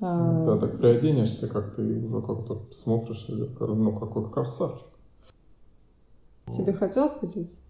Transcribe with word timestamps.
А, 0.00 0.46
Когда 0.46 0.66
так 0.66 0.78
приоденешься, 0.78 1.48
как 1.48 1.74
ты 1.74 1.82
уже 1.82 2.22
как-то 2.22 2.66
смотришь, 2.72 3.26
ну, 3.28 3.98
какой 3.98 4.30
красавчик. 4.30 4.86
Тебе 6.52 6.72
хотелось 6.72 7.14
поделиться? 7.14 7.60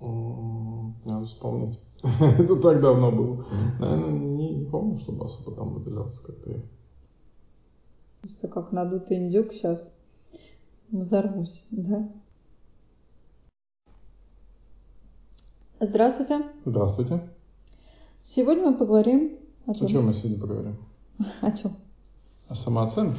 Надо 0.00 1.26
вспомнить. 1.26 1.78
Это 2.20 2.56
так 2.56 2.80
давно 2.80 3.12
было. 3.12 3.46
Наверное, 3.78 4.18
не, 4.18 4.54
не 4.54 4.64
помню, 4.64 4.98
чтобы 4.98 5.26
особо 5.26 5.54
там 5.54 5.74
выделялся 5.74 6.24
как-то 6.24 6.50
я. 6.50 6.60
Просто 8.22 8.48
как 8.48 8.72
надутый 8.72 9.18
индюк 9.18 9.52
сейчас 9.52 9.94
взорвусь, 10.90 11.66
да? 11.70 12.08
Здравствуйте. 15.80 16.44
Здравствуйте. 16.64 17.28
Сегодня 18.18 18.70
мы 18.70 18.76
поговорим 18.76 19.38
о 19.66 19.74
чем? 19.74 19.86
О 19.86 19.90
чем 19.90 20.06
мы 20.06 20.12
сегодня 20.14 20.40
поговорим? 20.40 20.76
О 21.40 21.50
чем? 21.50 21.72
О 22.48 22.54
самооценке. 22.54 23.18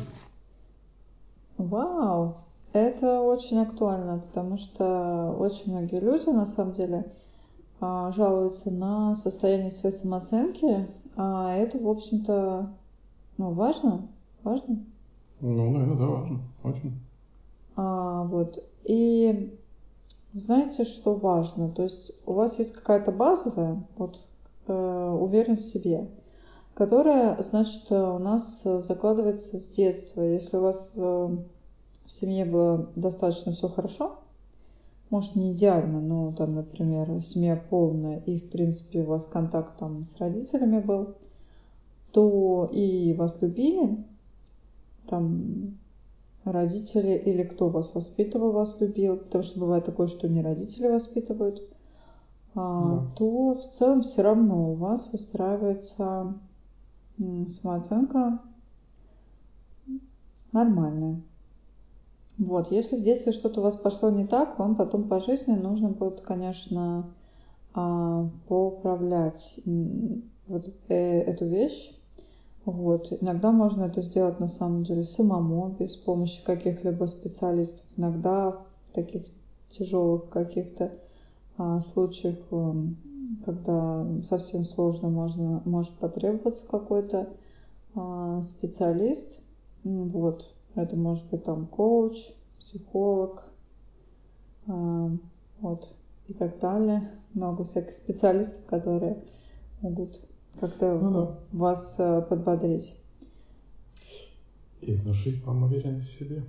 Вау, 1.58 2.36
это 2.74 3.22
очень 3.22 3.60
актуально, 3.60 4.20
потому 4.20 4.58
что 4.58 5.36
очень 5.40 5.72
многие 5.72 6.00
люди, 6.00 6.30
на 6.30 6.46
самом 6.46 6.74
деле, 6.74 7.12
а, 7.80 8.12
жалуются 8.12 8.72
на 8.72 9.16
состояние 9.16 9.70
своей 9.70 9.96
самооценки, 9.96 10.88
а 11.16 11.54
это, 11.54 11.78
в 11.78 11.88
общем-то, 11.88 12.74
ну, 13.38 13.52
важно, 13.52 14.08
важно. 14.44 14.84
Ну, 15.42 15.72
наверное, 15.72 15.98
да, 15.98 16.06
важно, 16.06 16.40
очень. 16.64 16.94
А, 17.76 18.24
вот, 18.24 18.64
и 18.84 19.56
знаете, 20.34 20.84
что 20.86 21.14
важно? 21.14 21.70
То 21.70 21.84
есть 21.84 22.12
у 22.26 22.34
вас 22.34 22.58
есть 22.58 22.74
какая-то 22.74 23.12
базовая 23.12 23.84
вот, 23.98 24.26
э, 24.68 25.18
уверенность 25.20 25.66
в 25.66 25.72
себе, 25.72 26.08
которая, 26.74 27.42
значит, 27.42 27.92
у 27.92 28.18
нас 28.18 28.64
закладывается 28.64 29.60
с 29.60 29.68
детства. 29.70 30.22
Если 30.22 30.58
у 30.58 30.62
вас 30.62 30.94
э, 30.96 31.02
в 32.06 32.12
семье 32.12 32.46
было 32.46 32.90
достаточно 32.96 33.54
все 33.54 33.70
хорошо, 33.70 34.20
может, 35.10 35.36
не 35.36 35.54
идеально, 35.54 36.02
но 36.02 36.32
там, 36.32 36.56
например, 36.56 37.22
семья 37.22 37.56
полная, 37.70 38.20
и, 38.26 38.40
в 38.40 38.50
принципе, 38.50 39.04
у 39.04 39.06
вас 39.06 39.28
контакт 39.28 39.78
там 39.78 40.04
с 40.04 40.18
родителями 40.18 40.80
был, 40.80 41.16
то 42.12 42.68
и 42.72 43.14
вас 43.14 43.40
любили, 43.42 44.04
там 45.08 45.78
родители 46.46 47.14
или 47.14 47.44
кто 47.44 47.70
вас 47.70 47.94
воспитывал, 47.94 48.52
вас 48.52 48.82
любил, 48.82 49.18
потому 49.18 49.44
что 49.44 49.60
бывает 49.60 49.86
такое, 49.86 50.08
что 50.08 50.28
не 50.28 50.42
родители 50.42 50.88
воспитывают, 50.88 51.62
а, 52.56 52.82
да. 52.82 53.08
то 53.16 53.54
в 53.54 53.70
целом 53.72 54.02
все 54.02 54.24
равно 54.24 54.72
у 54.72 54.74
вас 54.74 55.12
выстраивается 55.12 56.34
самооценка 57.18 58.40
нормальная. 60.52 61.22
Вот, 62.38 62.72
если 62.72 62.98
в 62.98 63.04
детстве 63.04 63.32
что-то 63.32 63.60
у 63.60 63.64
вас 63.64 63.76
пошло 63.76 64.10
не 64.10 64.26
так, 64.26 64.58
вам 64.58 64.76
потом 64.76 65.08
по 65.08 65.20
жизни 65.20 65.54
нужно 65.54 65.90
будет, 65.90 66.22
конечно, 66.22 67.12
а, 67.74 68.28
поуправлять 68.48 69.60
вот 70.48 70.68
э, 70.90 71.22
эту 71.22 71.46
вещь, 71.46 71.92
вот. 72.66 73.12
Иногда 73.22 73.52
можно 73.52 73.84
это 73.84 74.02
сделать 74.02 74.40
на 74.40 74.48
самом 74.48 74.84
деле 74.84 75.04
самому, 75.04 75.76
без 75.78 75.96
помощи 75.96 76.44
каких-либо 76.46 77.06
специалистов. 77.06 77.86
Иногда 77.98 78.52
в 78.52 78.94
таких 78.94 79.24
тяжелых 79.70 80.30
каких-то 80.30 80.92
а, 81.58 81.82
случаях, 81.82 82.38
когда 83.46 84.06
совсем 84.24 84.66
сложно, 84.66 85.10
можно, 85.10 85.62
может 85.66 85.94
потребоваться 85.94 86.68
какой-то 86.70 87.30
а, 87.96 88.42
специалист. 88.44 89.42
Вот. 89.84 90.54
Это 90.76 90.96
может 90.96 91.30
быть 91.30 91.44
там 91.44 91.68
коуч, 91.68 92.18
психолог, 92.60 93.44
а, 94.68 95.12
вот, 95.60 95.96
и 96.28 96.34
так 96.34 96.60
далее. 96.60 97.12
Много 97.34 97.64
всяких 97.64 97.94
специалистов, 97.94 98.66
которые 98.66 99.18
могут 99.82 100.22
как-то 100.60 100.98
ну, 100.98 101.12
да. 101.12 101.40
вас 101.52 102.00
э, 102.00 102.22
подбодрить. 102.22 102.96
И 104.82 104.94
внушить 104.94 105.44
вам 105.44 105.64
уверенность 105.64 106.10
в 106.10 106.20
себе. 106.20 106.44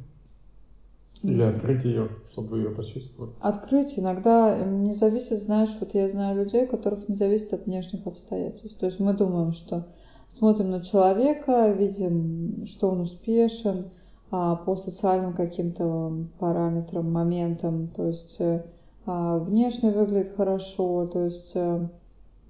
Или 1.25 1.43
открыть 1.43 1.85
ее, 1.85 2.11
чтобы 2.31 2.59
ее 2.59 2.71
почувствовали. 2.71 3.33
Открыть 3.41 3.99
иногда 3.99 4.59
не 4.59 4.93
зависит, 4.93 5.39
знаешь, 5.39 5.75
вот 5.81 5.95
я 5.95 6.07
знаю 6.09 6.37
людей, 6.37 6.67
которых 6.67 7.09
не 7.09 7.15
зависит 7.15 7.55
от 7.55 7.65
внешних 7.65 8.07
обстоятельств. 8.07 8.79
То 8.79 8.87
есть 8.87 9.01
мы 9.01 9.15
думаем, 9.15 9.53
что 9.53 9.87
смотрим 10.29 10.71
на 10.71 10.83
человека, 10.83 11.71
видим, 11.71 12.67
что 12.67 12.91
он 12.91 13.01
успешен 13.01 13.87
а, 14.31 14.57
по 14.57 14.77
социальным 14.77 15.33
каким-то 15.33 16.13
параметрам, 16.39 17.11
моментам. 17.11 17.89
То 17.89 18.09
есть 18.09 18.37
э, 18.41 18.63
а, 19.07 19.39
внешне 19.39 19.93
выглядит 19.93 20.37
хорошо, 20.37 21.07
то 21.07 21.25
есть 21.25 21.53
э, 21.55 21.89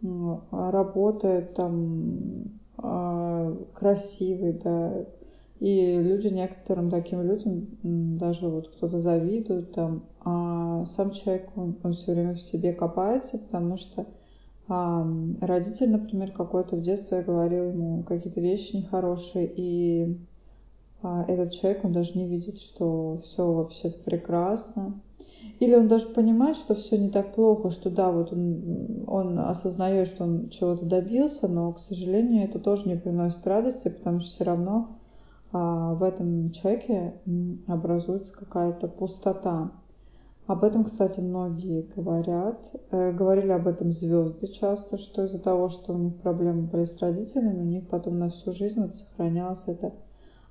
а 0.03 0.71
работает 0.73 1.55
там 1.55 2.51
а, 2.79 3.57
красивый, 3.73 4.53
да, 4.55 5.05
и 5.61 6.03
люди 6.03 6.29
некоторым 6.29 6.91
таким 6.91 7.23
людям 7.23 7.69
даже 8.19 8.49
вот 8.49 8.69
кто-то 8.69 9.01
завидует 9.01 9.73
там, 9.73 10.03
а 10.21 10.85
сам 10.87 11.13
человек, 11.13 11.49
он, 11.57 11.77
он 11.83 11.93
все 11.93 12.13
время 12.13 12.35
в 12.35 12.41
себе 12.41 12.73
копается, 12.73 13.39
потому 13.39 13.77
что 13.77 14.07
а, 14.67 15.07
родитель, 15.41 15.91
например, 15.91 16.33
какой-то 16.33 16.77
в 16.77 16.83
детстве 16.83 17.23
говорил 17.23 17.69
ему 17.71 18.03
какие-то 18.03 18.41
вещи 18.41 18.77
нехорошие, 18.77 19.51
и 19.55 20.19
а, 21.03 21.25
этот 21.29 21.53
человек, 21.53 21.85
он 21.85 21.93
даже 21.93 22.19
не 22.19 22.27
видит, 22.27 22.59
что 22.59 23.21
все 23.23 23.51
вообще-то 23.51 23.99
прекрасно, 23.99 25.01
или 25.61 25.75
он 25.75 25.87
даже 25.87 26.07
понимает, 26.07 26.57
что 26.57 26.75
все 26.75 26.99
не 26.99 27.11
так 27.11 27.35
плохо, 27.35 27.71
что 27.71 27.91
да, 27.91 28.11
вот 28.11 28.33
он, 28.33 29.05
он 29.07 29.39
осознает, 29.39 30.09
что 30.09 30.25
он 30.25 30.49
чего-то 30.49 30.85
добился, 30.85 31.47
но, 31.47 31.73
к 31.73 31.79
сожалению, 31.79 32.45
это 32.45 32.59
тоже 32.59 32.89
не 32.89 32.97
приносит 32.97 33.47
радости, 33.47 33.89
потому 33.89 34.21
что 34.21 34.31
все 34.31 34.45
равно 34.45 34.99
в 35.59 36.03
этом 36.03 36.51
человеке 36.51 37.15
образуется 37.67 38.37
какая-то 38.37 38.89
пустота. 38.89 39.71
Об 40.47 40.63
этом, 40.63 40.85
кстати, 40.85 41.21
многие 41.21 41.83
говорят. 41.97 42.71
Э, 42.91 43.13
говорили 43.13 43.51
об 43.51 43.67
этом 43.67 43.91
звезды 43.91 44.47
часто, 44.49 44.99
что 44.99 45.25
из-за 45.25 45.39
того, 45.39 45.71
что 45.71 45.95
у 45.95 45.99
них 45.99 46.17
проблемы 46.17 46.63
были 46.63 46.85
с 46.85 47.01
родителями, 47.01 47.61
у 47.61 47.65
них 47.65 47.89
потом 47.89 48.19
на 48.19 48.29
всю 48.29 48.53
жизнь 48.53 48.83
вот 48.83 48.95
сохранялась 48.95 49.69
эта 49.69 49.95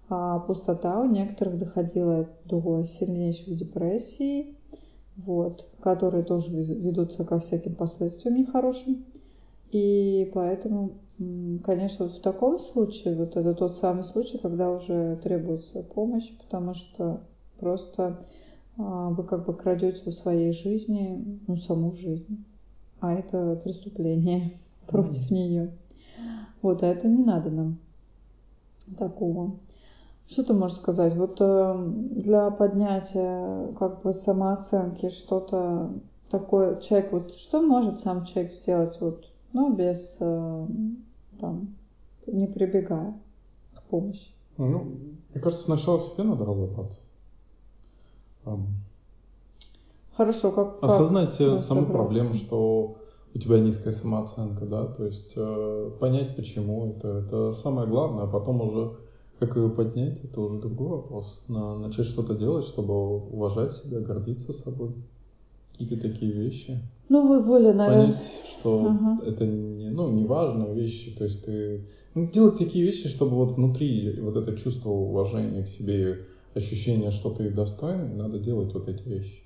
а, 0.10 0.40
пустота. 0.40 1.00
У 1.00 1.06
некоторых 1.06 1.60
доходила 1.60 2.28
до 2.46 2.84
сильнейших 2.86 3.56
депрессий, 3.56 4.58
вот, 5.16 5.70
которые 5.80 6.24
тоже 6.24 6.50
ведутся 6.56 7.24
ко 7.24 7.40
всяким 7.40 7.76
последствиям 7.76 8.36
нехорошим. 8.36 9.06
И 9.72 10.32
поэтому, 10.34 10.94
конечно, 11.18 12.06
вот 12.06 12.16
в 12.16 12.22
таком 12.22 12.60
случае, 12.60 13.16
вот 13.16 13.36
это 13.36 13.54
тот 13.54 13.76
самый 13.76 14.04
случай, 14.04 14.38
когда 14.38 14.72
уже 14.72 15.18
требуется 15.24 15.84
помощь, 15.84 16.32
потому 16.38 16.74
что 16.74 17.22
просто 17.60 18.26
а, 18.78 19.10
вы 19.10 19.24
как 19.24 19.46
бы 19.46 19.54
крадете 19.54 20.02
у 20.06 20.12
своей 20.12 20.52
жизни, 20.52 21.40
ну, 21.48 21.58
саму 21.58 21.94
жизнь. 21.94 22.44
А 23.00 23.14
это 23.14 23.60
преступление 23.64 24.46
mm-hmm. 24.46 24.52
против 24.88 25.32
нее. 25.32 25.72
Вот, 26.62 26.82
а 26.82 26.88
это 26.88 27.08
не 27.08 27.24
надо 27.24 27.50
нам 27.50 27.78
такого. 28.98 29.56
Что 30.28 30.44
ты 30.44 30.54
можешь 30.54 30.78
сказать? 30.78 31.16
Вот 31.16 31.38
э, 31.42 31.92
для 32.12 32.50
поднятия 32.50 33.74
как 33.78 34.02
бы 34.02 34.14
самооценки 34.14 35.10
что-то 35.10 35.92
такое 36.30 36.80
человек 36.80 37.12
вот 37.12 37.36
что 37.36 37.62
может 37.62 38.00
сам 38.00 38.26
человек 38.26 38.54
сделать 38.54 38.98
вот 39.02 39.26
ну 39.54 39.74
без 39.74 40.18
э, 40.20 40.68
там 41.40 41.76
не 42.28 42.48
прибегая 42.48 43.14
к 43.76 43.84
помощи? 43.84 44.28
Ну, 44.58 44.98
мне 45.34 45.42
кажется, 45.42 45.66
сначала 45.66 46.00
себе 46.00 46.24
надо 46.24 46.46
разобраться. 46.46 47.00
Хорошо, 50.16 50.52
как 50.52 50.84
осознать 50.84 51.36
как 51.38 51.60
саму 51.60 51.88
проблему, 51.88 52.36
что 52.36 52.98
у 53.34 53.40
тебя 53.40 53.60
низкая 53.60 53.94
самооценка, 53.94 54.66
да, 54.66 54.86
то 54.86 55.06
есть 55.06 55.34
э, 55.36 55.92
понять 56.00 56.36
почему 56.36 56.92
это, 56.92 57.08
это 57.08 57.52
самое 57.52 57.88
главное, 57.88 58.26
а 58.26 58.28
потом 58.28 58.62
уже 58.62 58.92
как 59.40 59.58
ее 59.58 59.70
поднять, 59.70 60.24
это 60.24 60.40
уже 60.40 60.60
другой 60.60 60.90
вопрос. 60.90 61.42
На, 61.48 61.76
начать 61.78 62.06
что-то 62.06 62.36
делать, 62.36 62.66
чтобы 62.66 62.94
уважать 62.94 63.74
себя, 63.74 64.00
гордиться 64.00 64.54
собой. 64.54 64.94
Какие-то 65.74 66.10
такие 66.10 66.32
вещи. 66.32 66.80
Ну, 67.10 67.28
вы 67.28 67.42
более, 67.42 67.74
наверное... 67.74 68.14
Понять, 68.14 68.24
что 68.50 68.86
ага. 68.88 69.26
это 69.26 69.46
не, 69.46 69.90
ну, 69.90 70.10
не 70.12 70.26
важные 70.26 70.74
вещи. 70.74 71.12
То 71.18 71.26
есть 71.26 71.44
ты... 71.44 71.86
Ну, 72.16 72.30
делать 72.32 72.58
такие 72.58 72.86
вещи, 72.86 73.10
чтобы 73.10 73.36
вот 73.36 73.52
внутри 73.52 74.20
вот 74.22 74.38
это 74.38 74.56
чувство 74.56 74.90
уважения 74.90 75.64
к 75.64 75.68
себе, 75.68 76.26
ощущение, 76.54 77.12
что 77.12 77.32
ты 77.32 77.50
достойный, 77.50 78.14
надо 78.14 78.40
делать 78.40 78.74
вот 78.74 78.88
эти 78.88 79.04
вещи. 79.08 79.42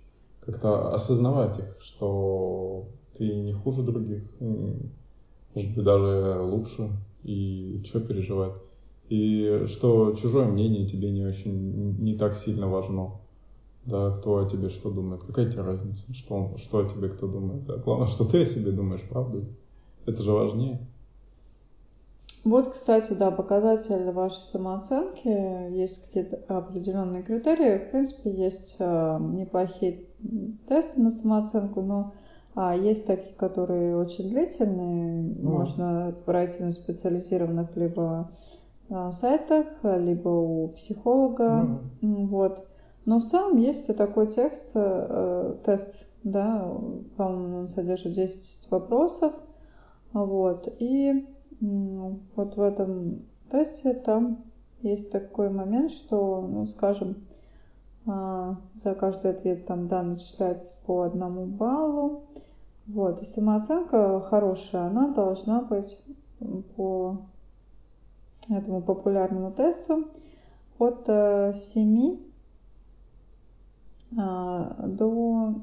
Как-то 0.45 0.93
осознавать 0.93 1.57
их, 1.59 1.77
что 1.79 2.89
ты 3.17 3.33
не 3.33 3.53
хуже 3.53 3.83
других, 3.83 4.23
может 4.39 5.75
быть, 5.75 5.83
даже 5.83 6.41
лучше, 6.41 6.89
и 7.23 7.81
что 7.85 8.01
переживать. 8.01 8.53
и 9.09 9.65
что 9.67 10.13
чужое 10.13 10.45
мнение 10.45 10.85
тебе 10.85 11.11
не 11.11 11.25
очень, 11.25 11.95
не 11.99 12.15
так 12.15 12.35
сильно 12.35 12.67
важно. 12.67 13.13
Да, 13.87 14.11
кто 14.11 14.39
о 14.39 14.49
тебе 14.49 14.67
что 14.67 14.91
думает, 14.91 15.23
какая 15.23 15.49
тебе 15.49 15.61
разница, 15.61 16.13
что, 16.13 16.35
он, 16.35 16.57
что 16.57 16.79
о 16.79 16.89
тебе 16.89 17.07
кто 17.07 17.25
думает. 17.25 17.65
Да? 17.65 17.77
Главное, 17.77 18.07
что 18.07 18.25
ты 18.25 18.41
о 18.41 18.45
себе 18.45 18.71
думаешь, 18.71 19.03
правда? 19.09 19.45
Это 20.05 20.23
же 20.23 20.31
важнее. 20.33 20.85
Вот, 22.43 22.69
кстати, 22.69 23.13
да, 23.13 23.31
показатель 23.31 24.11
вашей 24.11 24.41
самооценки. 24.41 25.71
Есть 25.73 26.05
какие-то 26.05 26.37
определенные 26.47 27.23
критерии. 27.23 27.77
В 27.77 27.91
принципе, 27.91 28.31
есть 28.31 28.75
э, 28.79 29.17
неплохие 29.19 30.05
тесты 30.67 31.01
на 31.01 31.09
самооценку, 31.09 31.81
но 31.81 32.13
а 32.55 32.75
есть 32.75 33.05
такие, 33.05 33.35
которые 33.35 33.95
очень 33.95 34.29
длительные, 34.29 35.35
ну, 35.37 35.51
можно 35.51 36.15
пройти 36.25 36.63
на 36.63 36.71
специализированных 36.71 37.75
либо 37.77 38.31
а, 38.89 39.11
сайтах, 39.11 39.67
либо 39.83 40.29
у 40.29 40.69
психолога, 40.69 41.79
ну, 42.01 42.25
вот. 42.25 42.67
Но 43.07 43.19
в 43.19 43.23
целом 43.23 43.57
есть 43.57 43.95
такой 43.95 44.27
текст, 44.27 44.71
э, 44.73 45.55
тест, 45.63 46.05
да, 46.23 46.69
по-моему, 47.15 47.59
он 47.59 47.67
содержит 47.69 48.11
10 48.11 48.69
вопросов, 48.69 49.33
вот. 50.11 50.67
И 50.79 51.25
вот 51.61 52.57
в 52.57 52.61
этом 52.61 53.21
тесте 53.49 53.93
там 53.93 54.43
есть 54.81 55.09
такой 55.09 55.49
момент, 55.49 55.91
что, 55.91 56.41
ну, 56.41 56.67
скажем, 56.67 57.15
а, 58.05 58.57
за 58.75 58.93
каждый 58.93 59.31
ответ 59.31 59.65
там, 59.65 59.87
да, 59.87 60.03
начисляется 60.03 60.73
по 60.85 61.03
одному 61.03 61.45
баллу, 61.45 62.23
вот, 62.87 63.21
и 63.21 63.25
самооценка 63.25 64.19
хорошая, 64.19 64.87
она 64.87 65.13
должна 65.13 65.61
быть 65.61 65.97
по 66.75 67.19
этому 68.49 68.81
популярному 68.81 69.51
тесту 69.51 70.09
от 70.77 71.05
7 71.05 72.13
э, 72.13 72.26
до, 74.11 75.55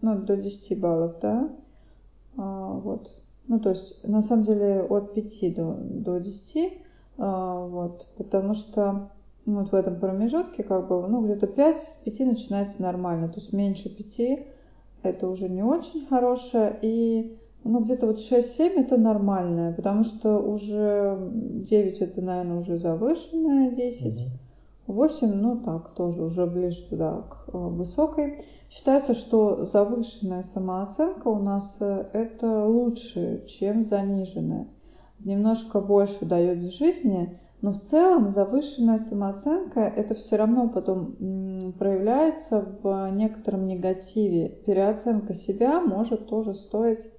ну, 0.00 0.18
до 0.18 0.36
10 0.36 0.80
баллов, 0.80 1.16
да, 1.20 1.50
а, 2.36 2.72
вот. 2.72 3.10
Ну, 3.46 3.60
то 3.60 3.70
есть, 3.70 4.06
на 4.06 4.20
самом 4.22 4.44
деле, 4.44 4.82
от 4.82 5.14
5 5.14 5.54
до, 5.54 5.76
до 5.80 6.18
10, 6.18 6.72
а, 7.18 7.66
вот, 7.66 8.06
потому 8.16 8.54
что 8.54 9.10
ну, 9.46 9.60
вот 9.60 9.72
в 9.72 9.74
этом 9.74 9.98
промежутке, 9.98 10.62
как 10.62 10.88
бы, 10.88 11.06
ну, 11.08 11.24
где-то 11.24 11.46
5 11.46 11.80
с 11.80 11.96
5 11.98 12.20
начинается 12.20 12.82
нормально, 12.82 13.28
то 13.28 13.40
есть 13.40 13.52
меньше 13.52 13.88
5 13.88 14.46
это 15.02 15.28
уже 15.28 15.48
не 15.48 15.62
очень 15.62 16.06
хорошее. 16.06 16.78
И 16.82 17.38
ну, 17.64 17.80
где-то 17.80 18.06
вот 18.06 18.18
6-7 18.18 18.80
это 18.80 18.96
нормальное, 18.96 19.72
потому 19.72 20.04
что 20.04 20.38
уже 20.38 21.18
9 21.32 22.00
это, 22.00 22.22
наверное, 22.22 22.58
уже 22.58 22.78
завышенное 22.78 23.70
10. 23.70 24.30
8, 24.88 25.34
ну 25.34 25.60
так, 25.60 25.90
тоже 25.94 26.24
уже 26.24 26.46
ближе 26.46 26.88
туда 26.88 27.22
к 27.28 27.48
э, 27.48 27.56
высокой. 27.56 28.42
Считается, 28.70 29.14
что 29.14 29.64
завышенная 29.64 30.42
самооценка 30.42 31.28
у 31.28 31.38
нас 31.38 31.78
э, 31.80 32.06
это 32.14 32.64
лучше, 32.64 33.44
чем 33.46 33.84
заниженная. 33.84 34.66
Немножко 35.20 35.80
больше 35.80 36.24
дает 36.24 36.58
в 36.58 36.70
жизни, 36.70 37.38
но 37.60 37.72
в 37.72 37.78
целом 37.78 38.30
завышенная 38.30 38.98
самооценка 38.98 39.80
это 39.80 40.14
все 40.14 40.36
равно 40.36 40.68
потом 40.68 41.74
проявляется 41.78 42.78
в 42.82 43.10
некотором 43.10 43.66
негативе. 43.66 44.48
Переоценка 44.64 45.34
себя 45.34 45.80
может 45.80 46.28
тоже 46.28 46.54
стоить 46.54 47.10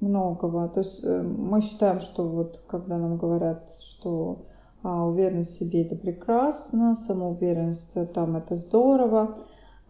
многого. 0.00 0.68
То 0.68 0.80
есть 0.80 1.00
э, 1.02 1.22
мы 1.22 1.60
считаем, 1.60 2.00
что 2.00 2.26
вот 2.26 2.60
когда 2.66 2.98
нам 2.98 3.18
говорят, 3.18 3.68
что 3.80 4.46
а, 4.82 5.06
уверенность 5.06 5.56
в 5.56 5.58
себе 5.58 5.84
это 5.84 5.96
прекрасно, 5.96 6.96
самоуверенность 6.96 7.94
там 8.12 8.36
это 8.36 8.56
здорово. 8.56 9.38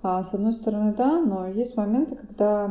А, 0.02 0.22
с 0.22 0.34
одной 0.34 0.52
стороны, 0.52 0.94
да, 0.96 1.20
но 1.20 1.46
есть 1.48 1.76
моменты, 1.76 2.14
когда 2.16 2.66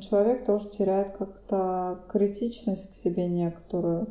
человек 0.00 0.44
тоже 0.44 0.68
теряет 0.70 1.16
как-то 1.16 2.00
критичность 2.08 2.90
к 2.90 2.94
себе 2.94 3.28
некоторую 3.28 4.08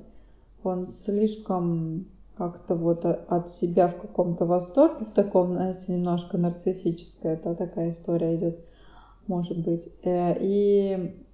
он 0.65 0.87
слишком 0.87 2.07
как-то 2.37 2.75
вот 2.75 3.05
от 3.05 3.49
себя 3.49 3.87
в 3.87 3.97
каком-то 3.97 4.45
восторге, 4.45 5.05
в 5.05 5.11
таком, 5.11 5.53
знаете, 5.53 5.93
немножко 5.93 6.37
нарциссическая, 6.37 7.35
это 7.35 7.55
такая 7.55 7.91
история 7.91 8.35
идет, 8.35 8.59
может 9.27 9.63
быть. 9.63 9.87
Э, 10.03 10.35
и, 10.41 11.24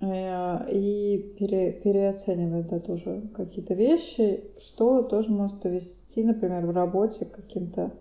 и 0.00 1.34
пере, 1.38 1.72
переоценивает 1.72 2.68
да, 2.68 2.80
тоже 2.80 3.22
какие-то 3.34 3.74
вещи, 3.74 4.44
что 4.58 5.02
тоже 5.02 5.30
может 5.30 5.64
вести, 5.64 6.22
например, 6.22 6.66
в 6.66 6.70
работе 6.70 7.24
к 7.24 7.32
каким-то 7.32 7.92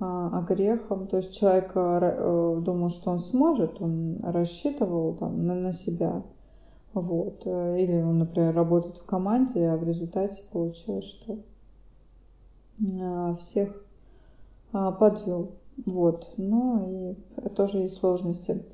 а, 0.00 0.38
огрехам. 0.38 1.06
То 1.06 1.18
есть 1.18 1.36
человек 1.38 1.72
э, 1.74 2.60
думал, 2.64 2.90
что 2.90 3.10
он 3.10 3.18
сможет, 3.18 3.80
он 3.82 4.20
рассчитывал 4.22 5.14
там, 5.14 5.44
на, 5.46 5.54
на 5.54 5.72
себя, 5.72 6.22
вот. 6.94 7.42
Э, 7.44 7.78
или 7.78 8.00
он, 8.00 8.18
например, 8.18 8.54
работает 8.54 8.98
в 8.98 9.04
команде, 9.04 9.68
а 9.68 9.76
в 9.76 9.84
результате 9.84 10.42
получилось, 10.52 11.04
что 11.04 11.38
э, 12.80 13.36
всех 13.38 13.84
а, 14.72 14.92
подвел. 14.92 15.50
Вот. 15.84 16.32
Ну 16.36 17.16
и 17.36 17.48
тоже 17.50 17.78
есть 17.78 17.96
сложности. 17.96 18.64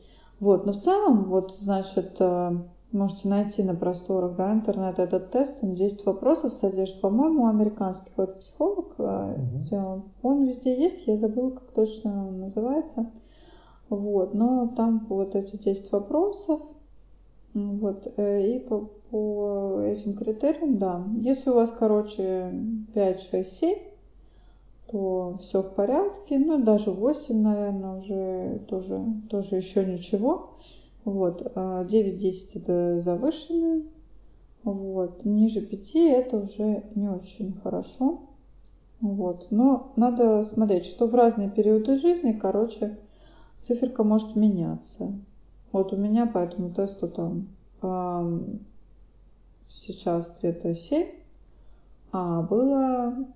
Вот. 0.41 0.67
Но 0.67 0.73
в 0.73 0.79
целом, 0.79 1.25
вот, 1.25 1.55
значит, 1.59 2.17
э, 2.19 2.59
можете 2.93 3.29
найти 3.29 3.63
на 3.63 3.75
просторах 3.75 4.37
да, 4.37 4.53
интернета 4.53 5.03
этот 5.03 5.31
тест. 5.31 5.63
Он 5.63 5.75
10 5.75 6.07
вопросов 6.07 6.53
содержит. 6.53 7.01
По-моему, 7.01 7.47
американский 7.47 8.11
какой-то 8.11 8.39
психолог 8.39 8.99
угу. 8.99 10.03
Он 10.23 10.47
везде 10.47 10.81
есть, 10.81 11.07
я 11.07 11.17
забыла, 11.17 11.51
как 11.51 11.71
точно 11.73 12.29
он 12.29 12.41
называется. 12.41 13.11
Вот. 13.89 14.35
Но 14.35 14.73
там 14.77 15.07
вот 15.09 15.35
эти 15.35 15.57
10 15.57 15.93
вопросов, 15.93 16.61
вот, 17.53 18.13
э, 18.17 18.57
и 18.57 18.59
по, 18.59 18.89
по 19.11 19.81
этим 19.83 20.17
критериям, 20.17 20.79
да. 20.79 21.05
Если 21.21 21.51
у 21.51 21.55
вас, 21.55 21.71
короче, 21.71 22.53
5, 22.95 23.21
6, 23.21 23.53
7, 23.53 23.79
то 24.95 25.37
все 25.41 25.61
в 25.61 25.75
порядке. 25.75 26.39
Ну, 26.39 26.63
даже 26.63 26.93
8, 26.93 27.43
наверное, 27.43 27.99
уже 27.99 28.61
тоже, 28.69 29.05
тоже 29.29 29.57
еще 29.57 29.85
ничего. 29.85 30.51
Вот, 31.05 31.43
9-10 31.43 31.57
а 31.57 32.59
это 32.61 33.01
завышенное. 33.01 33.83
Вот, 34.63 35.25
ниже 35.25 35.63
5 35.63 35.97
это 35.97 36.37
уже 36.37 36.85
не 36.95 37.09
очень 37.09 37.55
хорошо. 37.61 38.21
Вот, 39.01 39.49
но 39.51 39.93
надо 39.97 40.45
смотреть, 40.45 40.85
что 40.85 41.09
в 41.09 41.15
разные 41.17 41.51
периоды 41.51 41.97
жизни, 41.97 42.31
короче, 42.31 42.97
циферка 43.61 44.05
может 44.05 44.37
меняться. 44.37 45.11
Вот 45.73 45.93
у 45.93 45.97
меня 45.97 46.27
по 46.27 46.39
этому 46.39 46.71
тесту 46.73 47.09
там 47.09 47.49
сейчас 49.69 50.37
где-то 50.39 50.73
7, 50.73 51.09
а 52.13 52.43
было, 52.43 53.27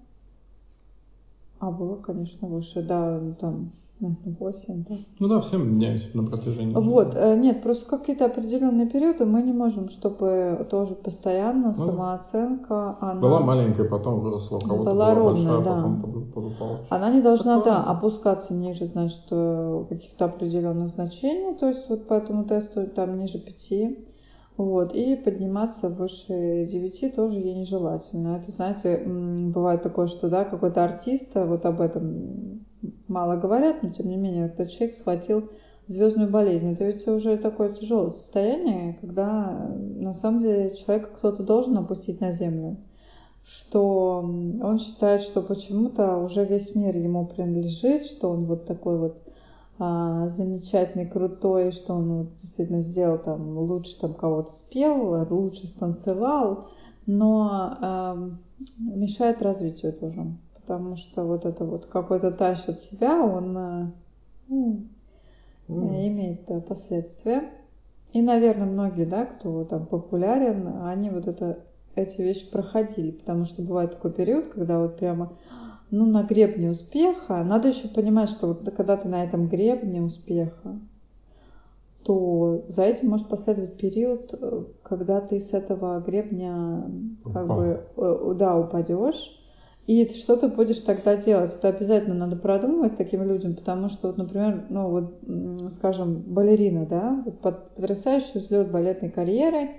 а 1.61 1.71
было, 1.71 1.97
конечно, 1.97 2.49
выше, 2.49 2.83
да, 2.83 3.21
там 3.41 3.73
8, 4.01 4.85
да. 4.89 4.95
Ну 5.19 5.29
да, 5.29 5.41
все 5.41 5.59
меняемся 5.59 6.17
на 6.17 6.25
протяжении. 6.25 6.73
Вот. 6.73 7.15
Э, 7.17 7.37
нет, 7.37 7.63
просто 7.63 7.89
какие-то 7.99 8.27
определенные 8.27 8.89
периоды 8.89 9.25
мы 9.25 9.43
не 9.43 9.53
можем, 9.53 9.89
чтобы 9.89 10.67
тоже 10.71 10.95
постоянно 10.95 11.69
ну, 11.69 11.73
самооценка, 11.73 12.97
она... 13.01 13.21
Была 13.21 13.41
маленькая, 13.41 13.89
потом 13.89 14.21
выросла, 14.21 14.57
у 14.57 14.61
кого-то 14.61 14.85
была, 14.85 14.93
была 14.93 15.15
ровная, 15.15 15.57
большая, 15.57 15.65
да. 15.65 15.75
потом 15.75 16.33
подупала. 16.33 16.79
Она 16.91 17.11
не 17.11 17.21
должна, 17.21 17.59
Такое... 17.59 17.75
да, 17.75 17.85
опускаться 17.85 18.55
ниже, 18.55 18.87
значит, 18.87 19.25
э, 19.31 19.85
каких-то 19.89 20.27
определенных 20.27 20.91
значений, 20.91 21.57
то 21.57 21.67
есть 21.67 21.89
вот 21.89 22.07
по 22.07 22.15
этому 22.15 22.45
тесту 22.45 22.87
там 22.87 23.19
ниже 23.19 23.39
5. 23.39 23.73
Вот, 24.59 24.93
и 24.93 25.15
подниматься 25.15 25.89
выше 25.89 26.67
9 26.69 27.15
тоже 27.15 27.39
ей 27.39 27.55
нежелательно. 27.55 28.39
Это, 28.39 28.51
знаете, 28.51 29.01
бывает 29.07 29.83
такое, 29.83 30.09
что, 30.09 30.29
да, 30.29 30.45
какой-то 30.45 30.85
артист, 30.85 31.37
а 31.37 31.47
вот 31.47 31.65
об 31.65 31.81
этом 31.81 32.67
мало 33.07 33.37
говорят, 33.37 33.85
но 33.85 33.91
тем 33.91 34.09
не 34.09 34.17
менее, 34.17 34.47
этот 34.47 34.71
человек 34.71 34.97
схватил 34.97 35.49
звездную 35.87 36.29
болезнь. 36.29 36.73
Это 36.73 36.87
ведь 36.87 37.07
уже 37.07 37.37
такое 37.37 37.73
тяжелое 37.73 38.11
состояние, 38.11 38.99
когда 39.01 39.71
на 39.79 40.13
самом 40.13 40.41
деле 40.41 40.75
человека 40.75 41.11
кто-то 41.17 41.45
должен 41.45 41.79
опустить 41.79 42.21
на 42.21 42.33
землю. 42.33 42.79
Что 43.45 44.19
он 44.19 44.79
считает, 44.81 45.23
что 45.23 45.41
почему-то 45.41 46.19
уже 46.19 46.45
весь 46.45 46.75
мир 46.75 46.97
ему 46.97 47.27
принадлежит, 47.27 48.07
что 48.07 48.31
он 48.31 48.47
вот 48.47 48.67
такой 48.67 48.99
вот 48.99 49.23
замечательный, 49.79 51.07
крутой, 51.07 51.71
что 51.71 51.95
он 51.95 52.19
вот 52.19 52.35
действительно 52.35 52.81
сделал 52.81 53.19
там 53.19 53.57
лучше 53.59 53.99
там 54.01 54.15
кого-то 54.15 54.53
спел, 54.53 55.27
лучше 55.31 55.67
станцевал, 55.67 56.69
но 57.07 57.79
э, 57.81 58.31
мешает 58.79 59.41
развитию 59.43 59.93
тоже, 59.93 60.27
потому 60.55 60.97
что 60.97 61.25
вот 61.25 61.45
это 61.45 61.65
вот 61.65 61.87
какой-то 61.87 62.33
тащит 62.33 62.79
себя, 62.79 63.23
он 63.23 63.57
э, 63.57 63.87
ну, 64.49 64.87
mm. 65.69 66.09
имеет 66.09 66.47
да, 66.47 66.61
последствия. 66.61 67.51
И, 68.13 68.23
наверное, 68.23 68.67
многие, 68.67 69.05
да, 69.05 69.27
кто 69.27 69.65
там 69.65 69.87
популярен, 69.87 70.83
они 70.85 71.11
вот 71.11 71.27
это 71.27 71.59
эти 71.95 72.23
вещи 72.23 72.51
проходили, 72.51 73.11
потому 73.11 73.45
что 73.45 73.63
бывает 73.63 73.93
такой 73.93 74.13
период, 74.13 74.49
когда 74.49 74.79
вот 74.79 74.99
прямо 74.99 75.33
ну, 75.91 76.07
на 76.07 76.23
гребне 76.23 76.71
успеха. 76.71 77.43
Надо 77.45 77.69
еще 77.69 77.89
понимать, 77.89 78.31
что 78.31 78.49
вот 78.49 78.69
когда 78.77 78.97
ты 78.97 79.09
на 79.09 79.25
этом 79.25 79.49
гребне 79.49 80.03
успеха, 80.03 80.79
то 82.05 82.65
за 82.69 82.85
этим 82.85 83.11
может 83.11 83.29
последовать 83.29 83.77
период, 83.77 84.33
э, 84.33 84.65
когда 84.83 85.21
ты 85.21 85.41
с 85.41 85.53
этого 85.53 86.01
гребня 86.01 86.85
как 87.25 87.45
Упал. 87.45 87.57
бы 87.59 87.81
э, 87.97 88.35
да, 88.39 88.57
упадешь. 88.57 89.35
И 89.87 90.07
что 90.11 90.37
ты 90.37 90.49
будешь 90.49 90.81
тогда 90.81 91.17
делать? 91.17 91.55
Это 91.55 91.69
обязательно 91.69 92.15
надо 92.15 92.37
продумывать 92.37 92.97
таким 92.97 93.23
людям, 93.23 93.55
потому 93.55 93.89
что, 93.89 94.09
вот, 94.09 94.19
например, 94.19 94.67
ну 94.69 94.91
вот, 94.91 95.73
скажем, 95.73 96.21
балерина, 96.27 96.85
да, 96.85 97.23
вот 97.25 97.41
потрясающий 97.41 98.39
взлет 98.39 98.71
балетной 98.71 99.09
карьеры, 99.09 99.71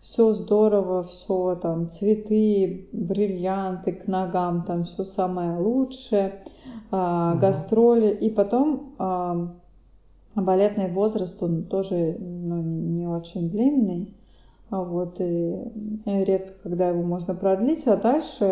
все 0.00 0.32
здорово, 0.32 1.02
все 1.04 1.56
там 1.56 1.88
цветы, 1.88 2.88
бриллианты 2.92 3.92
к 3.92 4.06
ногам, 4.06 4.64
там 4.64 4.84
все 4.84 5.04
самое 5.04 5.58
лучшее, 5.58 6.42
а, 6.90 7.32
угу. 7.32 7.40
гастроли, 7.40 8.10
и 8.10 8.30
потом 8.30 8.94
а, 8.98 9.54
балетный 10.34 10.90
возраст, 10.90 11.42
он 11.42 11.64
тоже 11.64 12.16
ну, 12.18 12.62
не 12.62 13.06
очень 13.06 13.50
длинный, 13.50 14.14
а 14.70 14.82
вот, 14.82 15.20
и, 15.20 15.56
редко, 16.04 16.52
когда 16.62 16.88
его 16.88 17.02
можно 17.02 17.34
продлить, 17.34 17.86
а 17.86 17.96
дальше 17.96 18.44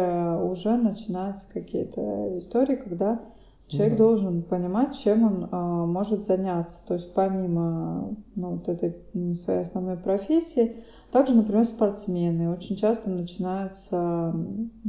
уже 0.43 0.77
начинаются 0.77 1.47
какие-то 1.53 2.39
истории, 2.39 2.77
когда 2.77 3.21
человек 3.69 3.95
mm 3.95 3.99
должен 3.99 4.43
понимать, 4.43 4.99
чем 4.99 5.25
он 5.25 5.49
а, 5.51 5.85
может 5.87 6.25
заняться. 6.25 6.79
То 6.87 6.95
есть 6.95 7.13
помимо 7.13 8.15
ну, 8.35 8.51
вот 8.53 8.69
этой 8.69 8.97
своей 9.35 9.61
основной 9.61 9.97
профессии, 9.97 10.77
также, 11.13 11.35
например, 11.35 11.65
спортсмены. 11.65 12.51
Очень 12.51 12.77
часто 12.77 13.11
начинаются 13.11 14.35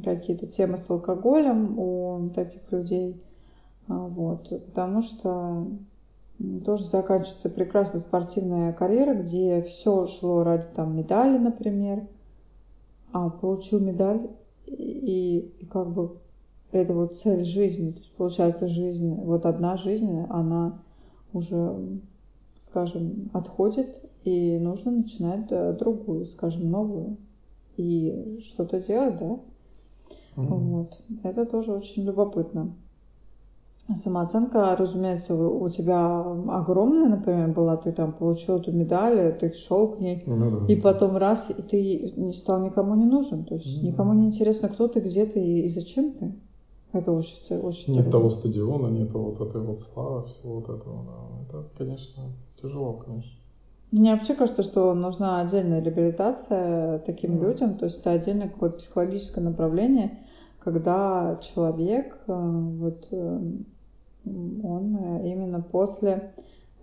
какие-то 0.03 0.47
темы 0.47 0.77
с 0.77 0.89
алкоголем 0.89 1.77
у 1.77 2.29
таких 2.33 2.61
людей. 2.71 3.21
А, 3.87 3.93
вот, 3.93 4.49
потому 4.49 5.01
что 5.01 5.67
тоже 6.65 6.85
заканчивается 6.85 7.49
прекрасная 7.49 8.01
спортивная 8.01 8.73
карьера, 8.73 9.15
где 9.15 9.61
все 9.63 10.05
шло 10.05 10.43
ради 10.43 10.67
там 10.75 10.95
медали, 10.95 11.37
например. 11.37 12.05
А 13.13 13.29
получил 13.29 13.79
медаль, 13.79 14.29
и, 14.65 15.51
и 15.59 15.65
как 15.65 15.89
бы 15.89 16.17
это 16.71 16.93
вот 16.93 17.15
цель 17.15 17.45
жизни. 17.45 17.91
То 17.91 17.99
есть 17.99 18.11
получается 18.15 18.67
жизнь, 18.67 19.15
вот 19.15 19.45
одна 19.45 19.77
жизнь, 19.77 20.25
она 20.29 20.79
уже, 21.33 21.99
скажем, 22.57 23.29
отходит, 23.33 24.01
и 24.23 24.57
нужно 24.57 24.91
начинать 24.91 25.47
другую, 25.77 26.25
скажем, 26.25 26.69
новую. 26.69 27.17
И 27.77 28.39
что-то 28.43 28.81
делать, 28.81 29.17
да? 29.19 29.39
Mm-hmm. 30.35 30.47
Вот. 30.47 31.01
Это 31.23 31.45
тоже 31.45 31.73
очень 31.73 32.03
любопытно. 32.03 32.73
Самооценка, 33.95 34.75
разумеется, 34.75 35.33
у 35.33 35.69
тебя 35.69 36.19
огромная, 36.19 37.07
например, 37.07 37.53
была, 37.53 37.77
ты 37.77 37.93
там 37.93 38.11
получил 38.11 38.57
эту 38.57 38.73
медаль, 38.73 39.37
ты 39.39 39.53
шел 39.53 39.87
к 39.87 39.99
ней, 40.01 40.23
ну, 40.25 40.59
да. 40.59 40.73
и 40.73 40.75
потом 40.75 41.15
раз, 41.15 41.49
и 41.51 41.61
ты 41.61 42.13
не 42.17 42.33
стал 42.33 42.65
никому 42.65 42.95
не 42.95 43.05
нужен. 43.05 43.45
То 43.45 43.55
есть 43.55 43.81
ну, 43.81 43.87
никому 43.87 44.13
не 44.13 44.27
интересно, 44.27 44.67
кто 44.67 44.89
ты, 44.89 44.99
где 44.99 45.25
ты 45.25 45.39
и, 45.39 45.69
зачем 45.69 46.11
ты. 46.11 46.35
Это 46.91 47.13
очень, 47.13 47.57
очень 47.59 47.95
Нет 47.95 48.11
того 48.11 48.29
стадиона, 48.29 48.87
нет 48.87 49.13
вот 49.13 49.39
этой 49.39 49.61
вот 49.61 49.79
славы, 49.79 50.27
всего 50.27 50.55
вот 50.55 50.65
этого. 50.65 51.05
Да. 51.05 51.59
Это, 51.59 51.69
конечно, 51.77 52.23
тяжело, 52.61 52.93
конечно. 53.05 53.31
Мне 53.91 54.13
вообще 54.13 54.33
кажется, 54.33 54.63
что 54.63 54.93
нужна 54.93 55.39
отдельная 55.39 55.81
реабилитация 55.81 56.99
таким 56.99 57.37
mm. 57.37 57.45
людям, 57.45 57.77
то 57.77 57.85
есть 57.85 58.01
это 58.01 58.11
отдельное 58.11 58.49
какое-то 58.49 58.77
психологическое 58.77 59.41
направление, 59.41 60.19
когда 60.59 61.39
человек 61.41 62.17
э, 62.27 62.33
вот 62.33 63.07
э, 63.11 63.39
он 64.25 64.97
э, 64.97 65.29
именно 65.29 65.61
после 65.61 66.33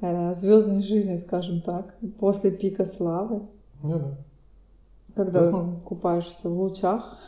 звездной 0.01 0.83
жизни, 0.83 1.17
скажем 1.17 1.61
так, 1.63 1.95
после 2.19 2.51
пика 2.51 2.85
славы, 2.85 3.43
ну, 3.83 3.99
да. 3.99 4.17
когда 5.15 5.45
Возможно. 5.45 5.81
купаешься 5.85 6.49
в 6.49 6.61
лучах. 6.61 7.19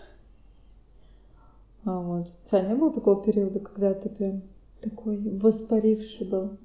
А 1.84 2.00
вот. 2.00 2.26
У 2.26 2.48
тебя 2.48 2.62
не 2.62 2.74
было 2.74 2.92
такого 2.92 3.22
периода, 3.22 3.60
когда 3.60 3.94
ты 3.94 4.08
прям 4.08 4.42
такой 4.82 5.16
воспаривший 5.16 6.26
был? 6.26 6.58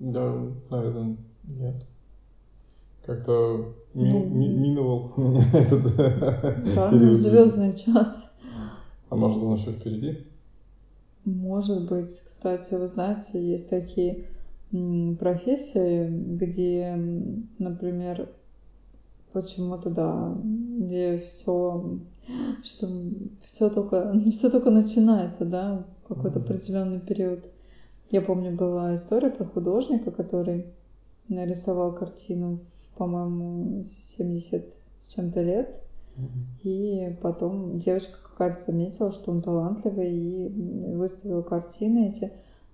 Да, 0.00 0.34
наверное, 0.70 1.16
нет. 1.44 1.86
Как-то 3.04 3.74
ми- 3.94 4.10
ну, 4.10 4.24
ми- 4.24 4.48
миновал 4.48 5.12
этот 5.52 5.96
да, 5.96 6.90
период. 6.90 7.18
звездный 7.18 7.76
час. 7.76 8.34
А 9.10 9.16
может 9.16 9.42
он 9.42 9.54
еще 9.56 9.72
впереди? 9.72 10.26
Может 11.24 11.88
быть. 11.88 12.22
Кстати, 12.26 12.74
вы 12.74 12.86
знаете, 12.88 13.44
есть 13.44 13.68
такие 13.68 14.24
профессии, 15.18 16.08
где, 16.08 16.94
например, 17.58 18.28
почему-то, 19.32 19.90
да, 19.90 20.34
где 20.42 21.18
все, 21.18 21.98
что 22.64 22.88
все 23.42 23.68
только, 23.68 24.14
все 24.30 24.48
только 24.48 24.70
начинается, 24.70 25.44
да, 25.44 25.84
какой-то 26.08 26.38
mm-hmm. 26.38 26.42
определенный 26.42 27.00
период. 27.00 27.44
Я 28.10 28.20
помню, 28.20 28.52
была 28.52 28.96
история 28.96 29.30
про 29.30 29.44
художника, 29.44 30.10
который 30.10 30.66
нарисовал 31.28 31.94
картину, 31.94 32.58
по-моему, 32.96 33.84
70 33.84 34.64
с 35.00 35.14
чем-то 35.14 35.42
лет. 35.42 35.80
И 36.64 37.16
потом 37.22 37.78
девочка 37.78 38.18
какая-то 38.22 38.60
заметила, 38.60 39.12
что 39.12 39.30
он 39.30 39.42
талантливый, 39.42 40.12
и 40.12 40.94
выставила 40.96 41.42
картины 41.42 42.08
эти. 42.08 42.32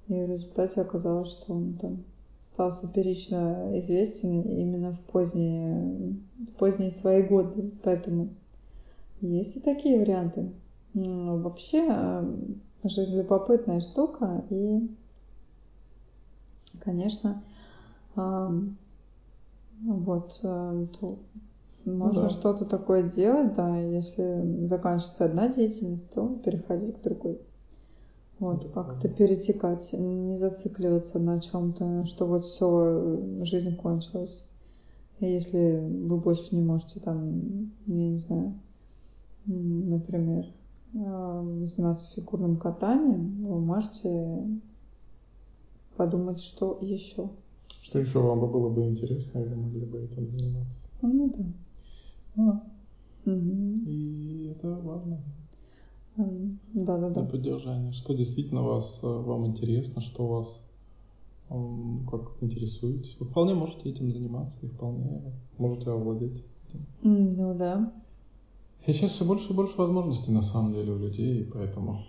И 0.09 0.15
в 0.15 0.31
результате 0.31 0.81
оказалось, 0.81 1.31
что 1.31 1.53
он 1.53 1.75
там 1.75 2.05
стал 2.41 2.73
суперично 2.73 3.79
известен 3.79 4.41
именно 4.41 4.93
в 4.93 5.01
поздние, 5.13 6.17
в 6.39 6.53
поздние 6.59 6.91
свои 6.91 7.23
годы. 7.23 7.73
Поэтому 7.83 8.31
есть 9.21 9.57
и 9.57 9.61
такие 9.61 9.99
варианты. 9.99 10.51
Вообще, 10.95 11.85
э, 11.89 12.25
жизнь 12.85 13.17
любопытная 13.17 13.81
штука, 13.81 14.45
и 14.49 14.89
конечно, 16.83 17.43
вот, 19.83 20.41
э, 20.43 20.87
то 20.99 21.19
можно 21.85 22.23
да. 22.23 22.29
что-то 22.31 22.65
такое 22.65 23.05
делать, 23.05 23.55
да, 23.55 23.79
если 23.79 24.67
заканчивается 24.67 25.27
одна 25.27 25.49
деятельность, 25.49 26.11
то 26.13 26.29
переходить 26.45 26.97
к 26.97 27.03
другой. 27.03 27.41
Вот, 28.39 28.71
как-то 28.75 29.09
перетекать, 29.09 29.93
не 29.93 30.37
зацикливаться 30.37 31.19
на 31.19 31.41
чем-то, 31.41 32.05
что 32.05 32.27
вот 32.27 32.45
все, 32.45 33.21
жизнь 33.43 33.77
кончилась. 33.77 34.47
И 35.21 35.27
если 35.27 35.79
вы 35.81 36.19
больше 36.19 36.55
не 36.55 36.63
можете 36.63 37.01
там, 37.01 37.71
я 37.87 38.09
не 38.09 38.19
знаю, 38.19 38.55
например, 39.47 40.47
э, 40.93 41.63
заниматься 41.65 42.11
фигурным 42.15 42.59
катанием, 42.59 43.47
вы 43.47 43.61
можете 43.61 44.43
подумать, 45.97 46.41
что 46.41 46.79
еще. 46.81 47.31
Что 47.83 47.99
еще 47.99 48.21
вам 48.21 48.41
бы 48.41 48.49
было 48.49 48.69
бы 48.69 48.85
интересно, 48.85 49.41
и 49.41 49.45
вы 49.45 49.57
могли 49.57 49.85
бы 49.87 50.01
этим 50.01 50.31
заниматься? 50.31 50.89
Ну 51.03 51.33
да. 51.37 52.43
А. 52.43 53.31
Угу. 53.31 53.75
И 53.87 54.49
это 54.51 54.69
важно. 54.69 55.21
Да, 56.17 56.97
да, 56.99 57.11
да. 57.11 57.23
Для 57.23 57.31
поддержания. 57.31 57.93
Что 57.93 58.15
действительно 58.15 58.63
вас, 58.63 59.01
э, 59.03 59.07
вам 59.07 59.47
интересно, 59.47 60.01
что 60.01 60.27
вас 60.27 60.63
как 61.49 62.37
интересуетесь. 62.41 63.17
Вы 63.21 63.27
вполне 63.27 63.55
можете 63.55 63.89
этим 63.89 64.11
заниматься 64.13 64.59
и 64.63 64.67
вполне 64.67 65.23
можете 65.59 65.91
овладеть 65.91 66.45
этим. 66.69 66.87
Ну 67.03 67.55
да. 67.55 67.93
И 68.87 68.93
сейчас 68.93 69.13
все 69.13 69.25
больше 69.25 69.53
и 69.53 69.57
больше 69.57 69.77
возможностей 69.79 70.33
на 70.33 70.43
самом 70.43 70.73
деле 70.73 70.93
у 70.93 70.99
людей, 70.99 71.45
поэтому 71.45 72.05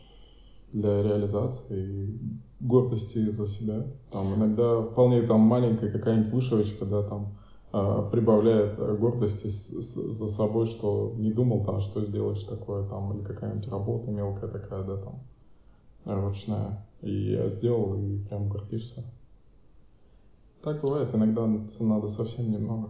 для 0.73 1.01
реализации 1.03 2.19
гордости 2.59 3.29
за 3.29 3.47
себя. 3.47 3.85
Там 4.11 4.35
иногда 4.35 4.81
вполне 4.81 5.21
там 5.23 5.41
маленькая 5.41 5.91
какая-нибудь 5.91 6.33
вышивочка, 6.33 6.85
да, 6.85 7.03
там 7.03 7.37
э, 7.73 8.09
прибавляет 8.11 8.77
гордости 8.99 9.47
с, 9.47 9.69
с, 9.69 9.93
за 9.95 10.27
собой, 10.27 10.65
что 10.65 11.13
не 11.17 11.31
думал, 11.31 11.65
там, 11.65 11.81
что 11.81 12.03
сделаешь 12.05 12.43
такое, 12.43 12.87
там, 12.87 13.13
или 13.13 13.23
какая-нибудь 13.23 13.67
работа 13.69 14.11
мелкая 14.11 14.49
такая, 14.49 14.83
да, 14.83 14.97
там, 14.97 15.19
ручная. 16.05 16.85
И 17.01 17.31
я 17.31 17.49
сделал, 17.49 17.95
и 17.95 18.17
прям 18.27 18.49
гордишься. 18.49 19.03
Так 20.63 20.81
бывает, 20.81 21.13
иногда 21.13 21.45
надо 21.79 22.07
совсем 22.07 22.51
немного. 22.51 22.89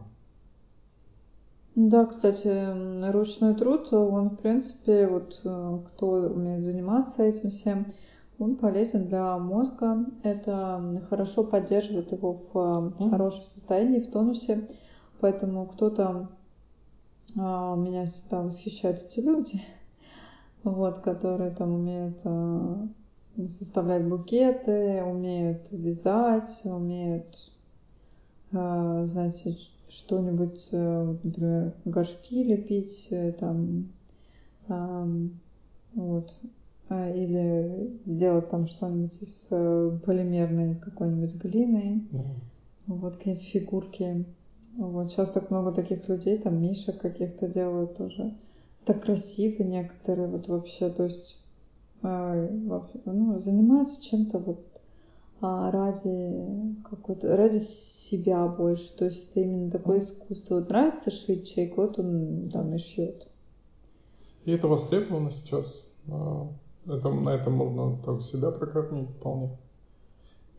Да, 1.80 2.08
кстати, 2.08 3.12
ручной 3.12 3.54
труд, 3.54 3.94
он, 3.94 4.32
в 4.32 4.38
принципе, 4.38 5.06
вот 5.06 5.40
э, 5.44 5.80
кто 5.86 6.08
умеет 6.08 6.64
заниматься 6.64 7.22
этим 7.22 7.52
всем, 7.52 7.94
он 8.40 8.56
полезен 8.56 9.06
для 9.06 9.38
мозга. 9.38 10.04
Это 10.24 11.06
хорошо 11.08 11.44
поддерживает 11.44 12.12
его 12.14 12.34
в 12.34 13.10
хорошем 13.12 13.46
состоянии, 13.46 14.00
в 14.00 14.10
тонусе. 14.10 14.68
Поэтому 15.22 15.68
кто-то 15.68 16.30
а, 17.38 17.76
меня 17.76 18.08
всегда 18.08 18.42
восхищают 18.42 19.04
эти 19.04 19.20
люди, 19.20 19.62
вот, 20.64 20.98
которые 21.02 21.52
там 21.52 21.74
умеют 21.74 22.18
а, 22.24 22.88
составлять 23.50 24.04
букеты, 24.04 25.04
умеют 25.04 25.72
вязать, 25.72 26.60
умеют, 26.66 27.52
знаете, 28.50 29.58
что-нибудь, 29.90 30.70
э, 30.72 31.16
например, 31.24 31.74
горшки 31.86 32.44
лепить, 32.44 33.08
э, 33.12 33.32
там, 33.34 33.90
вот, 35.94 36.36
или 36.90 37.98
сделать 38.06 38.50
там 38.50 38.68
что-нибудь 38.68 39.22
из 39.22 39.48
э, 39.52 39.98
полимерной 40.06 40.76
какой-нибудь 40.76 41.36
глины, 41.42 42.06
mm. 42.12 42.26
вот 42.88 43.16
какие-нибудь 43.16 43.48
фигурки. 43.48 44.26
Вот 44.78 45.10
сейчас 45.10 45.32
так 45.32 45.50
много 45.52 45.72
таких 45.72 46.08
людей, 46.10 46.38
там 46.38 46.62
мишек 46.62 47.00
каких-то 47.00 47.48
делают 47.48 47.96
тоже. 47.96 48.36
Так 48.86 49.04
красиво 49.04 49.64
некоторые, 49.64 50.28
вот 50.28 50.48
вообще, 50.50 50.90
то 50.90 51.04
есть 51.04 51.42
ну, 52.02 53.38
занимаются 53.38 54.02
чем-то 54.02 54.38
вот 54.40 54.82
а, 55.42 55.72
ради 55.72 56.76
какой-то, 56.90 57.36
ради 57.36 57.60
себя 58.10 58.48
больше. 58.48 58.96
То 58.98 59.06
есть 59.06 59.32
это 59.32 59.42
именно 59.42 59.72
такое 59.72 60.00
искусство. 60.00 60.56
Вот 60.56 60.70
нравится 60.70 61.12
шить 61.12 61.50
человек, 61.50 61.78
вот 61.78 62.00
он 62.00 62.50
там 62.52 62.74
и 62.74 62.78
шьет. 62.78 63.28
И 64.46 64.52
это 64.52 64.68
востребовано 64.68 65.32
сейчас. 65.32 65.86
А, 66.10 66.48
это, 66.86 67.10
на 67.10 67.30
этом 67.30 67.54
можно 67.54 67.98
так 68.04 68.22
себя 68.22 68.52
прокормить 68.52 69.10
вполне. 69.10 69.50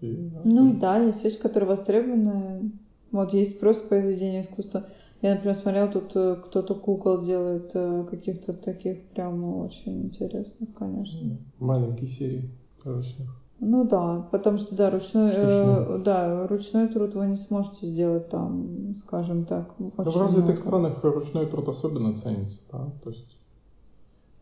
И, 0.01 0.31
ну 0.45 0.73
и... 0.73 0.77
да, 0.77 0.99
есть 0.99 1.25
вещи, 1.25 1.41
которые 1.41 1.69
востребованы. 1.69 2.71
Вот 3.11 3.33
есть 3.33 3.59
просто 3.59 3.89
произведение 3.89 4.43
искусства. 4.43 4.87
Я, 5.23 5.35
например, 5.35 5.57
смотрела, 5.57 5.89
тут 5.89 6.15
э, 6.15 6.37
кто-то 6.45 6.75
кукол 6.77 7.25
делает 7.25 7.73
э, 7.75 8.07
каких-то 8.09 8.53
таких 8.53 9.03
прям 9.09 9.43
очень 9.57 10.05
интересных, 10.05 10.75
конечно. 10.75 11.39
Маленькие 11.59 12.07
серии 12.09 12.51
ручных. 12.85 13.29
Ну 13.61 13.85
да, 13.85 14.29
потому 14.31 14.57
что 14.59 14.77
да, 14.77 14.91
ручной, 14.91 15.33
э, 15.35 15.99
да, 16.05 16.47
ручной 16.47 16.89
труд 16.89 17.15
вы 17.15 17.27
не 17.27 17.37
сможете 17.37 17.87
сделать 17.87 18.29
там, 18.29 18.95
скажем 18.95 19.47
так. 19.47 19.75
Ну, 19.79 19.93
в 19.97 19.99
развитых 19.99 20.47
много. 20.47 20.57
странах 20.57 21.03
ручной 21.03 21.47
труд 21.47 21.69
особенно 21.69 22.15
ценится, 22.15 22.61
да, 22.71 22.93
то 23.03 23.11
есть 23.11 23.37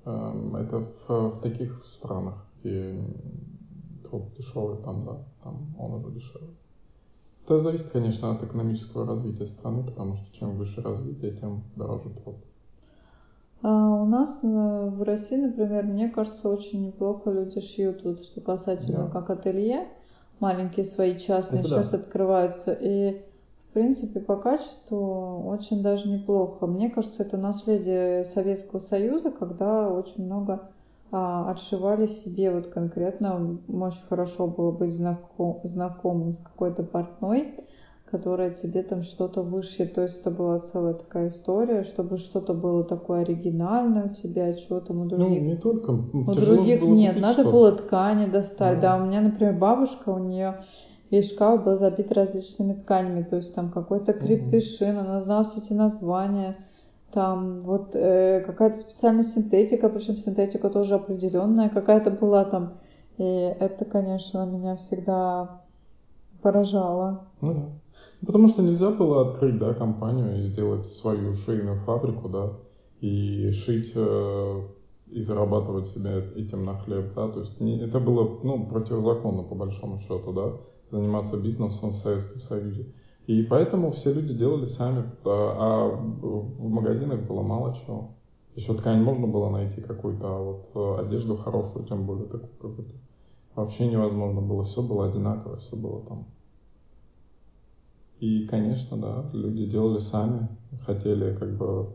э, 0.05 0.61
это 0.61 0.87
в, 1.09 1.31
в 1.31 1.41
таких 1.41 1.83
странах, 1.87 2.45
где 2.61 2.99
труд 4.05 4.35
дешевый, 4.37 4.77
там, 4.83 5.05
да, 5.07 5.25
там 5.43 5.75
он 5.79 5.95
уже 5.95 6.13
дешевый. 6.13 6.55
Это 7.45 7.61
зависит, 7.61 7.91
конечно, 7.91 8.33
от 8.33 8.43
экономического 8.43 9.07
развития 9.07 9.47
страны, 9.47 9.83
потому 9.85 10.17
что 10.17 10.31
чем 10.33 10.59
выше 10.59 10.83
развитие, 10.83 11.37
тем 11.37 11.63
дороже 11.77 12.11
труд. 12.11 12.37
А 13.63 13.69
у 13.69 14.05
нас 14.05 14.41
э, 14.43 14.47
в 14.47 15.03
России, 15.03 15.37
например, 15.37 15.85
мне 15.85 16.09
кажется, 16.09 16.49
очень 16.49 16.87
неплохо 16.87 17.31
люди 17.31 17.61
шьют, 17.61 18.05
вот 18.05 18.23
что 18.23 18.41
касательно 18.41 19.05
да. 19.05 19.11
как 19.11 19.31
ателье, 19.31 19.89
маленькие 20.41 20.85
свои 20.85 21.19
частные 21.19 21.61
Это 21.61 21.71
сейчас 21.71 21.91
да. 21.91 21.99
открываются, 21.99 22.73
и 22.73 23.23
в 23.71 23.73
принципе 23.73 24.21
по 24.21 24.37
качеству 24.37 25.47
очень 25.47 25.83
даже 25.83 26.09
неплохо. 26.09 26.67
Мне 26.67 26.91
кажется, 26.91 27.23
это 27.23 27.37
наследие 27.37 28.25
Советского 28.25 28.79
Союза, 28.79 29.31
когда 29.31 29.91
очень 29.91 30.27
много 30.27 30.71
а, 31.13 31.51
отшивали 31.51 32.07
себе 32.07 32.51
вот 32.51 32.69
конкретно, 32.69 33.59
очень 33.69 34.03
хорошо 34.09 34.49
было 34.49 34.71
быть 34.71 34.93
знаком, 34.93 35.61
знакомым 35.65 36.33
с 36.33 36.41
какой-то 36.41 36.83
портной, 36.83 37.55
которая 38.11 38.51
тебе 38.51 38.83
там 38.83 39.03
что-то 39.03 39.43
вышьет. 39.43 39.95
То 39.95 40.03
есть 40.03 40.21
это 40.21 40.31
была 40.31 40.61
целая 40.61 40.95
такая 40.95 41.29
история, 41.29 41.83
чтобы 41.83 42.17
что-то 42.19 42.55
было 42.55 42.85
такое 42.85 43.23
оригинальное 43.23 44.07
у 44.07 44.09
тебя, 44.09 44.53
чего 44.55 44.81
там 44.81 45.01
у 45.01 45.05
ну, 45.05 45.11
других. 45.11 45.43
Ну, 45.43 45.47
не 45.49 45.57
только. 45.57 45.91
У 45.91 46.33
других 46.33 46.83
нет, 46.83 47.21
надо 47.21 47.45
было 47.45 47.73
ткани 47.73 48.27
достать. 48.27 48.81
Да. 48.81 48.97
да, 48.97 49.03
у 49.03 49.07
меня, 49.07 49.21
например, 49.21 49.55
бабушка, 49.55 50.11
у 50.11 50.19
нее 50.19 50.61
весь 51.11 51.33
шкаф 51.33 51.65
был 51.65 51.77
забит 51.77 52.13
различными 52.13 52.75
тканями, 52.75 53.23
то 53.23 53.37
есть 53.37 53.55
там 53.55 53.71
какой-то 53.71 54.13
криптышин, 54.13 54.97
она 54.99 55.21
знала 55.21 55.45
все 55.45 55.61
эти 55.61 55.73
названия 55.73 56.57
там 57.13 57.63
вот 57.63 57.95
э, 57.95 58.43
какая-то 58.45 58.77
специальная 58.77 59.23
синтетика, 59.23 59.89
причем 59.89 60.17
синтетика 60.17 60.69
тоже 60.69 60.97
определенная 60.97 61.71
какая-то 61.71 62.11
была 62.11 62.45
там. 62.45 62.75
И 63.17 63.25
это, 63.25 63.87
конечно, 63.87 64.45
меня 64.45 64.77
всегда 64.77 65.63
поражало. 66.43 67.25
Ну 67.41 67.55
да. 67.55 67.63
Потому 68.25 68.49
что 68.49 68.63
нельзя 68.63 68.91
было 68.91 69.29
открыть, 69.29 69.59
да, 69.59 69.75
компанию 69.75 70.39
и 70.43 70.47
сделать 70.47 70.87
свою 70.87 71.35
швейную 71.35 71.77
фабрику, 71.77 72.29
да, 72.29 72.53
и 73.01 73.51
шить 73.51 73.93
э, 73.95 74.63
и 75.09 75.21
зарабатывать 75.21 75.87
себе 75.87 76.33
этим 76.35 76.65
на 76.65 76.79
хлеб, 76.79 77.15
да, 77.15 77.29
то 77.29 77.41
есть 77.41 77.61
не, 77.61 77.79
это 77.81 78.01
было, 78.01 78.41
ну, 78.43 78.67
противозаконно 78.67 79.43
по 79.43 79.55
большому 79.55 80.01
счету, 80.01 80.33
да, 80.33 80.53
заниматься 80.91 81.37
бизнесом 81.37 81.91
в 81.91 81.97
Советском 81.97 82.41
Союзе. 82.41 82.87
И 83.27 83.43
поэтому 83.43 83.91
все 83.91 84.15
люди 84.15 84.35
делали 84.35 84.67
сами, 84.67 85.05
а 85.25 85.89
в 85.89 86.69
магазинах 86.69 87.21
было 87.21 87.43
мало 87.43 87.75
чего. 87.75 88.13
Еще 88.55 88.73
ткань 88.73 89.03
можно 89.03 89.27
было 89.27 89.51
найти 89.51 89.81
какую-то, 89.81 90.27
а 90.27 90.39
вот 90.39 90.71
э, 90.75 91.07
одежду 91.07 91.37
хорошую, 91.37 91.85
тем 91.85 92.07
более 92.07 92.27
такую 92.27 92.51
какую-то, 92.59 92.95
вообще 93.55 93.89
невозможно 93.89 94.41
было. 94.41 94.65
Все 94.65 94.81
было 94.81 95.09
одинаково, 95.09 95.59
все 95.59 95.77
было 95.77 96.01
там. 96.07 96.27
И, 98.21 98.47
конечно, 98.47 98.97
да, 98.97 99.25
люди 99.33 99.67
делали 99.67 99.99
сами, 99.99 100.49
хотели 100.87 101.35
как 101.35 101.57
бы 101.57 101.89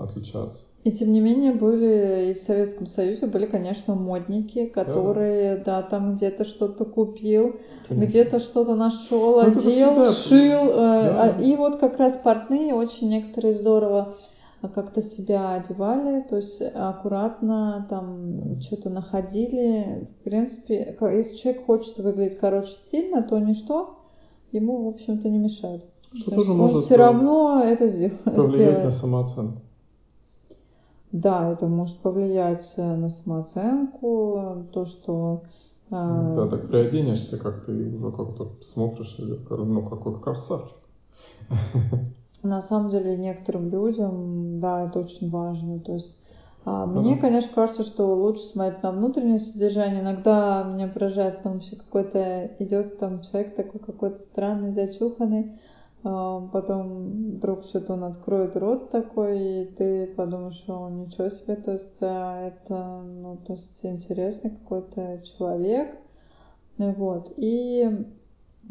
отличаться. 0.00 0.64
И 0.82 0.92
тем 0.92 1.12
не 1.12 1.20
менее 1.20 1.52
были 1.52 2.30
и 2.30 2.34
в 2.34 2.40
Советском 2.40 2.86
Союзе 2.86 3.26
были, 3.26 3.46
конечно, 3.46 3.94
модники, 3.94 4.66
которые, 4.66 5.56
да, 5.56 5.80
да 5.80 5.82
там 5.82 6.16
где-то 6.16 6.44
что-то 6.44 6.84
купил, 6.84 7.56
где-то 7.88 8.38
что-то 8.38 8.74
нашел, 8.74 9.40
ну, 9.40 9.46
одел, 9.46 10.12
шил. 10.12 10.70
Э, 10.70 10.74
да. 10.74 11.22
А, 11.22 11.40
и 11.40 11.56
вот 11.56 11.76
как 11.76 11.98
раз 11.98 12.16
портные 12.16 12.74
очень 12.74 13.08
некоторые 13.08 13.54
здорово 13.54 14.14
как-то 14.74 15.00
себя 15.00 15.54
одевали, 15.54 16.22
то 16.22 16.36
есть 16.36 16.62
аккуратно 16.74 17.86
там 17.88 18.60
что-то 18.60 18.90
находили. 18.90 20.08
В 20.20 20.24
принципе, 20.24 20.96
если 21.00 21.36
человек 21.36 21.64
хочет 21.64 21.98
выглядеть, 21.98 22.38
короче, 22.38 22.68
стильно, 22.68 23.22
то 23.22 23.38
ничто 23.38 24.03
ему, 24.54 24.84
в 24.84 24.94
общем-то, 24.94 25.28
не 25.28 25.38
мешает. 25.38 25.84
Что 26.14 26.36
тоже 26.36 26.54
может 26.54 26.84
все 26.84 26.96
равно 26.96 27.60
это 27.62 27.88
сделать. 27.88 28.20
Повлиять 28.24 28.84
на 28.84 28.90
самооценку. 28.90 29.60
Да, 31.12 31.52
это 31.52 31.66
может 31.66 31.98
повлиять 31.98 32.74
э, 32.76 32.96
на 32.96 33.08
самооценку, 33.08 34.66
то, 34.72 34.84
что... 34.84 35.42
Э, 35.90 36.34
да, 36.36 36.48
так 36.48 36.68
приоденешься, 36.68 37.38
как 37.38 37.66
ты 37.66 37.94
уже 37.94 38.10
как-то 38.10 38.52
смотришь, 38.62 39.16
ну, 39.18 39.88
какой 39.88 40.20
красавчик. 40.20 40.76
На 42.42 42.60
самом 42.60 42.90
деле, 42.90 43.16
некоторым 43.16 43.70
людям, 43.70 44.60
да, 44.60 44.86
это 44.86 45.00
очень 45.00 45.30
важно. 45.30 45.78
То 45.78 45.94
есть 45.94 46.18
мне, 46.64 47.16
конечно, 47.16 47.52
кажется, 47.54 47.82
что 47.82 48.14
лучше 48.14 48.42
смотреть 48.42 48.82
на 48.82 48.90
внутреннее 48.92 49.38
содержание. 49.38 50.00
Иногда 50.00 50.62
меня 50.64 50.88
поражает, 50.88 51.42
там 51.42 51.54
вообще 51.54 51.76
какой-то 51.76 52.52
идет 52.58 52.98
там 52.98 53.20
человек 53.20 53.54
такой 53.54 53.80
какой-то 53.80 54.16
странный, 54.16 54.72
зачуханный, 54.72 55.58
а, 56.04 56.40
потом 56.52 57.32
вдруг 57.36 57.64
что-то 57.64 57.94
он 57.94 58.04
откроет 58.04 58.56
рот 58.56 58.90
такой, 58.90 59.38
и 59.40 59.64
ты 59.66 60.06
подумаешь, 60.06 60.54
что 60.54 60.88
ничего 60.90 61.28
себе, 61.28 61.56
то 61.56 61.72
есть 61.72 61.98
а, 62.02 62.48
это, 62.48 63.02
ну, 63.02 63.38
то 63.38 63.54
есть 63.54 63.84
интересный 63.84 64.50
какой-то 64.50 65.22
человек, 65.24 65.96
вот, 66.76 67.32
и 67.36 68.06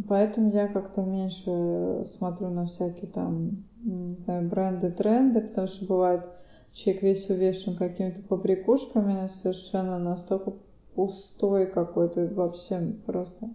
поэтому 0.07 0.51
я 0.51 0.67
как-то 0.67 1.01
меньше 1.01 2.05
смотрю 2.05 2.49
на 2.49 2.65
всякие 2.65 3.09
там, 3.09 3.63
не 3.83 4.15
знаю, 4.15 4.47
бренды, 4.47 4.91
тренды, 4.91 5.41
потому 5.41 5.67
что 5.67 5.87
бывает, 5.87 6.29
человек 6.73 7.03
весь 7.03 7.29
увешан 7.29 7.75
какими-то 7.75 8.21
побрякушками, 8.23 9.27
совершенно 9.27 9.99
настолько 9.99 10.53
пустой 10.95 11.67
какой-то, 11.67 12.27
вообще 12.27 12.93
просто 13.05 13.49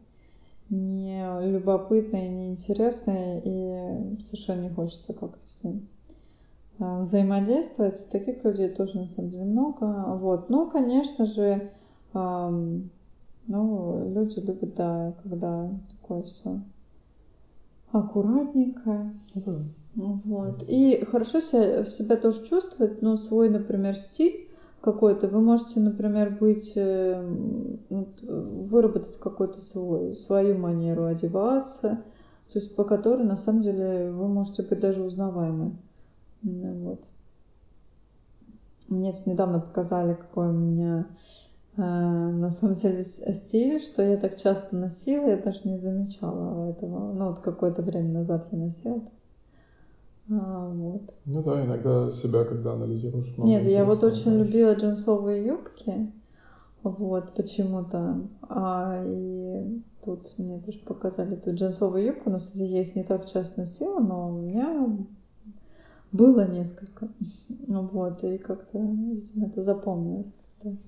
не 0.71 1.25
любопытный, 1.41 2.29
не 2.29 2.51
интересный, 2.51 3.41
и 3.45 4.21
совершенно 4.21 4.63
не 4.63 4.71
хочется 4.71 5.15
как-то 5.15 5.49
с 5.49 5.65
ним 5.65 5.89
а, 6.79 7.01
взаимодействовать. 7.01 8.09
Таких 8.11 8.45
людей 8.45 8.69
тоже 8.69 8.99
на 8.99 9.09
самом 9.09 9.31
деле 9.31 9.45
много. 9.45 9.85
Вот. 10.17 10.51
Но, 10.51 10.67
конечно 10.67 11.27
же, 11.27 11.71
ну, 12.13 12.83
люди 13.49 14.41
любят, 14.41 14.75
да, 14.75 15.15
когда 15.23 15.71
такое 15.91 16.23
все 16.25 16.61
аккуратненькое. 17.93 19.15
Вот. 19.99 20.63
И 20.69 21.05
хорошо 21.05 21.41
себя, 21.41 21.85
себя 21.85 22.17
тоже 22.17 22.47
чувствовать, 22.47 23.03
но 23.03 23.17
свой, 23.17 23.49
например, 23.49 23.97
стиль 23.97 24.49
какой-то. 24.81 25.27
Вы 25.27 25.41
можете, 25.41 25.81
например, 25.81 26.37
быть, 26.39 26.75
э, 26.77 27.21
выработать 27.91 29.17
какой-то 29.19 29.61
свой, 29.61 30.15
свою 30.15 30.57
манеру 30.57 31.07
одеваться, 31.07 32.05
то 32.53 32.59
есть 32.61 32.77
по 32.77 32.85
которой 32.85 33.25
на 33.25 33.35
самом 33.35 33.63
деле 33.63 34.13
вы 34.13 34.29
можете 34.29 34.63
быть 34.63 34.79
даже 34.79 35.03
узнаваемы. 35.03 35.77
Вот. 36.43 37.05
Мне 38.87 39.13
тут 39.13 39.27
недавно 39.27 39.59
показали, 39.59 40.15
какой 40.15 40.51
у 40.51 40.53
меня 40.53 41.09
э, 41.77 41.81
на 41.81 42.51
самом 42.51 42.77
деле 42.77 43.03
стиль, 43.03 43.81
что 43.81 44.05
я 44.05 44.17
так 44.17 44.37
часто 44.37 44.77
носила, 44.77 45.27
я 45.27 45.39
даже 45.39 45.63
не 45.65 45.77
замечала 45.77 46.71
этого. 46.71 47.13
Ну, 47.13 47.31
вот 47.31 47.41
какое-то 47.41 47.83
время 47.83 48.11
назад 48.11 48.47
я 48.53 48.59
носила. 48.59 49.03
А, 50.31 50.69
вот. 50.69 51.15
Ну 51.25 51.43
да, 51.43 51.65
иногда 51.65 52.11
себя, 52.11 52.45
когда 52.45 52.73
анализируешь. 52.73 53.37
Нет, 53.39 53.65
я 53.67 53.85
вот 53.85 54.03
очень 54.05 54.39
любила 54.39 54.75
джинсовые 54.75 55.47
юбки. 55.47 56.13
Вот, 56.83 57.35
почему-то. 57.35 58.21
А, 58.43 59.03
и 59.05 59.83
тут 60.05 60.35
мне 60.39 60.61
тоже 60.61 60.79
показали 60.81 61.35
эту 61.35 61.55
джинсовую 61.55 62.05
юбку. 62.05 62.31
Самом 62.39 62.59
деле 62.59 62.77
я 62.77 62.83
их 62.83 62.95
не 62.95 63.05
так 63.05 63.31
часто 63.31 63.61
носила, 63.61 64.01
но 64.01 64.29
у 64.29 64.33
меня 64.33 64.97
было 66.13 66.47
несколько. 66.47 67.09
Вот, 67.67 68.25
и 68.25 68.39
как-то, 68.39 68.79
видимо, 68.79 69.47
это 69.47 69.63
запомнилось. 69.63 70.35
Как-то. 70.63 70.79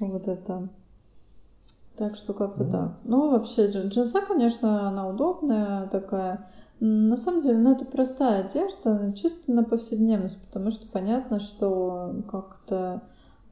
Вот 0.00 0.28
это. 0.28 0.68
Так 1.96 2.16
что 2.16 2.32
как-то 2.32 2.64
mm. 2.64 2.70
так. 2.70 2.92
Ну, 3.04 3.30
вообще, 3.30 3.70
джинса, 3.70 4.22
конечно, 4.22 4.88
она 4.88 5.06
удобная 5.08 5.86
такая. 5.88 6.48
На 6.80 7.18
самом 7.18 7.42
деле, 7.42 7.58
ну, 7.58 7.72
это 7.72 7.84
простая 7.84 8.44
одежда, 8.44 9.12
чисто 9.14 9.52
на 9.52 9.62
повседневность, 9.62 10.46
потому 10.46 10.70
что 10.70 10.88
понятно, 10.88 11.38
что 11.38 12.14
как-то 12.30 13.02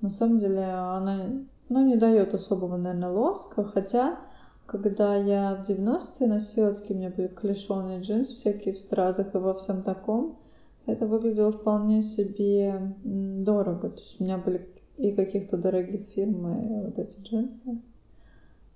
на 0.00 0.08
самом 0.08 0.40
деле 0.40 0.64
она 0.64 1.26
ну, 1.68 1.86
не 1.86 1.96
дает 1.96 2.32
особого, 2.32 2.78
наверное, 2.78 3.10
лоска, 3.10 3.64
хотя 3.64 4.18
когда 4.64 5.14
я 5.16 5.54
в 5.54 5.68
90-е 5.68 6.28
носила 6.28 6.72
такие, 6.72 6.94
у 6.94 6.98
меня 6.98 7.10
были 7.10 7.28
клешеные 7.28 8.00
джинсы 8.00 8.34
всякие 8.34 8.74
в 8.74 8.78
стразах 8.78 9.34
и 9.34 9.38
во 9.38 9.54
всем 9.54 9.82
таком, 9.82 10.38
это 10.86 11.06
выглядело 11.06 11.52
вполне 11.52 12.02
себе 12.02 12.94
дорого. 13.04 13.90
То 13.90 14.00
есть 14.00 14.20
у 14.20 14.24
меня 14.24 14.38
были 14.38 14.66
и 14.96 15.12
каких-то 15.12 15.56
дорогих 15.56 16.02
фирм 16.14 16.48
и 16.48 16.84
вот 16.86 16.98
эти 16.98 17.20
джинсы. 17.20 17.80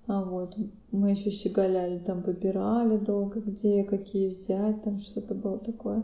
А 0.07 0.21
вот 0.21 0.57
мы 0.91 1.11
еще 1.11 1.29
щеголяли, 1.29 1.99
там 1.99 2.21
выбирали 2.21 2.97
долго, 2.97 3.39
где 3.39 3.83
какие 3.83 4.27
взять, 4.27 4.83
там 4.83 4.99
что-то 4.99 5.33
было 5.33 5.57
такое. 5.59 6.03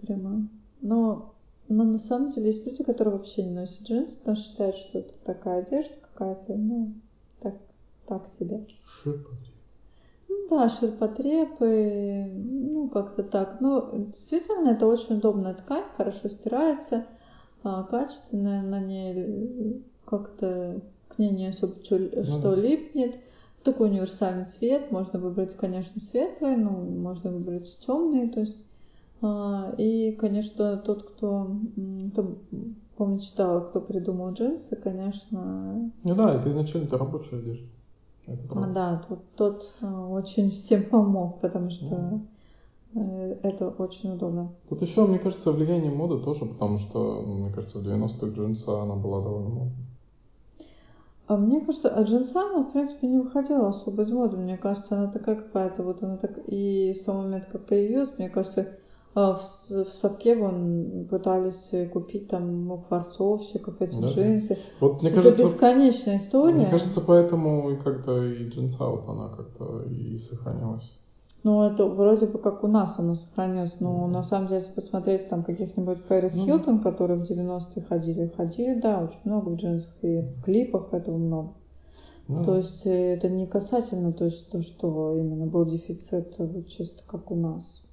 Прямо. 0.00 0.46
Но, 0.82 1.32
но 1.68 1.84
на 1.84 1.98
самом 1.98 2.28
деле 2.28 2.48
есть 2.48 2.66
люди, 2.66 2.84
которые 2.84 3.16
вообще 3.16 3.44
не 3.44 3.50
носят 3.50 3.86
джинсы, 3.86 4.18
потому 4.18 4.36
что 4.36 4.46
считают, 4.50 4.76
что 4.76 4.98
это 4.98 5.14
такая 5.24 5.62
одежда 5.62 5.94
какая-то, 6.02 6.54
ну, 6.54 6.92
так, 7.40 7.54
так 8.06 8.28
себе. 8.28 8.66
Ширпотреб. 8.84 9.54
Ну 10.28 10.46
да, 10.50 10.68
ширпотребы, 10.68 12.26
ну 12.30 12.88
как-то 12.90 13.22
так. 13.22 13.58
Ну, 13.60 14.06
действительно, 14.08 14.70
это 14.70 14.86
очень 14.86 15.16
удобная 15.16 15.54
ткань, 15.54 15.84
хорошо 15.96 16.28
стирается, 16.28 17.06
а, 17.62 17.84
качественная, 17.84 18.60
на 18.62 18.80
ней 18.80 19.82
как-то 20.04 20.82
к 21.08 21.18
ней 21.18 21.30
не 21.30 21.46
особо 21.46 21.74
что, 21.82 21.98
ну, 21.98 22.24
что 22.24 22.54
да. 22.54 22.62
липнет. 22.62 23.18
Такой 23.62 23.88
универсальный 23.88 24.44
цвет. 24.44 24.90
Можно 24.90 25.18
выбрать, 25.18 25.54
конечно, 25.56 26.00
светлый, 26.00 26.56
но 26.56 26.70
можно 26.70 27.30
выбрать 27.30 27.78
темный. 27.86 28.28
То 28.28 28.40
есть, 28.40 28.62
а, 29.22 29.74
и, 29.78 30.12
конечно, 30.12 30.76
тот, 30.76 31.02
кто 31.04 31.56
там, 32.14 32.36
помню, 32.96 33.20
читала, 33.20 33.60
кто 33.60 33.80
придумал 33.80 34.32
джинсы, 34.32 34.76
конечно. 34.76 35.90
Ну 36.02 36.14
да, 36.14 36.34
это 36.34 36.50
изначально 36.50 36.86
это 36.86 36.98
рабочая 36.98 37.38
одежда. 37.38 37.66
Это 38.26 38.72
да, 38.72 39.02
тот, 39.08 39.20
тот 39.36 39.76
а, 39.80 40.08
очень 40.08 40.50
всем 40.50 40.82
помог, 40.90 41.40
потому 41.40 41.70
что 41.70 41.96
да. 41.96 42.20
Э, 42.94 43.36
это 43.42 43.68
очень 43.68 44.12
удобно. 44.12 44.52
Тут 44.68 44.82
еще, 44.82 45.06
мне 45.06 45.18
кажется, 45.18 45.52
влияние 45.52 45.90
моды 45.90 46.22
тоже, 46.22 46.46
потому 46.46 46.78
что, 46.78 47.22
мне 47.22 47.52
кажется, 47.52 47.78
в 47.78 47.86
90-х 47.86 48.26
джинса 48.28 48.82
она 48.82 48.94
была 48.94 49.20
довольно 49.22 49.48
модной. 49.48 49.86
А 51.26 51.36
мне 51.36 51.60
кажется, 51.60 51.88
а 51.88 52.02
джинса, 52.02 52.40
она, 52.40 52.64
в 52.64 52.72
принципе, 52.72 53.06
не 53.06 53.18
выходила 53.18 53.68
особо 53.68 54.02
из 54.02 54.10
моды. 54.10 54.36
Мне 54.36 54.58
кажется, 54.58 54.96
она 54.96 55.10
такая 55.10 55.36
какая-то, 55.36 55.82
вот 55.82 56.02
она 56.02 56.16
так... 56.16 56.32
И 56.46 56.92
с 56.92 57.02
того 57.04 57.22
момента, 57.22 57.48
как 57.50 57.64
появилась, 57.64 58.18
мне 58.18 58.28
кажется, 58.28 58.76
а, 59.14 59.34
в, 59.34 59.40
в 59.40 59.88
Совке 59.92 60.36
вон 60.36 61.06
пытались 61.08 61.72
купить 61.92 62.28
там 62.28 62.70
у 62.70 62.78
фарцовщиков 62.88 63.80
эти 63.80 63.98
да. 64.00 64.06
джинсы. 64.06 64.58
Вот, 64.80 65.00
мне 65.00 65.10
Это 65.10 65.22
кажется, 65.22 65.44
бесконечная 65.44 66.16
история. 66.18 66.54
Мне 66.54 66.66
кажется, 66.66 67.00
поэтому 67.00 67.70
и 67.70 67.76
как-то 67.76 68.22
и 68.22 68.48
джинса 68.48 68.84
вот 68.84 69.08
она 69.08 69.28
как-то 69.28 69.82
и 69.84 70.18
сохранилась. 70.18 70.92
Ну, 71.44 71.62
это 71.62 71.84
вроде 71.84 72.26
бы 72.26 72.38
как 72.38 72.64
у 72.64 72.68
нас 72.68 72.98
она 72.98 73.14
сохранилась. 73.14 73.78
Но 73.78 74.06
mm. 74.06 74.10
на 74.10 74.22
самом 74.22 74.48
деле, 74.48 74.60
если 74.60 74.74
посмотреть 74.74 75.28
там 75.28 75.44
каких-нибудь 75.44 76.02
Пэрис 76.04 76.38
mm. 76.38 76.44
Хилтон, 76.46 76.80
которые 76.80 77.20
в 77.20 77.30
90-е 77.30 77.84
ходили, 77.84 78.32
ходили, 78.34 78.80
да, 78.80 79.00
очень 79.00 79.20
много 79.24 79.50
в 79.50 79.56
джинсах, 79.56 79.94
и 80.00 80.22
в 80.22 80.42
клипах 80.42 80.94
этого 80.94 81.18
много. 81.18 81.52
Mm. 82.28 82.44
То 82.44 82.56
есть 82.56 82.86
э, 82.86 83.14
это 83.14 83.28
не 83.28 83.46
касательно 83.46 84.14
то, 84.14 84.24
есть, 84.24 84.48
то, 84.48 84.62
что 84.62 85.18
именно 85.18 85.44
был 85.44 85.66
дефицит, 85.66 86.34
вот 86.38 86.68
чисто 86.68 87.02
как 87.06 87.30
у 87.30 87.36
нас. 87.36 87.84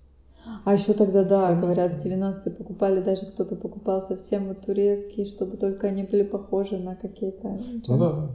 А 0.64 0.74
еще 0.74 0.94
тогда, 0.94 1.26
да, 1.26 1.54
говорят, 1.54 2.02
в 2.02 2.06
90-е 2.06 2.56
покупали, 2.56 3.02
даже 3.02 3.26
кто-то 3.26 3.58
покупал 3.58 4.02
совсем 4.02 4.48
вот 4.48 4.62
турецкие, 4.62 5.26
чтобы 5.26 5.58
только 5.58 5.88
они 5.88 6.04
были 6.04 6.24
похожи 6.24 6.78
на 6.78 6.96
какие-то 6.96 7.50
джинсы. 7.58 7.92
Ну 7.92 7.98
да. 7.98 8.30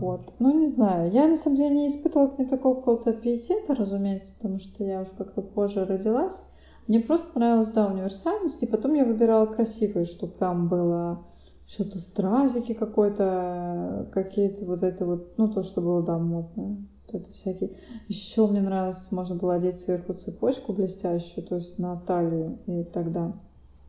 Вот. 0.00 0.32
Ну, 0.38 0.58
не 0.58 0.66
знаю. 0.66 1.12
Я, 1.12 1.26
на 1.28 1.36
самом 1.36 1.56
деле, 1.56 1.74
не 1.74 1.88
испытывала 1.88 2.28
к 2.28 2.38
ним 2.38 2.48
такого 2.48 2.76
какого-то 2.76 3.12
пиетета, 3.12 3.74
разумеется, 3.74 4.32
потому 4.36 4.58
что 4.58 4.84
я 4.84 5.02
уж 5.02 5.08
как-то 5.16 5.42
позже 5.42 5.84
родилась. 5.84 6.46
Мне 6.86 7.00
просто 7.00 7.36
нравилась, 7.38 7.70
да, 7.70 7.88
универсальность, 7.88 8.62
и 8.62 8.66
потом 8.66 8.94
я 8.94 9.04
выбирала 9.04 9.46
красивые, 9.46 10.04
чтобы 10.04 10.32
там 10.34 10.68
было 10.68 11.24
что-то 11.66 11.98
стразики 11.98 12.74
какой-то, 12.74 14.08
какие-то 14.12 14.64
вот 14.64 14.84
это 14.84 15.04
вот, 15.04 15.36
ну, 15.36 15.48
то, 15.48 15.62
что 15.62 15.80
было, 15.80 16.02
да, 16.02 16.16
модное. 16.18 16.76
Вот 17.06 17.20
это 17.20 17.32
всякие. 17.32 17.70
Еще 18.06 18.46
мне 18.46 18.60
нравилось, 18.60 19.10
можно 19.10 19.34
было 19.34 19.54
одеть 19.54 19.78
сверху 19.78 20.12
цепочку 20.12 20.72
блестящую, 20.72 21.44
то 21.44 21.56
есть 21.56 21.80
на 21.80 21.96
талию, 21.96 22.58
и 22.66 22.84
тогда 22.84 23.32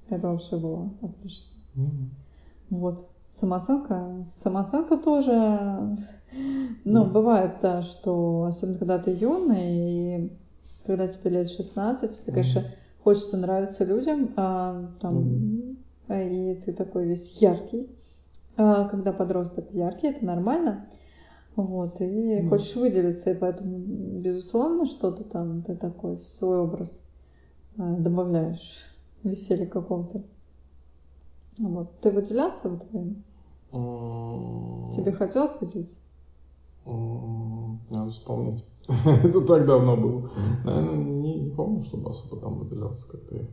это 0.10 0.30
вообще 0.30 0.58
было 0.58 0.90
отлично. 1.02 1.48
Mm-hmm. 1.76 2.10
Вот 2.72 3.08
самооценка. 3.38 4.24
Самооценка 4.24 4.98
тоже, 4.98 5.96
ну, 6.84 7.06
бывает, 7.06 7.58
да, 7.62 7.82
что 7.82 8.46
особенно 8.46 8.80
когда 8.80 8.98
ты 8.98 9.12
юный, 9.12 10.26
и 10.26 10.32
когда 10.86 11.08
тебе 11.08 11.32
лет 11.32 11.50
16, 11.50 12.26
ты, 12.26 12.32
конечно, 12.32 12.64
хочется 13.04 13.38
нравиться 13.38 13.86
людям, 13.86 14.34
а, 14.36 14.90
там, 15.00 15.78
mm. 16.10 16.56
и 16.56 16.56
ты 16.62 16.74
такой 16.74 17.06
весь 17.06 17.42
яркий. 17.42 17.90
А, 18.56 18.88
когда 18.90 19.12
подросток 19.12 19.66
яркий, 19.72 20.08
это 20.08 20.26
нормально. 20.26 20.88
Вот, 21.56 22.02
и 22.02 22.40
mm. 22.40 22.50
хочешь 22.50 22.76
выделиться, 22.76 23.32
и 23.32 23.38
поэтому, 23.38 23.78
безусловно, 23.78 24.86
что-то 24.86 25.24
там 25.24 25.62
ты 25.62 25.76
такой 25.76 26.18
в 26.18 26.28
свой 26.28 26.58
образ 26.60 27.08
а, 27.78 27.98
добавляешь 27.98 28.86
веселья 29.24 29.68
какого-то. 29.68 30.24
Вот. 31.60 32.00
Ты 32.02 32.12
выделялся 32.12 32.70
в 32.70 32.90
время? 32.90 33.16
Тебе 34.92 35.12
хотелось 35.12 35.60
выделиться? 35.60 36.02
Надо 36.86 38.12
вспомнить. 38.12 38.64
Это 39.06 39.42
так 39.42 39.66
давно 39.66 39.98
было. 39.98 40.32
Наверное, 40.64 41.04
не, 41.04 41.40
не 41.42 41.50
помню, 41.52 41.84
чтобы 41.84 42.12
особо 42.12 42.40
там 42.40 42.60
выделялся 42.60 43.10
как-то. 43.12 43.46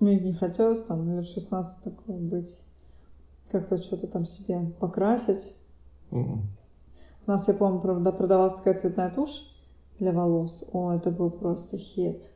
Мне 0.00 0.18
не 0.18 0.34
хотелось 0.34 0.82
там 0.82 1.08
лет 1.08 1.26
16 1.26 1.84
такое 1.84 2.18
быть. 2.18 2.62
Как-то 3.50 3.78
что-то 3.78 4.06
там 4.06 4.26
себе 4.26 4.60
покрасить. 4.80 5.56
Mm-mm. 6.10 6.40
У 7.26 7.30
нас, 7.30 7.46
я 7.48 7.54
помню, 7.54 7.80
правда, 7.80 8.12
продавалась 8.12 8.54
такая 8.54 8.74
цветная 8.74 9.10
тушь 9.10 9.48
для 9.98 10.12
волос. 10.12 10.64
О, 10.72 10.92
это 10.92 11.10
был 11.10 11.30
просто 11.30 11.78
хит. 11.78 12.30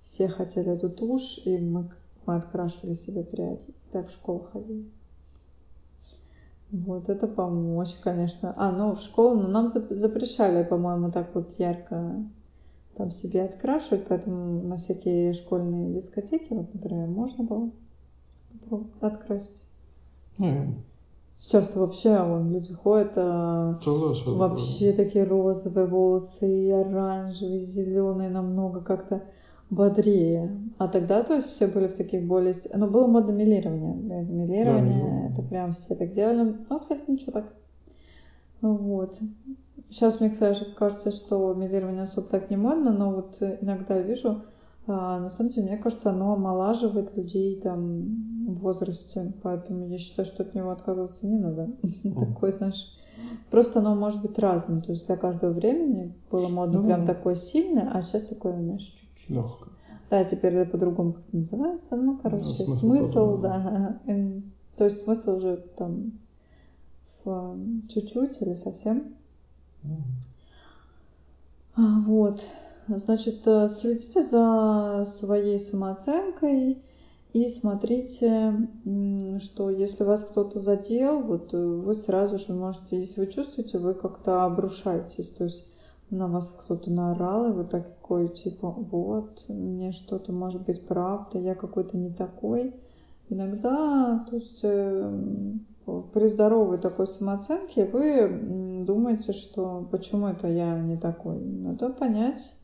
Все 0.00 0.28
хотели 0.28 0.72
эту 0.72 0.90
тушь, 0.90 1.38
и 1.44 1.56
мы 1.58 1.88
мы 2.26 2.36
открашивали 2.36 2.94
себе 2.94 3.22
пряди. 3.24 3.74
Так 3.90 4.08
в 4.08 4.12
школу 4.12 4.48
ходили. 4.52 4.84
Вот 6.70 7.10
это 7.10 7.26
помочь, 7.26 7.94
конечно. 8.02 8.54
А, 8.56 8.72
ну 8.72 8.94
в 8.94 9.00
школу, 9.00 9.36
но 9.36 9.42
ну, 9.42 9.48
нам 9.48 9.68
запрещали, 9.68 10.64
по-моему, 10.64 11.10
так 11.10 11.34
вот 11.34 11.52
ярко 11.58 12.16
там 12.96 13.10
себе 13.10 13.44
открашивать, 13.44 14.06
поэтому 14.06 14.62
на 14.62 14.76
всякие 14.76 15.34
школьные 15.34 15.94
дискотеки, 15.94 16.48
вот, 16.50 16.72
например, 16.72 17.08
можно 17.08 17.44
было 17.44 17.70
открасить. 19.00 19.64
Mm. 20.38 20.74
Сейчас-то 21.38 21.80
вообще 21.80 22.22
вон, 22.22 22.52
люди 22.52 22.72
ходят, 22.72 23.12
а, 23.16 23.78
вообще 23.84 24.92
такие 24.92 25.24
розовые 25.24 25.86
волосы, 25.86 26.48
и 26.48 26.70
оранжевые, 26.70 27.56
и 27.56 27.58
зеленые 27.58 28.30
намного 28.30 28.80
как-то 28.80 29.22
бодрее. 29.72 30.50
А 30.78 30.86
тогда, 30.86 31.22
то 31.22 31.34
есть, 31.34 31.48
все 31.48 31.66
были 31.66 31.88
в 31.88 31.94
таких 31.94 32.26
более... 32.26 32.54
Ну, 32.74 32.88
было 32.88 33.06
модно 33.06 33.32
милирование. 33.32 34.22
Милирование, 34.22 35.28
да, 35.28 35.32
это 35.32 35.42
прям 35.48 35.72
все 35.72 35.94
так 35.94 36.12
делали. 36.12 36.56
Ну, 36.68 36.78
кстати, 36.78 37.02
ничего 37.08 37.32
так. 37.32 37.52
Вот. 38.60 39.18
Сейчас 39.88 40.20
мне, 40.20 40.30
кстати, 40.30 40.64
кажется, 40.76 41.10
что 41.10 41.54
милирование 41.54 42.02
особо 42.02 42.28
так 42.28 42.50
не 42.50 42.56
модно, 42.56 42.92
но 42.92 43.12
вот 43.12 43.38
иногда 43.40 43.98
вижу 43.98 44.42
А, 44.86 45.20
на 45.20 45.30
самом 45.30 45.52
деле, 45.52 45.68
мне 45.68 45.78
кажется, 45.78 46.10
оно 46.10 46.34
омолаживает 46.34 47.16
людей 47.16 47.60
там 47.60 48.46
в 48.48 48.60
возрасте, 48.60 49.32
поэтому 49.42 49.86
я 49.86 49.96
считаю, 49.96 50.26
что 50.26 50.42
от 50.42 50.54
него 50.54 50.70
отказываться 50.70 51.26
не 51.26 51.38
надо. 51.38 51.70
Такой, 52.02 52.52
знаешь, 52.52 52.90
просто 53.50 53.80
оно 53.80 53.94
может 53.94 54.22
быть 54.22 54.38
разным. 54.38 54.82
То 54.82 54.92
есть 54.92 55.06
для 55.06 55.16
каждого 55.16 55.52
времени 55.52 56.14
было 56.30 56.48
модно 56.48 56.80
Ну, 56.80 56.86
прям 56.86 57.06
такое 57.06 57.34
сильное, 57.34 57.90
а 57.92 58.02
сейчас 58.02 58.24
такое, 58.24 58.58
знаешь, 58.60 58.82
чуть-чуть. 58.82 59.30
Легко. 59.30 59.66
Да, 60.10 60.24
теперь 60.24 60.54
это 60.54 60.70
по-другому 60.72 61.14
как 61.14 61.32
называется. 61.32 61.96
Ну, 61.96 62.18
короче, 62.22 62.46
смысл 62.48 62.74
смысл, 62.74 63.14
тоже, 63.14 63.42
да. 63.42 64.00
То 64.76 64.84
есть 64.84 65.02
смысл 65.02 65.36
уже 65.36 65.56
там 65.76 66.12
в 67.24 67.56
э, 67.56 67.88
чуть-чуть 67.88 68.42
или 68.42 68.54
совсем. 68.54 69.14
А, 71.76 72.00
Вот. 72.06 72.46
Значит, 72.88 73.46
э, 73.46 73.68
следите 73.68 74.22
за 74.22 75.04
своей 75.06 75.58
самооценкой 75.58 76.82
и 77.32 77.48
смотрите, 77.48 78.68
что 79.40 79.70
если 79.70 80.04
вас 80.04 80.24
кто-то 80.24 80.60
задел, 80.60 81.20
вот 81.22 81.54
э, 81.54 81.56
вы 81.56 81.94
сразу 81.94 82.36
же 82.36 82.52
можете, 82.52 82.98
если 82.98 83.20
вы 83.20 83.26
чувствуете, 83.28 83.78
вы 83.78 83.94
как-то 83.94 84.44
обрушаетесь, 84.44 85.30
то 85.30 85.44
есть 85.44 85.66
на 86.10 86.28
вас 86.28 86.60
кто-то 86.62 86.90
наорал, 86.90 87.48
и 87.48 87.52
вы 87.52 87.64
такой, 87.64 88.28
типа, 88.28 88.70
вот, 88.70 89.46
мне 89.48 89.92
что-то 89.92 90.30
может 90.30 90.66
быть 90.66 90.86
правда, 90.86 91.38
я 91.38 91.54
какой-то 91.54 91.96
не 91.96 92.10
такой. 92.10 92.74
Иногда, 93.30 94.26
то 94.28 94.36
есть 94.36 94.60
э, 94.62 95.54
при 96.12 96.26
здоровой 96.26 96.76
такой 96.76 97.06
самооценке 97.06 97.86
вы 97.86 98.84
думаете, 98.84 99.32
что 99.32 99.88
почему 99.90 100.26
это 100.26 100.48
я 100.48 100.78
не 100.78 100.98
такой. 100.98 101.40
Надо 101.40 101.88
понять. 101.88 102.54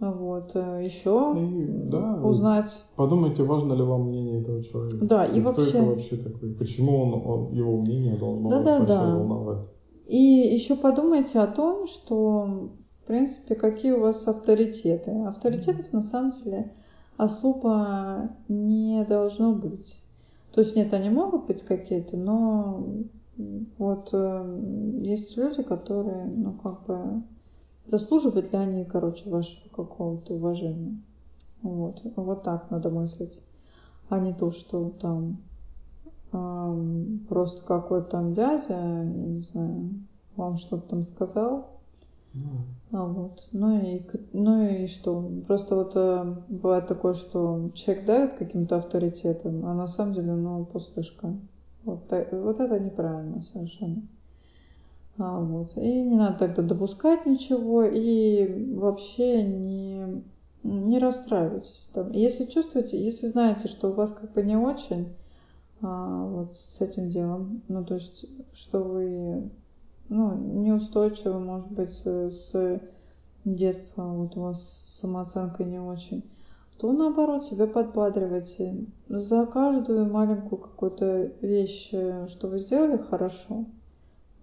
Вот. 0.00 0.54
Еще 0.54 1.34
И, 1.36 1.66
да, 1.90 2.20
узнать. 2.22 2.84
Подумайте, 2.96 3.42
важно 3.42 3.72
ли 3.72 3.82
вам 3.82 4.08
мнение 4.08 4.40
этого 4.42 4.62
человека. 4.62 5.04
Да, 5.04 5.24
и 5.24 5.40
кто 5.40 5.52
вообще- 5.52 5.78
это 5.78 5.82
вообще 5.86 6.16
такой? 6.16 6.54
Почему 6.54 6.98
он, 6.98 7.14
он- 7.14 7.52
его 7.52 7.80
мнение 7.80 8.16
должно 8.16 8.48
вас 8.48 8.64
Да-да-да. 8.64 9.00
вообще 9.00 9.16
волновать? 9.18 9.66
И 10.06 10.16
еще 10.16 10.76
подумайте 10.76 11.40
о 11.40 11.46
том, 11.46 11.86
что, 11.86 12.70
в 13.02 13.06
принципе, 13.06 13.54
какие 13.56 13.92
у 13.92 14.00
вас 14.00 14.26
авторитеты. 14.28 15.10
Авторитетов 15.26 15.92
на 15.92 16.00
самом 16.00 16.30
деле 16.30 16.72
особо 17.16 18.30
не 18.48 19.04
должно 19.04 19.52
быть. 19.52 20.00
То 20.54 20.60
есть 20.60 20.76
нет, 20.76 20.94
они 20.94 21.10
могут 21.10 21.46
быть 21.46 21.62
какие-то, 21.62 22.16
но 22.16 22.84
вот 23.76 24.10
э, 24.12 24.98
есть 25.02 25.36
люди, 25.36 25.62
которые, 25.62 26.24
ну, 26.26 26.52
как 26.52 26.86
бы, 26.86 27.22
заслуживают 27.90 28.52
ли 28.52 28.58
они, 28.58 28.84
короче, 28.84 29.28
вашего 29.30 29.68
какого-то 29.70 30.34
уважения. 30.34 31.00
Вот, 31.62 32.02
вот 32.16 32.42
так 32.44 32.70
надо 32.70 32.90
мыслить, 32.90 33.42
а 34.08 34.18
не 34.20 34.32
то, 34.34 34.50
что 34.50 34.90
там 34.90 35.38
ам, 36.32 37.20
просто 37.28 37.64
какой-то 37.66 38.10
там 38.10 38.34
дядя, 38.34 38.74
я 38.74 39.04
не 39.04 39.40
знаю, 39.40 39.90
вам 40.36 40.56
что-то 40.56 40.88
там 40.90 41.02
сказал, 41.02 41.66
Ну, 42.34 42.66
а 42.92 43.04
вот, 43.06 43.48
ну 43.52 43.80
и, 43.82 44.02
ну 44.32 44.62
и 44.66 44.86
что? 44.86 45.30
Просто 45.46 45.76
вот 45.76 45.92
э, 45.96 46.34
бывает 46.48 46.86
такое, 46.86 47.14
что 47.14 47.70
человек 47.74 48.06
давит 48.06 48.34
каким-то 48.34 48.76
авторитетом, 48.76 49.64
а 49.66 49.74
на 49.74 49.86
самом 49.86 50.14
деле, 50.14 50.32
ну, 50.32 50.64
пустышка. 50.64 51.34
Вот, 51.84 52.08
та- 52.08 52.26
вот 52.32 52.60
это 52.60 52.78
неправильно 52.80 53.40
совершенно. 53.40 54.02
А, 55.18 55.40
вот. 55.40 55.76
И 55.76 56.02
не 56.02 56.16
надо 56.16 56.38
тогда 56.38 56.62
допускать 56.62 57.26
ничего, 57.26 57.84
и 57.84 58.74
вообще 58.74 59.42
не, 59.42 60.22
не 60.62 60.98
расстраивайтесь. 60.98 61.90
Там. 61.92 62.12
Если 62.12 62.44
чувствуете, 62.44 63.02
если 63.02 63.26
знаете, 63.26 63.68
что 63.68 63.90
у 63.90 63.92
вас 63.92 64.12
как 64.12 64.32
бы 64.32 64.42
не 64.42 64.56
очень 64.56 65.08
а, 65.82 66.24
вот 66.24 66.56
с 66.56 66.80
этим 66.80 67.10
делом, 67.10 67.62
ну, 67.68 67.84
то 67.84 67.94
есть, 67.94 68.26
что 68.52 68.82
вы 68.82 69.50
ну, 70.08 70.34
неустойчивы, 70.34 71.38
может 71.38 71.70
быть, 71.70 71.92
с- 71.92 72.30
с 72.30 72.80
детства, 73.44 74.04
вот 74.04 74.36
у 74.36 74.40
вас 74.40 74.84
самооценка 74.88 75.64
не 75.64 75.78
очень, 75.78 76.22
то 76.78 76.92
наоборот 76.92 77.44
себя 77.44 77.66
подбадривайте. 77.66 78.86
За 79.08 79.46
каждую 79.46 80.10
маленькую 80.10 80.60
какую-то 80.60 81.32
вещь, 81.40 81.90
э, 81.92 82.26
что 82.28 82.48
вы 82.48 82.58
сделали 82.58 82.96
хорошо, 82.96 83.64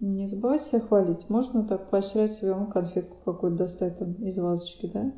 не 0.00 0.26
забывайте 0.26 0.64
себя 0.64 0.80
хвалить. 0.80 1.28
Можно 1.30 1.64
так 1.64 1.90
поощрять 1.90 2.32
себя, 2.32 2.64
конфетку 2.66 3.16
какую-то 3.24 3.58
достать 3.58 3.98
там 3.98 4.12
из 4.14 4.38
вазочки, 4.38 4.90
да? 4.92 5.12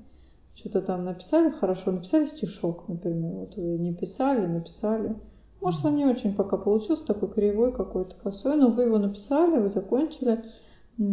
Что-то 0.54 0.82
там 0.82 1.04
написали 1.04 1.50
хорошо, 1.50 1.92
написали 1.92 2.26
стишок, 2.26 2.88
например. 2.88 3.32
Вот 3.32 3.56
вы 3.56 3.78
не 3.78 3.92
писали, 3.92 4.46
написали. 4.46 5.14
Может, 5.60 5.84
он 5.84 5.96
не 5.96 6.06
очень 6.06 6.34
пока 6.34 6.56
получился, 6.56 7.06
такой 7.06 7.30
кривой 7.30 7.72
какой-то, 7.72 8.14
косой, 8.16 8.56
но 8.56 8.68
вы 8.68 8.82
его 8.84 8.98
написали, 8.98 9.60
вы 9.60 9.68
закончили, 9.68 10.44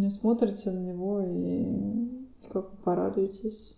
смотрите 0.09 0.71
на 0.71 0.79
него 0.79 1.21
и 1.21 2.27
как 2.51 2.71
бы 2.71 2.77
порадуетесь. 2.83 3.75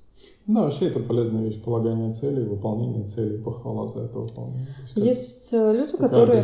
Да, 0.47 0.63
вообще 0.63 0.87
это 0.87 1.01
полезная 1.01 1.43
вещь, 1.43 1.61
полагание 1.61 2.13
целей, 2.13 2.45
выполнение 2.45 3.05
целей, 3.05 3.37
похвала 3.37 3.89
за 3.89 4.03
это 4.03 4.17
выполнение. 4.19 4.67
Есть 4.95 4.95
Есть 4.95 5.53
э, 5.53 5.73
люди, 5.73 5.97
которые, 5.97 6.41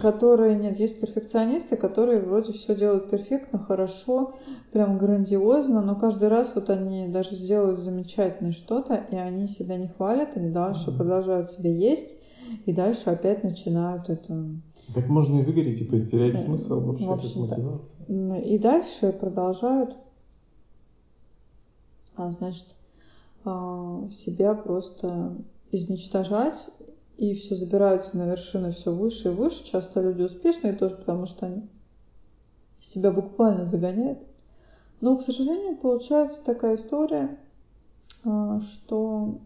которые, 0.00 0.54
нет, 0.54 0.78
есть 0.78 1.00
перфекционисты, 1.00 1.76
которые 1.76 2.20
вроде 2.20 2.52
все 2.52 2.76
делают 2.76 3.10
перфектно, 3.10 3.58
хорошо, 3.58 4.32
прям 4.70 4.96
грандиозно, 4.96 5.82
но 5.82 5.96
каждый 5.96 6.28
раз 6.28 6.54
вот 6.54 6.70
они 6.70 7.08
даже 7.08 7.34
сделают 7.34 7.80
замечательное 7.80 8.52
что-то, 8.52 8.94
и 9.10 9.16
они 9.16 9.48
себя 9.48 9.76
не 9.76 9.88
хвалят, 9.88 10.36
они 10.36 10.50
дальше 10.50 10.90
Мгм. 10.90 10.98
продолжают 10.98 11.50
себя 11.50 11.70
есть, 11.70 12.16
и 12.64 12.72
дальше 12.72 13.10
опять 13.10 13.42
начинают 13.42 14.08
это 14.08 14.40
Так 14.94 15.08
можно 15.08 15.38
и 15.38 15.42
выгореть, 15.42 15.80
и 15.80 15.84
потерять 15.84 16.36
Э, 16.36 16.44
смысл 16.44 16.80
вообще, 16.80 17.06
как 17.06 17.34
мотивация. 17.34 18.40
И 18.40 18.58
дальше 18.58 19.12
продолжают, 19.12 19.96
а, 22.14 22.30
значит, 22.30 22.75
себя 24.10 24.54
просто 24.54 25.36
изничтожать, 25.70 26.70
и 27.16 27.34
все 27.34 27.54
забираются 27.54 28.18
на 28.18 28.26
вершины 28.26 28.72
все 28.72 28.92
выше 28.92 29.28
и 29.28 29.32
выше. 29.32 29.64
Часто 29.64 30.00
люди 30.00 30.22
успешные 30.22 30.74
тоже, 30.74 30.96
потому 30.96 31.26
что 31.26 31.46
они 31.46 31.62
себя 32.78 33.10
буквально 33.10 33.66
загоняют. 33.66 34.18
Но, 35.00 35.16
к 35.16 35.22
сожалению, 35.22 35.76
получается 35.76 36.44
такая 36.44 36.76
история, 36.76 37.38
а, 38.24 38.60
что 38.60 39.38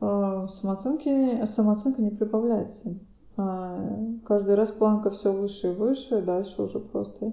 а, 0.00 0.48
самооценки, 0.48 1.44
самооценка 1.46 2.02
не 2.02 2.10
прибавляется. 2.10 2.98
А, 3.36 4.04
Каждый 4.24 4.54
раз 4.54 4.70
планка 4.70 5.10
все 5.10 5.32
выше 5.32 5.68
и 5.68 5.74
выше, 5.74 6.22
дальше 6.22 6.62
уже 6.62 6.78
просто 6.78 7.32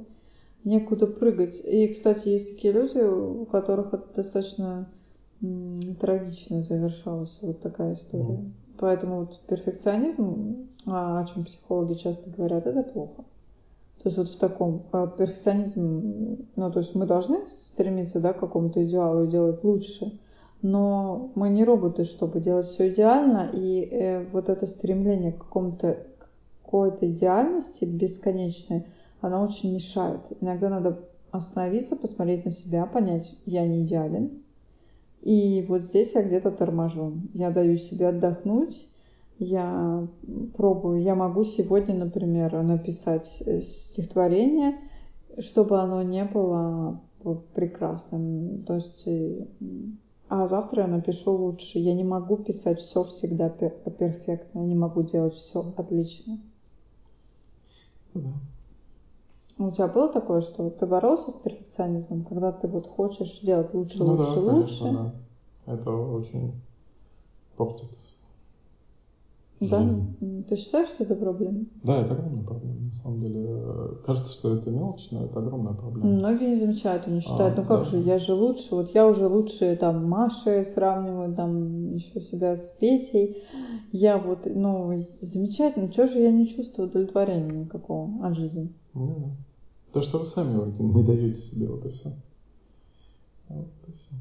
некуда 0.63 1.07
прыгать. 1.07 1.61
И, 1.65 1.87
кстати, 1.87 2.29
есть 2.29 2.55
такие 2.55 2.73
люди, 2.73 2.99
у 2.99 3.45
которых 3.45 3.93
это 3.93 4.15
достаточно 4.15 4.89
трагично 5.99 6.61
завершалась 6.61 7.39
вот 7.41 7.59
такая 7.61 7.93
история. 7.93 8.23
Мгм. 8.23 8.53
Поэтому 8.77 9.19
вот 9.21 9.39
перфекционизм, 9.47 10.67
а, 10.85 11.21
о 11.21 11.25
чем 11.25 11.43
психологи 11.45 11.93
часто 11.93 12.29
говорят, 12.29 12.65
это 12.65 12.83
плохо. 12.83 13.23
То 14.01 14.09
есть 14.09 14.17
вот 14.17 14.29
в 14.29 14.37
таком 14.37 14.83
а, 14.91 15.07
перфекционизм, 15.07 16.47
ну 16.55 16.71
то 16.71 16.79
есть 16.79 16.95
мы 16.95 17.05
должны 17.05 17.47
стремиться 17.47 18.19
да, 18.19 18.33
к 18.33 18.39
какому-то 18.39 18.83
идеалу 18.83 19.25
и 19.25 19.31
делать 19.31 19.63
лучше, 19.63 20.19
но 20.61 21.31
мы 21.35 21.49
не 21.49 21.63
роботы, 21.63 22.03
чтобы 22.03 22.39
делать 22.39 22.67
все 22.67 22.89
идеально, 22.89 23.49
и 23.51 23.87
э, 23.91 24.25
вот 24.31 24.49
это 24.49 24.67
стремление 24.67 25.31
к 25.31 25.39
какому-то 25.39 25.97
какой-то 26.63 27.09
идеальности 27.09 27.83
бесконечной, 27.83 28.85
она 29.19 29.43
очень 29.43 29.73
мешает. 29.73 30.21
Иногда 30.39 30.69
надо 30.69 30.99
остановиться, 31.31 31.95
посмотреть 31.95 32.45
на 32.45 32.51
себя, 32.51 32.85
понять, 32.85 33.35
я 33.45 33.67
не 33.67 33.83
идеален. 33.83 34.40
И 35.21 35.65
вот 35.67 35.83
здесь 35.83 36.15
я 36.15 36.23
где-то 36.23 36.51
торможу. 36.51 37.13
Я 37.33 37.51
даю 37.51 37.77
себе 37.77 38.09
отдохнуть, 38.09 38.87
я 39.37 40.07
пробую, 40.55 41.01
я 41.01 41.15
могу 41.15 41.43
сегодня, 41.43 41.95
например, 41.95 42.61
написать 42.63 43.43
э, 43.45 43.61
стихотворение, 43.61 44.79
чтобы 45.37 45.79
оно 45.79 46.01
не 46.01 46.25
было 46.25 46.99
прекрасным. 47.53 48.63
То 48.63 48.75
есть, 48.75 49.03
э, 49.07 49.45
а 50.27 50.47
завтра 50.47 50.83
я 50.83 50.87
напишу 50.87 51.35
лучше. 51.35 51.77
Я 51.77 51.93
не 51.93 52.03
могу 52.03 52.37
писать 52.37 52.79
все 52.79 53.03
всегда 53.03 53.49
пер- 53.49 53.91
перфектно, 53.91 54.59
я 54.59 54.65
не 54.65 54.75
могу 54.75 55.03
делать 55.03 55.35
все 55.35 55.73
отлично. 55.77 56.39
Ну 58.13 58.21
да. 58.21 58.33
У 59.61 59.69
тебя 59.69 59.87
было 59.87 60.09
такое, 60.11 60.41
что 60.41 60.71
ты 60.71 60.87
боролся 60.87 61.29
с 61.29 61.35
перфекционизмом, 61.35 62.23
когда 62.23 62.51
ты 62.51 62.67
вот 62.67 62.87
хочешь 62.87 63.41
делать 63.41 63.71
лучше, 63.75 64.03
Ну 64.03 64.15
лучше, 64.15 64.41
да, 64.41 64.41
лучше? 64.41 64.79
конечно, 64.79 65.13
да. 65.67 65.73
Это 65.73 65.91
очень 65.91 66.53
портит 67.55 67.89
Да? 69.59 69.67
жизнь. 69.83 70.45
Ты 70.49 70.55
считаешь, 70.55 70.87
что 70.87 71.03
это 71.03 71.15
проблема? 71.15 71.65
Да, 71.83 72.01
это 72.01 72.13
огромная 72.13 72.43
проблема, 72.43 72.79
на 72.79 72.93
самом 72.95 73.21
деле. 73.21 73.61
Кажется, 74.03 74.33
что 74.33 74.55
это 74.55 74.71
мелочь, 74.71 75.11
но 75.11 75.25
это 75.25 75.37
огромная 75.39 75.73
проблема. 75.73 76.09
Многие 76.09 76.47
не 76.47 76.55
замечают, 76.55 77.05
они 77.05 77.19
считают, 77.19 77.59
А, 77.59 77.61
ну 77.61 77.67
как 77.67 77.79
да. 77.81 77.83
же, 77.83 77.99
я 77.99 78.17
же 78.17 78.33
лучше, 78.33 78.73
вот 78.73 78.95
я 78.95 79.07
уже 79.07 79.27
лучше 79.27 79.75
там 79.75 80.09
Маши 80.09 80.63
сравниваю, 80.63 81.35
там 81.35 81.93
еще 81.93 82.19
себя 82.19 82.55
с 82.55 82.71
Петей, 82.79 83.43
я 83.91 84.17
вот, 84.17 84.47
ну, 84.47 85.05
замечательно, 85.21 85.91
что 85.91 86.07
же 86.07 86.19
я 86.19 86.31
не 86.31 86.47
чувствую 86.47 86.89
удовлетворения 86.89 87.59
никакого 87.65 88.25
от 88.25 88.35
жизни? 88.35 88.73
Ну, 88.95 89.15
да. 89.19 89.50
То, 89.93 90.01
что 90.01 90.19
вы 90.19 90.25
сами 90.25 90.53
не 90.79 91.03
даете 91.03 91.39
себе, 91.41 91.67
вот 91.67 91.85
и 91.85 91.89
все. 91.89 92.13
Вот 93.49 93.67
и 93.87 93.91
все. 93.91 94.11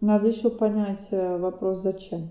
Надо 0.00 0.28
еще 0.28 0.50
понять 0.50 1.08
э, 1.10 1.38
вопрос 1.38 1.82
«зачем?». 1.82 2.30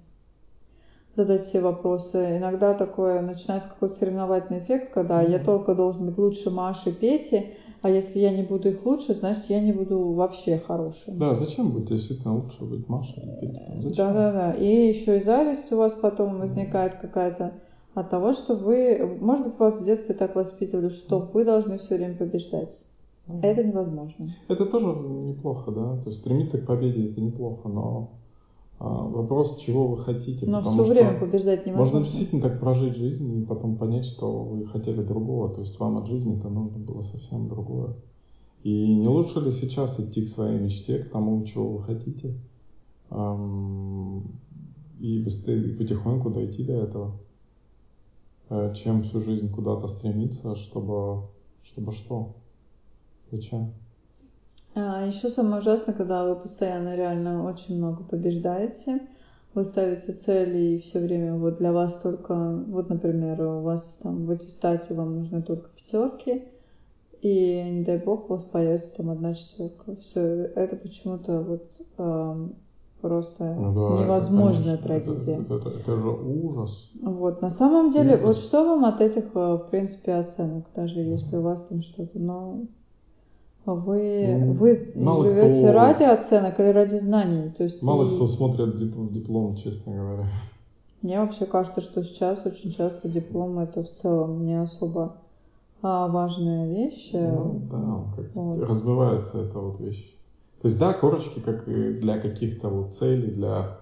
Задать 1.13 1.41
все 1.41 1.62
вопросы. 1.62 2.38
Иногда 2.38 2.76
такое 2.76 3.21
начинается 3.21 3.69
какой-то 3.69 3.95
соревновательный 3.95 4.60
эффект, 4.60 4.93
когда 4.93 5.21
я 5.21 5.38
Мгм. 5.38 5.45
только 5.45 5.76
должен 5.76 6.06
быть 6.06 6.17
лучше 6.17 6.52
Маши, 6.52 6.91
Пети, 6.93 7.47
а 7.82 7.89
если 7.89 8.19
я 8.19 8.32
не 8.32 8.43
буду 8.43 8.69
их 8.69 8.86
лучше, 8.86 9.15
значит 9.15 9.45
я 9.50 9.60
не 9.60 9.71
буду 9.73 10.13
вообще 10.13 10.58
хорошим. 10.58 11.17
Да, 11.17 11.34
зачем 11.36 11.71
быть 11.71 11.86
действительно 11.86 12.36
лучше 12.36 12.63
быть 12.63 12.88
Машей 12.88 13.21
или 13.23 13.32
Петей? 13.47 13.65
Там, 13.67 13.82
Зачем? 13.82 13.95
Да, 13.95 14.13
да, 14.13 14.32
да. 14.32 14.54
И 14.54 14.88
еще 14.89 15.17
и 15.17 15.21
зависть 15.21 15.71
у 15.71 15.78
вас 15.78 15.93
потом 15.95 16.39
возникает 16.39 16.95
какая-то 17.02 17.54
от 17.99 18.10
того, 18.12 18.33
что 18.33 18.55
вы, 18.55 19.17
может 19.19 19.47
быть, 19.47 19.60
вас 19.60 19.81
в 19.81 19.86
детстве 19.86 20.13
так 20.13 20.36
воспитывали, 20.36 20.89
что 20.89 21.19
вы 21.19 21.43
должны 21.43 21.79
все 21.79 21.97
время 21.97 22.15
побеждать. 22.15 22.86
Ну, 23.27 23.39
Это 23.41 23.63
невозможно. 23.63 24.33
Это 24.47 24.65
тоже 24.65 24.86
неплохо, 24.86 25.71
да. 25.71 25.97
То 25.97 26.10
есть 26.10 26.19
стремиться 26.19 26.60
к 26.60 26.67
победе 26.67 27.10
это 27.10 27.19
неплохо, 27.19 27.67
но 27.67 28.12
а, 28.79 29.03
вопрос, 29.03 29.57
чего 29.57 29.88
вы 29.88 29.97
хотите. 29.97 30.45
Но 30.45 30.62
все 30.62 30.83
время 30.83 31.19
побеждать 31.19 31.65
невозможно. 31.65 31.99
Можно 31.99 32.10
действительно 32.10 32.41
так 32.43 32.60
прожить 32.60 32.95
жизнь 32.95 33.41
и 33.41 33.45
потом 33.45 33.75
понять, 33.77 34.05
что 34.05 34.31
вы 34.43 34.67
хотели 34.67 35.01
другого. 35.01 35.49
То 35.49 35.62
есть 35.62 35.79
вам 35.79 35.97
от 35.97 36.07
жизни-то 36.07 36.49
нужно 36.49 36.77
было 36.77 37.01
совсем 37.01 37.49
другое. 37.49 37.95
И 38.63 38.95
не 38.95 39.07
лучше 39.07 39.39
ли 39.39 39.51
сейчас 39.51 39.99
идти 39.99 40.25
к 40.25 40.29
своей 40.29 40.60
мечте, 40.60 40.99
к 40.99 41.10
тому, 41.10 41.43
чего 41.45 41.69
вы 41.69 41.83
хотите, 41.83 42.36
и 44.99 45.23
быстрее, 45.23 45.62
и 45.63 45.73
потихоньку 45.73 46.29
дойти 46.29 46.63
до 46.63 46.73
этого, 46.73 47.13
чем 48.75 49.03
всю 49.03 49.19
жизнь 49.19 49.51
куда-то 49.51 49.88
стремиться, 49.88 50.55
чтобы, 50.55 51.27
чтобы 51.63 51.91
что? 51.91 52.36
Зачем? 53.31 53.73
А, 54.75 55.05
еще 55.05 55.29
самое 55.29 55.60
ужасное, 55.60 55.95
когда 55.95 56.23
вы 56.23 56.36
постоянно 56.36 56.95
реально 56.95 57.45
очень 57.49 57.77
много 57.77 58.03
побеждаете, 58.03 59.01
вы 59.53 59.63
ставите 59.63 60.12
цели 60.12 60.75
и 60.75 60.79
все 60.79 60.99
время 60.99 61.36
вот 61.36 61.57
для 61.57 61.71
вас 61.71 61.97
только, 61.99 62.63
вот, 62.67 62.89
например, 62.89 63.41
у 63.41 63.62
вас 63.62 63.99
там 64.03 64.25
в 64.25 64.31
аттестате 64.31 64.93
вам 64.93 65.17
нужны 65.17 65.41
только 65.41 65.69
пятерки, 65.69 66.43
и 67.21 67.63
не 67.71 67.83
дай 67.83 67.97
бог 67.97 68.29
у 68.29 68.33
вас 68.33 68.43
появится 68.43 68.95
там 68.97 69.10
одна 69.10 69.33
четверка. 69.33 69.95
Все, 69.95 70.21
это 70.21 70.75
почему-то 70.75 71.41
вот 71.41 71.71
просто 73.01 73.55
Ну 73.57 73.73
да, 73.73 73.93
это, 73.95 74.03
невозможная 74.03 74.77
конечно, 74.77 74.83
трагедия. 74.83 75.36
Это, 75.41 75.55
это- 75.55 75.69
это 75.69 75.95
же 76.01 76.10
ужас. 76.10 76.91
Вот, 77.01 77.41
на 77.41 77.49
самом 77.49 77.89
деле, 77.89 78.15
Ужас. 78.15 78.23
вот 78.25 78.38
что 78.38 78.63
вам 78.65 78.86
от 78.86 79.01
этих, 79.01 79.25
э, 79.36 79.53
в 79.55 79.67
принципе, 79.69 80.13
оценок, 80.13 80.65
даже 80.75 80.99
если 81.01 81.38
у 81.38 81.41
вас 81.41 81.63
там 81.63 81.81
что-то, 81.81 82.17
но 82.19 82.60
вы, 83.65 84.36
Ну, 84.39 84.53
вы 84.53 84.91
мало 84.95 85.23
живете 85.25 85.63
кто- 85.63 85.73
ради 85.73 86.03
оценок 86.03 86.60
или 86.60 86.69
ради 86.69 86.95
знаний? 86.95 87.49
То 87.55 87.63
есть 87.63 87.83
Мало 87.83 88.05
и- 88.10 88.15
кто 88.15 88.25
смотрит 88.27 88.75
дип- 88.75 89.12
диплом, 89.12 89.55
честно 89.55 89.93
говоря. 89.93 90.27
Мне 91.01 91.19
вообще 91.19 91.45
кажется, 91.45 91.81
что 91.81 92.03
сейчас 92.03 92.45
очень 92.45 92.71
часто 92.71 93.07
диплом 93.07 93.60
это 93.60 93.83
в 93.83 93.89
целом 93.91 94.43
не 94.45 94.60
особо 94.60 95.13
а, 95.83 96.07
важная 96.07 96.67
вещь. 96.67 97.12
Ну, 97.13 97.62
да, 97.69 98.03
как 98.15 98.25
Вот. 98.33 98.57
разбивается 98.67 99.43
эта 99.43 99.60
вот 99.60 99.79
вещь. 99.79 100.16
То 100.62 100.67
есть, 100.67 100.80
да, 100.80 100.93
корочки, 100.93 101.39
как 101.39 101.65
для 101.65 102.20
каких-то 102.20 102.70
вот 102.70 102.93
целей, 102.93 103.32
для 103.32 103.78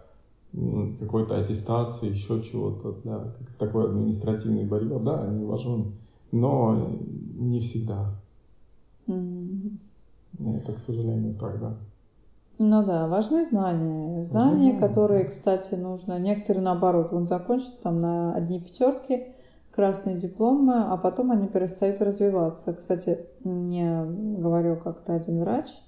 какой-то 0.99 1.37
аттестации, 1.37 2.09
еще 2.09 2.41
чего-то, 2.41 2.93
для 3.03 3.19
такой 3.57 3.85
административный 3.85 4.65
барьер, 4.65 4.99
да, 4.99 5.21
они 5.23 5.45
важны, 5.45 5.85
но 6.31 6.75
не 7.37 7.59
всегда. 7.59 8.09
М. 9.07 9.77
Это, 10.39 10.73
к 10.73 10.79
сожалению, 10.79 11.35
так, 11.35 11.59
да. 11.59 11.73
Ну 12.57 12.85
да, 12.85 13.07
важны 13.07 13.43
знания. 13.43 14.23
Знания, 14.23 14.23
знания, 14.23 14.73
которые, 14.73 15.25
кстати, 15.25 15.75
нужно. 15.75 16.19
Некоторые, 16.19 16.63
наоборот, 16.63 17.11
он 17.11 17.25
закончит 17.25 17.77
там 17.81 17.99
на 17.99 18.33
одни 18.33 18.59
пятерки, 18.59 19.23
красные 19.71 20.15
дипломы, 20.15 20.83
а 20.83 20.95
потом 20.95 21.31
они 21.31 21.47
перестают 21.47 22.01
развиваться. 22.01 22.73
Кстати, 22.73 23.19
мне 23.43 24.05
говорил 24.05 24.77
как-то 24.77 25.13
один 25.15 25.41
врач, 25.41 25.81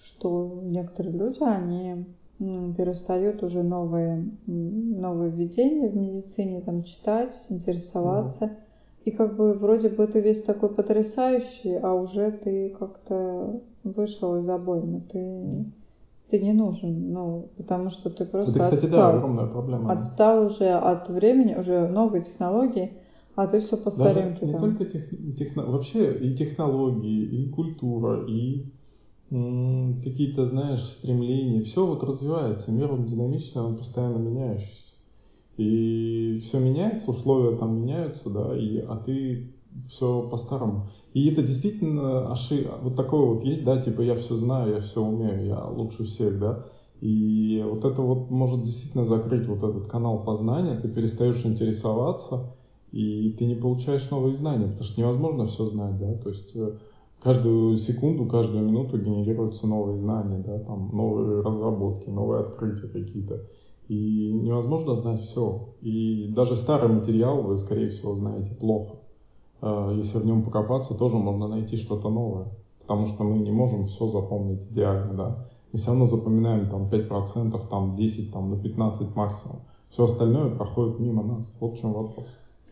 что 0.00 0.60
некоторые 0.64 1.16
люди, 1.16 1.42
они 1.42 2.04
перестают 2.38 3.42
уже 3.42 3.62
новые, 3.62 4.28
новые 4.46 5.30
введения 5.30 5.88
в 5.88 5.96
медицине 5.96 6.60
там 6.60 6.82
читать, 6.82 7.34
интересоваться. 7.48 8.50
И 9.04 9.10
как 9.12 9.36
бы 9.36 9.52
вроде 9.54 9.88
бы 9.88 10.06
ты 10.06 10.20
весь 10.20 10.42
такой 10.42 10.68
потрясающий, 10.68 11.76
а 11.76 11.94
уже 11.94 12.32
ты 12.32 12.70
как-то 12.70 13.60
вышел 13.84 14.36
из 14.36 14.48
обоймы. 14.48 15.00
Ты, 15.12 15.64
ты 16.28 16.40
не 16.40 16.52
нужен, 16.52 17.12
ну, 17.12 17.48
потому 17.56 17.88
что 17.88 18.10
ты 18.10 18.24
просто 18.24 18.50
Это, 18.50 18.60
кстати, 18.60 18.90
да, 18.90 19.06
отстал. 19.06 19.16
огромная 19.16 19.46
проблема. 19.46 19.92
Отстал 19.92 20.44
уже 20.46 20.70
от 20.70 21.08
времени, 21.08 21.54
уже 21.54 21.88
новые 21.88 22.22
технологии, 22.22 22.92
а 23.36 23.46
ты 23.46 23.60
все 23.60 23.76
по 23.76 23.90
Даже 23.90 24.10
старинке 24.10 24.46
не 24.46 24.52
там. 24.52 24.60
только 24.60 24.84
тех, 24.86 25.08
техно- 25.38 25.70
вообще 25.70 26.12
и 26.18 26.34
технологии, 26.34 27.22
и 27.24 27.48
культура, 27.48 28.24
и 28.26 28.64
какие-то, 29.28 30.46
знаешь, 30.46 30.82
стремления, 30.82 31.62
все 31.62 31.84
вот 31.84 32.02
развивается, 32.04 32.70
мир 32.70 32.92
он 32.92 33.06
динамичный, 33.06 33.62
он 33.62 33.76
постоянно 33.76 34.18
меняющийся. 34.18 34.94
И 35.56 36.38
все 36.42 36.60
меняется, 36.60 37.10
условия 37.10 37.56
там 37.56 37.80
меняются, 37.80 38.30
да, 38.30 38.56
и, 38.56 38.78
а 38.78 38.96
ты 38.96 39.52
все 39.88 40.22
по-старому. 40.22 40.88
И 41.12 41.28
это 41.28 41.42
действительно 41.42 42.30
ошибка. 42.30 42.78
Вот 42.80 42.94
такое 42.94 43.34
вот 43.34 43.44
есть, 43.44 43.64
да, 43.64 43.80
типа 43.80 44.02
я 44.02 44.16
все 44.16 44.36
знаю, 44.36 44.74
я 44.74 44.80
все 44.80 45.02
умею, 45.02 45.46
я 45.46 45.64
лучше 45.64 46.04
всех, 46.04 46.38
да. 46.38 46.66
И 47.00 47.62
вот 47.68 47.84
это 47.84 48.02
вот 48.02 48.30
может 48.30 48.64
действительно 48.64 49.04
закрыть 49.04 49.46
вот 49.46 49.58
этот 49.58 49.86
канал 49.86 50.24
познания, 50.24 50.78
ты 50.80 50.88
перестаешь 50.88 51.44
интересоваться, 51.44 52.54
и 52.92 53.34
ты 53.38 53.44
не 53.44 53.54
получаешь 53.54 54.10
новые 54.10 54.34
знания, 54.34 54.66
потому 54.66 54.84
что 54.84 55.00
невозможно 55.00 55.46
все 55.46 55.66
знать, 55.66 55.98
да, 55.98 56.14
то 56.14 56.30
есть 56.30 56.50
э, 56.54 56.72
каждую 57.26 57.76
секунду, 57.76 58.26
каждую 58.26 58.64
минуту 58.64 58.98
генерируются 58.98 59.66
новые 59.66 59.98
знания, 59.98 60.38
да, 60.46 60.60
там 60.60 60.90
новые 60.92 61.42
разработки, 61.42 62.08
новые 62.08 62.42
открытия 62.42 62.86
какие-то. 62.86 63.42
И 63.88 64.30
невозможно 64.32 64.94
знать 64.94 65.22
все. 65.22 65.70
И 65.80 66.28
даже 66.28 66.54
старый 66.54 66.88
материал 66.88 67.42
вы, 67.42 67.58
скорее 67.58 67.88
всего, 67.88 68.14
знаете 68.14 68.54
плохо. 68.54 68.98
Э, 69.60 69.92
Если 69.96 70.18
в 70.18 70.24
нем 70.26 70.44
покопаться, 70.44 70.96
тоже 70.96 71.16
можно 71.16 71.48
найти 71.48 71.76
что-то 71.76 72.10
новое. 72.10 72.46
Потому 72.82 73.06
что 73.06 73.24
мы 73.24 73.38
не 73.38 73.50
можем 73.50 73.86
все 73.86 74.06
запомнить 74.06 74.62
идеально, 74.70 75.14
да. 75.14 75.48
Мы 75.72 75.80
все 75.80 75.88
равно 75.88 76.06
запоминаем 76.06 76.70
там 76.70 76.88
5%, 76.88 77.60
там 77.68 77.96
10, 77.96 78.32
там 78.32 78.50
на 78.50 78.56
15 78.56 79.16
максимум. 79.16 79.62
Все 79.90 80.04
остальное 80.04 80.54
проходит 80.54 81.00
мимо 81.00 81.24
нас. 81.24 81.56
Вот 81.58 81.74
в 81.74 81.80
чем 81.80 81.92
вопрос. 81.92 82.24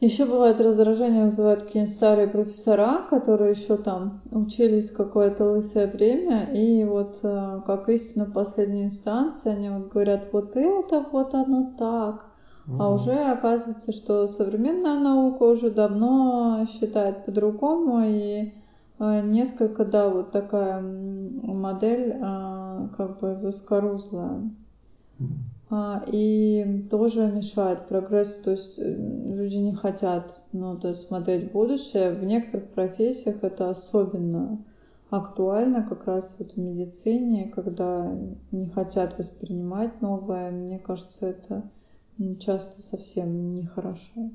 Еще 0.04 0.26
бывает 0.26 0.60
раздражение 0.60 1.24
вызывают 1.24 1.62
какие-нибудь 1.62 1.94
старые 1.94 2.28
профессора, 2.28 3.06
которые 3.08 3.52
еще 3.52 3.78
там 3.78 4.12
учились 4.32 4.90
какое-то 4.90 5.46
лысое 5.46 5.86
время, 5.90 6.50
и 6.52 6.84
вот 6.84 7.20
э, 7.22 7.62
как 7.64 7.88
истина 7.88 8.26
последней 8.26 8.84
инстанции, 8.84 9.50
они 9.50 9.70
вот 9.70 9.88
говорят, 9.88 10.28
вот 10.30 10.56
это 10.56 11.06
вот 11.10 11.32
оно 11.32 11.72
так. 11.78 12.26
А 12.66 12.84
Мгм. 12.84 12.94
уже 12.94 13.14
оказывается, 13.32 13.92
что 13.92 14.26
современная 14.26 14.98
наука 14.98 15.44
уже 15.44 15.70
давно 15.70 16.66
считает 16.68 17.24
по-другому, 17.24 18.02
и 18.04 18.52
э, 18.98 19.22
несколько, 19.22 19.86
да, 19.86 20.10
вот 20.10 20.32
такая 20.32 20.82
модель 20.82 22.12
э, 22.12 22.88
как 22.94 23.20
бы 23.20 23.36
заскорузлая. 23.36 24.50
Мгм. 25.18 25.53
А, 25.77 26.05
И 26.07 26.87
тоже 26.89 27.33
мешает 27.33 27.89
прогрессу, 27.89 28.45
то 28.45 28.51
есть 28.53 28.79
э, 28.79 28.95
люди 28.95 29.57
не 29.57 29.75
хотят 29.75 30.39
ну, 30.53 30.79
то 30.79 30.87
есть 30.87 31.01
смотреть 31.01 31.51
будущее. 31.51 32.12
В 32.12 32.22
некоторых 32.22 32.68
профессиях 32.68 33.43
это 33.43 33.70
особенно 33.70 34.64
актуально, 35.11 35.83
как 35.83 36.07
раз 36.07 36.37
вот 36.39 36.53
в 36.53 36.57
медицине, 36.59 37.51
когда 37.53 38.16
не 38.53 38.68
хотят 38.68 39.18
воспринимать 39.18 40.01
новое. 40.01 40.53
Мне 40.53 40.79
кажется, 40.79 41.27
это 41.27 41.68
часто 42.39 42.81
совсем 42.81 43.57
нехорошо. 43.57 44.31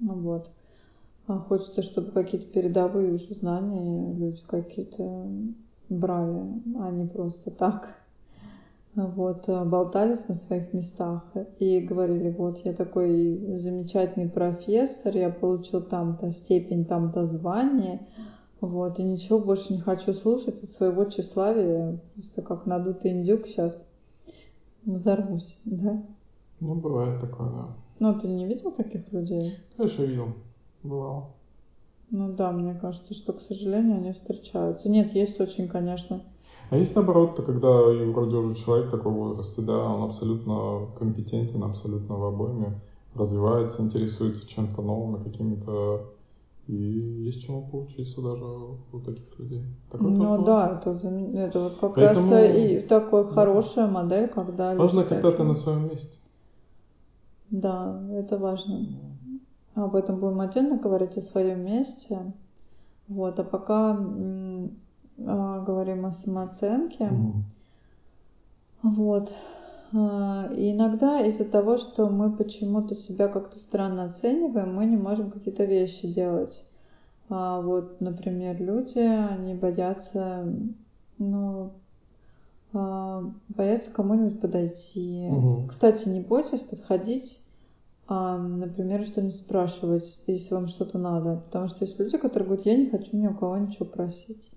Вот. 0.00 0.50
А 1.26 1.36
хочется, 1.36 1.82
чтобы 1.82 2.12
какие-то 2.12 2.46
передовые 2.46 3.12
уже 3.12 3.34
знания 3.34 4.14
люди 4.14 4.40
какие-то 4.46 5.28
брали, 5.90 6.46
а 6.78 6.90
не 6.90 7.06
просто 7.06 7.50
так 7.50 8.05
вот, 8.96 9.48
э, 9.48 9.64
болтались 9.64 10.26
на 10.28 10.34
своих 10.34 10.72
местах 10.72 11.22
и 11.58 11.80
говорили, 11.80 12.30
вот, 12.30 12.58
я 12.64 12.72
такой 12.72 13.38
замечательный 13.54 14.28
профессор, 14.28 15.14
я 15.16 15.28
получил 15.28 15.82
там-то 15.82 16.30
степень, 16.30 16.86
там-то 16.86 17.26
звание, 17.26 18.00
вот, 18.60 18.98
и 18.98 19.02
ничего 19.02 19.38
больше 19.38 19.74
не 19.74 19.80
хочу 19.80 20.14
слушать 20.14 20.62
от 20.62 20.70
своего 20.70 21.04
тщеславия, 21.04 22.00
просто 22.14 22.40
как 22.40 22.64
надутый 22.64 23.12
индюк 23.12 23.46
сейчас 23.46 23.86
взорвусь, 24.86 25.60
да? 25.66 26.02
Ну, 26.60 26.74
бывает 26.74 27.20
такое, 27.20 27.50
да. 27.50 27.68
Ну, 27.98 28.18
ты 28.18 28.28
не 28.28 28.46
видел 28.46 28.72
таких 28.72 29.12
людей? 29.12 29.58
Конечно, 29.76 30.04
видел. 30.04 30.28
Бывало. 30.82 31.28
Ну 32.10 32.32
да, 32.32 32.50
мне 32.52 32.74
кажется, 32.74 33.12
что, 33.12 33.32
к 33.34 33.40
сожалению, 33.40 33.96
они 33.96 34.12
встречаются. 34.12 34.88
Нет, 34.88 35.14
есть 35.14 35.40
очень, 35.40 35.68
конечно, 35.68 36.22
а 36.70 36.76
есть 36.76 36.94
наоборот, 36.96 37.40
когда 37.44 37.92
и 37.92 38.04
вроде 38.10 38.36
уже 38.36 38.54
человек 38.54 38.90
такой 38.90 39.12
в 39.12 39.16
возрасте, 39.16 39.62
да, 39.62 39.78
он 39.78 40.04
абсолютно 40.04 40.88
компетентен, 40.98 41.62
абсолютно 41.62 42.16
в 42.16 42.24
обойме, 42.24 42.80
развивается, 43.14 43.82
интересуется 43.82 44.46
чем-то 44.48 44.82
новым 44.82 45.16
и 45.16 45.24
какими-то 45.24 46.12
и 46.66 46.74
есть 46.74 47.46
чему 47.46 47.62
поучиться 47.62 48.20
даже 48.20 48.42
у 48.92 48.98
таких 48.98 49.38
людей. 49.38 49.62
Такое 49.90 50.08
ну 50.08 50.44
да, 50.44 50.80
это, 50.80 50.90
это 50.90 51.60
вот 51.60 51.74
как 51.80 51.94
Поэтому, 51.94 52.30
раз 52.32 52.56
и 52.56 52.80
такая 52.80 53.22
да. 53.22 53.30
хорошая 53.30 53.86
модель, 53.86 54.28
когда 54.28 54.74
Важно, 54.74 55.04
когда 55.04 55.30
такие... 55.30 55.36
ты 55.36 55.44
на 55.44 55.54
своем 55.54 55.88
месте. 55.88 56.18
Да, 57.50 58.02
это 58.10 58.36
важно. 58.36 58.84
Об 59.76 59.94
этом 59.94 60.18
будем 60.18 60.40
отдельно 60.40 60.76
говорить 60.76 61.16
о 61.16 61.22
своем 61.22 61.64
месте. 61.64 62.32
Вот, 63.06 63.38
а 63.38 63.44
пока 63.44 63.96
говорим 65.18 66.06
о 66.06 66.12
самооценке. 66.12 67.04
Mm. 67.04 67.32
Вот. 68.82 69.34
И 69.92 70.72
иногда 70.72 71.20
из-за 71.26 71.44
того, 71.44 71.76
что 71.76 72.08
мы 72.08 72.30
почему-то 72.30 72.94
себя 72.94 73.28
как-то 73.28 73.58
странно 73.58 74.04
оцениваем, 74.04 74.74
мы 74.74 74.84
не 74.86 74.96
можем 74.96 75.30
какие-то 75.30 75.64
вещи 75.64 76.06
делать. 76.08 76.64
А 77.28 77.60
вот, 77.60 78.00
например, 78.00 78.60
люди, 78.60 78.98
они 78.98 79.54
боятся, 79.54 80.46
ну, 81.18 81.72
боятся 82.72 83.90
кому-нибудь 83.92 84.40
подойти. 84.40 85.28
Угу. 85.30 85.68
Кстати, 85.68 86.08
не 86.08 86.20
бойтесь 86.20 86.60
подходить, 86.60 87.40
а, 88.06 88.38
например, 88.38 89.04
что-нибудь 89.04 89.34
спрашивать, 89.34 90.22
если 90.26 90.54
вам 90.54 90.68
что-то 90.68 90.98
надо. 90.98 91.42
Потому 91.46 91.68
что 91.68 91.84
есть 91.84 91.98
люди, 91.98 92.18
которые 92.18 92.46
говорят, 92.46 92.66
я 92.66 92.76
не 92.76 92.90
хочу 92.90 93.16
ни 93.16 93.26
у 93.26 93.34
кого 93.34 93.56
ничего 93.56 93.86
просить. 93.86 94.50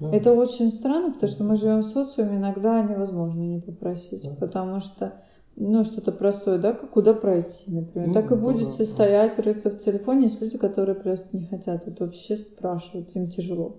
Да. 0.00 0.10
Это 0.10 0.32
очень 0.32 0.70
странно, 0.70 1.12
потому 1.12 1.30
что 1.30 1.44
мы 1.44 1.56
живем 1.56 1.80
в 1.80 1.86
социуме, 1.86 2.38
иногда 2.38 2.82
невозможно 2.82 3.40
не 3.40 3.60
попросить, 3.60 4.24
да. 4.24 4.34
потому 4.38 4.80
что 4.80 5.12
ну, 5.56 5.84
что-то 5.84 6.12
простое, 6.12 6.58
да, 6.58 6.72
как 6.72 6.90
куда 6.90 7.12
пройти, 7.12 7.64
например. 7.70 8.08
Ну, 8.08 8.14
так 8.14 8.30
и 8.30 8.34
будете 8.34 8.78
да, 8.78 8.84
стоять, 8.86 9.38
рыться 9.38 9.70
в 9.70 9.78
телефоне. 9.78 10.24
Есть 10.24 10.40
люди, 10.40 10.56
которые 10.56 10.94
просто 10.94 11.36
не 11.36 11.46
хотят 11.46 11.86
это 11.86 12.04
вообще 12.04 12.36
спрашивать, 12.36 13.14
им 13.14 13.28
тяжело. 13.28 13.76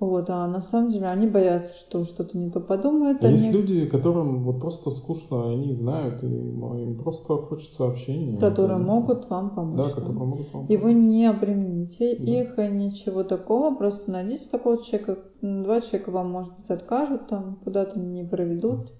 Вот, 0.00 0.30
а 0.30 0.46
на 0.46 0.60
самом 0.60 0.92
деле 0.92 1.08
они 1.08 1.26
боятся, 1.26 1.76
что 1.76 2.04
что-то 2.04 2.38
не 2.38 2.50
то 2.50 2.60
подумают. 2.60 3.24
Есть 3.24 3.52
они... 3.52 3.54
люди, 3.54 3.86
которым 3.86 4.44
вот 4.44 4.60
просто 4.60 4.90
скучно, 4.90 5.50
они 5.50 5.74
знают, 5.74 6.22
и 6.22 6.26
им 6.26 7.00
просто 7.02 7.36
хочется 7.36 7.88
общения. 7.88 8.38
Которые 8.38 8.78
могут 8.78 9.28
вам 9.28 9.50
помочь. 9.50 9.88
Да, 9.88 9.94
которые 9.94 10.14
могут 10.16 10.38
вам 10.38 10.50
помочь. 10.52 10.70
И 10.70 10.76
вы 10.76 10.92
не 10.92 11.26
обремените 11.26 12.16
да. 12.16 12.24
их, 12.24 12.56
ничего 12.58 13.24
такого, 13.24 13.74
просто 13.74 14.12
найдите 14.12 14.48
такого 14.48 14.80
человека. 14.80 15.18
Два 15.42 15.80
человека 15.80 16.10
вам, 16.12 16.30
может 16.30 16.56
быть, 16.56 16.70
откажут, 16.70 17.26
там 17.26 17.58
куда-то 17.64 17.98
не 17.98 18.22
проведут. 18.22 18.92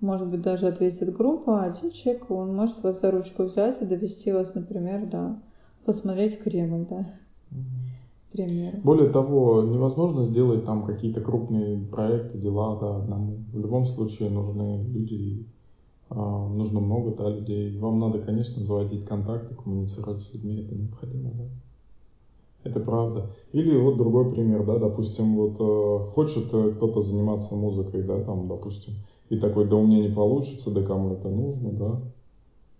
Может 0.00 0.30
быть, 0.30 0.42
даже 0.42 0.66
ответит 0.66 1.16
группа, 1.16 1.62
а 1.62 1.70
один 1.70 1.90
человек, 1.90 2.30
он 2.30 2.54
может 2.54 2.82
вас 2.82 3.00
за 3.00 3.10
ручку 3.10 3.44
взять 3.44 3.80
и 3.80 3.86
довести 3.86 4.30
вас, 4.30 4.54
например, 4.54 5.06
да, 5.06 5.40
посмотреть 5.86 6.38
Кремль, 6.40 6.86
да. 6.86 7.06
Угу 7.50 7.94
примеру. 8.34 8.78
Более 8.82 9.08
того, 9.10 9.62
невозможно 9.62 10.24
сделать 10.24 10.64
там 10.64 10.84
какие-то 10.84 11.20
крупные 11.20 11.78
проекты, 11.78 12.38
дела 12.38 12.76
да, 12.80 12.96
одному. 12.96 13.38
В 13.52 13.58
любом 13.58 13.86
случае 13.86 14.30
нужны 14.30 14.84
люди, 14.92 15.46
э, 16.10 16.14
нужно 16.14 16.80
много 16.80 17.14
да, 17.14 17.30
людей. 17.30 17.78
Вам 17.78 17.98
надо, 17.98 18.18
конечно, 18.18 18.64
заводить 18.64 19.04
контакты, 19.04 19.54
коммуницировать 19.54 20.22
с 20.22 20.32
людьми, 20.34 20.64
это 20.64 20.74
необходимо, 20.74 21.30
да. 21.30 21.44
Это 22.64 22.80
правда. 22.80 23.30
Или 23.52 23.76
вот 23.76 23.98
другой 23.98 24.32
пример, 24.32 24.64
да, 24.64 24.78
допустим, 24.78 25.36
вот 25.36 25.56
э, 25.60 26.10
хочет 26.12 26.52
э, 26.52 26.72
кто-то 26.76 27.02
заниматься 27.02 27.54
музыкой, 27.54 28.02
да, 28.02 28.20
там, 28.22 28.48
допустим, 28.48 28.94
и 29.28 29.38
такой, 29.38 29.68
да 29.68 29.76
у 29.76 29.86
меня 29.86 30.00
не 30.08 30.14
получится, 30.14 30.72
да 30.72 30.82
кому 30.82 31.14
это 31.14 31.28
нужно, 31.28 31.72
да, 31.72 31.86
а, 31.86 32.13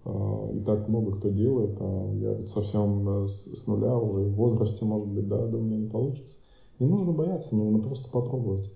и 0.05 0.61
так 0.61 0.89
много 0.89 1.17
кто 1.17 1.31
делает, 1.31 1.77
а 1.81 2.13
я 2.15 2.33
вот 2.33 2.49
совсем 2.49 3.27
с 3.27 3.67
нуля 3.67 3.97
уже 3.97 4.25
в 4.25 4.35
возрасте, 4.35 4.85
может 4.85 5.09
быть, 5.09 5.29
да, 5.29 5.47
да, 5.47 5.57
у 5.57 5.61
меня 5.61 5.79
не 5.79 5.89
получится. 5.89 6.39
Не 6.79 6.87
нужно 6.87 7.13
бояться, 7.13 7.57
нужно 7.57 7.79
просто 7.79 8.11
попробовать. 8.11 8.71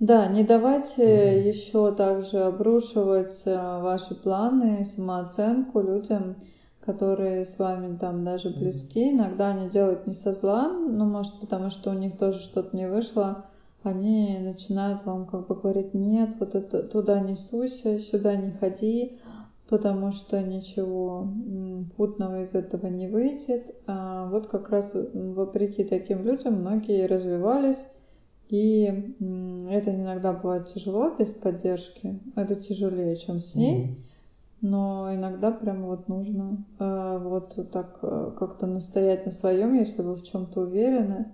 Да, 0.00 0.28
не 0.28 0.44
давайте 0.44 1.02
mm. 1.02 1.48
еще 1.48 1.92
также 1.92 2.38
обрушивать 2.38 3.42
а, 3.46 3.80
ваши 3.82 4.14
планы, 4.14 4.84
самооценку 4.84 5.80
людям, 5.80 6.36
которые 6.80 7.44
с 7.44 7.58
вами 7.58 7.96
там 7.96 8.24
даже 8.24 8.50
близки. 8.50 9.10
Иногда 9.10 9.48
они 9.48 9.68
делают 9.68 10.06
не 10.06 10.14
со 10.14 10.32
зла, 10.32 10.68
ну, 10.68 11.04
может, 11.04 11.40
потому 11.40 11.68
что 11.68 11.90
у 11.90 11.94
них 11.94 12.16
тоже 12.16 12.38
что-то 12.38 12.76
не 12.76 12.88
вышло. 12.88 13.46
Они 13.82 14.38
начинают 14.40 15.04
вам 15.04 15.26
как 15.26 15.48
бы 15.48 15.56
говорить, 15.56 15.94
нет, 15.94 16.36
вот 16.38 16.54
это 16.54 16.82
туда 16.84 17.20
не 17.20 17.34
суйся, 17.34 17.98
сюда 17.98 18.36
не 18.36 18.52
ходи, 18.52 19.18
потому 19.68 20.12
что 20.12 20.42
ничего 20.42 21.28
путного 21.96 22.42
из 22.42 22.54
этого 22.54 22.86
не 22.86 23.06
выйдет. 23.06 23.74
А 23.86 24.28
вот 24.30 24.46
как 24.46 24.70
раз 24.70 24.96
вопреки 25.12 25.84
таким 25.84 26.24
людям 26.24 26.60
многие 26.60 27.06
развивались, 27.06 27.86
и 28.48 28.84
это 29.70 29.94
иногда 29.94 30.32
бывает 30.32 30.68
тяжело 30.68 31.10
без 31.10 31.32
поддержки, 31.32 32.18
это 32.34 32.54
тяжелее, 32.54 33.16
чем 33.16 33.40
с 33.40 33.54
ней, 33.54 33.98
но 34.62 35.14
иногда 35.14 35.52
прям 35.52 35.84
вот 35.84 36.08
нужно 36.08 36.64
а, 36.78 37.18
вот 37.18 37.58
так 37.70 37.98
а, 38.02 38.30
как-то 38.30 38.66
настоять 38.66 39.26
на 39.26 39.30
своем, 39.30 39.74
если 39.74 40.00
вы 40.00 40.14
в 40.14 40.24
чем-то 40.24 40.62
уверены, 40.62 41.26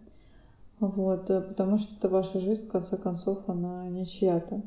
вот, 0.80 1.30
э, 1.30 1.40
потому 1.40 1.78
что 1.78 1.94
это 1.96 2.08
ваша 2.08 2.38
жизнь, 2.40 2.66
в 2.66 2.70
конце 2.70 2.96
концов, 2.96 3.38
она 3.46 3.88
не 3.88 4.06
чья-то. 4.06 4.60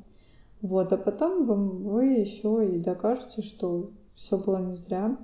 Вот, 0.61 0.91
а 0.91 0.97
потом 0.97 1.43
вы, 1.43 1.55
вы 1.55 2.05
еще 2.05 2.67
и 2.67 2.79
докажете, 2.79 3.41
что 3.41 3.91
все 4.15 4.37
было 4.37 4.57
не 4.57 4.75
зря. 4.75 5.17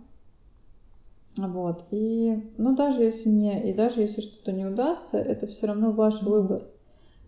Вот. 1.38 1.86
И, 1.92 2.52
ну, 2.58 2.76
даже 2.76 3.04
если 3.04 3.30
не, 3.30 3.70
и 3.70 3.74
даже 3.74 4.02
если 4.02 4.22
что-то 4.22 4.52
не 4.52 4.66
удастся, 4.66 5.18
это 5.18 5.48
все 5.48 5.68
равно 5.68 5.92
ваш 5.92 6.22
выбор. 6.22 6.64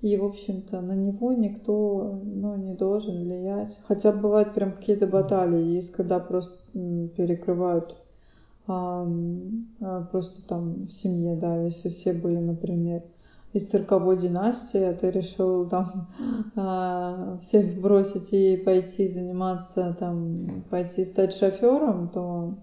И, 0.01 0.15
в 0.17 0.25
общем-то, 0.25 0.81
на 0.81 0.93
него 0.93 1.33
никто, 1.33 2.21
ну, 2.23 2.55
не 2.57 2.75
должен 2.75 3.23
влиять. 3.23 3.81
Хотя 3.87 4.11
бывают 4.11 4.53
прям 4.53 4.73
какие-то 4.73 5.07
баталии, 5.07 5.73
есть, 5.73 5.91
когда 5.91 6.19
просто 6.19 6.59
перекрывают 6.73 7.97
а, 8.67 9.07
а, 9.81 10.01
просто 10.11 10.41
там 10.47 10.85
в 10.85 10.91
семье, 10.91 11.35
да, 11.35 11.63
если 11.63 11.89
все 11.89 12.13
были, 12.13 12.37
например, 12.37 13.03
из 13.55 13.69
цирковой 13.69 14.17
династии, 14.17 14.81
а 14.81 14.93
ты 14.93 15.09
решил 15.11 15.65
там 15.69 16.09
э, 16.57 17.37
всех 17.41 17.79
бросить 17.79 18.33
и 18.33 18.57
пойти 18.57 19.07
заниматься, 19.07 19.95
там, 19.97 20.65
пойти 20.69 21.05
стать 21.05 21.33
шофером, 21.33 22.09
то, 22.09 22.55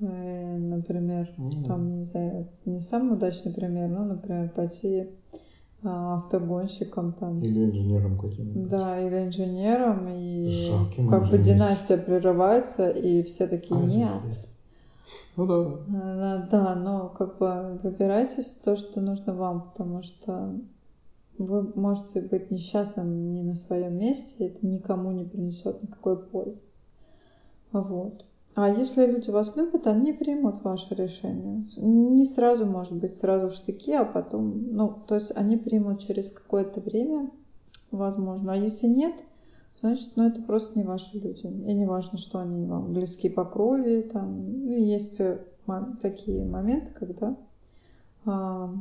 э, 0.00 0.56
например, 0.58 1.30
mm-hmm. 1.38 1.64
там, 1.66 1.98
не 1.98 2.04
знаю, 2.04 2.48
не 2.64 2.80
самый 2.80 3.12
удачный 3.12 3.52
пример, 3.52 3.88
но, 3.90 4.06
например, 4.06 4.50
пойти 4.50 4.96
э, 4.96 5.06
автогонщиком 5.82 7.12
там. 7.12 7.40
Или 7.40 7.66
инженером 7.66 8.18
каким-нибудь. 8.18 8.68
Да, 8.68 8.98
или 8.98 9.24
инженером, 9.24 10.08
и 10.08 10.66
Жалким 10.68 11.08
как 11.08 11.22
инженер. 11.22 11.38
бы 11.38 11.44
династия 11.44 11.96
прерывается, 11.96 12.90
и 12.90 13.22
все 13.22 13.46
такие, 13.46 13.78
нет. 13.78 14.24
нет 14.24 14.48
ну 15.38 15.46
да. 15.46 16.42
Э, 16.42 16.48
да, 16.50 16.74
но 16.74 17.10
как 17.10 17.38
бы 17.38 17.78
выбирайте 17.84 18.42
то, 18.64 18.74
что 18.74 19.00
нужно 19.00 19.34
вам, 19.34 19.70
потому 19.70 20.02
что 20.02 20.58
вы 21.38 21.62
можете 21.76 22.20
быть 22.20 22.50
несчастным 22.50 23.32
не 23.32 23.44
на 23.44 23.54
своем 23.54 23.96
месте, 23.98 24.46
это 24.46 24.66
никому 24.66 25.12
не 25.12 25.24
принесет 25.24 25.80
никакой 25.80 26.18
пользы. 26.18 26.64
Вот. 27.70 28.24
А 28.56 28.68
если 28.68 29.06
люди 29.06 29.30
вас 29.30 29.54
любят, 29.54 29.86
они 29.86 30.12
примут 30.12 30.64
ваше 30.64 30.96
решение. 30.96 31.64
Не 31.76 32.24
сразу, 32.24 32.66
может 32.66 32.94
быть, 32.94 33.14
сразу 33.14 33.54
штыки, 33.54 33.92
а 33.92 34.04
потом, 34.04 34.72
ну, 34.72 34.92
то 35.06 35.14
есть 35.14 35.36
они 35.36 35.56
примут 35.56 36.00
через 36.00 36.32
какое-то 36.32 36.80
время, 36.80 37.30
возможно. 37.92 38.54
А 38.54 38.56
если 38.56 38.88
нет, 38.88 39.14
значит, 39.80 40.12
ну, 40.16 40.28
это 40.28 40.42
просто 40.42 40.78
не 40.78 40.84
ваши 40.84 41.18
люди. 41.18 41.46
И 41.46 41.74
не 41.74 41.86
важно, 41.86 42.18
что 42.18 42.40
они 42.40 42.66
вам 42.66 42.92
близки 42.92 43.28
по 43.28 43.44
крови. 43.44 44.02
Там. 44.02 44.66
Ну, 44.66 44.72
есть 44.72 45.20
э, 45.20 45.44
такие 46.00 46.44
моменты, 46.44 46.92
когда 46.92 47.36
а, 48.24 48.74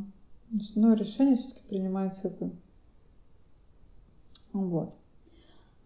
ну, 0.76 0.94
решение 0.94 1.36
все-таки 1.36 1.62
принимается 1.68 2.36
вы. 2.40 2.52
Вот. 4.54 4.94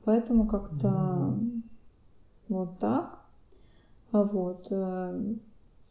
Поэтому 0.04 0.48
как-то 0.48 0.88
mm-hmm. 0.88 1.62
вот 2.50 2.80
так. 2.80 3.20
А 4.12 4.24
вот. 4.24 4.68
Э, 4.70 5.36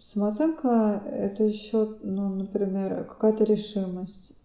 самооценка 0.01 1.03
это 1.07 1.45
еще, 1.45 1.97
ну, 2.03 2.29
например, 2.31 3.05
какая-то 3.05 3.45
решимость. 3.45 4.37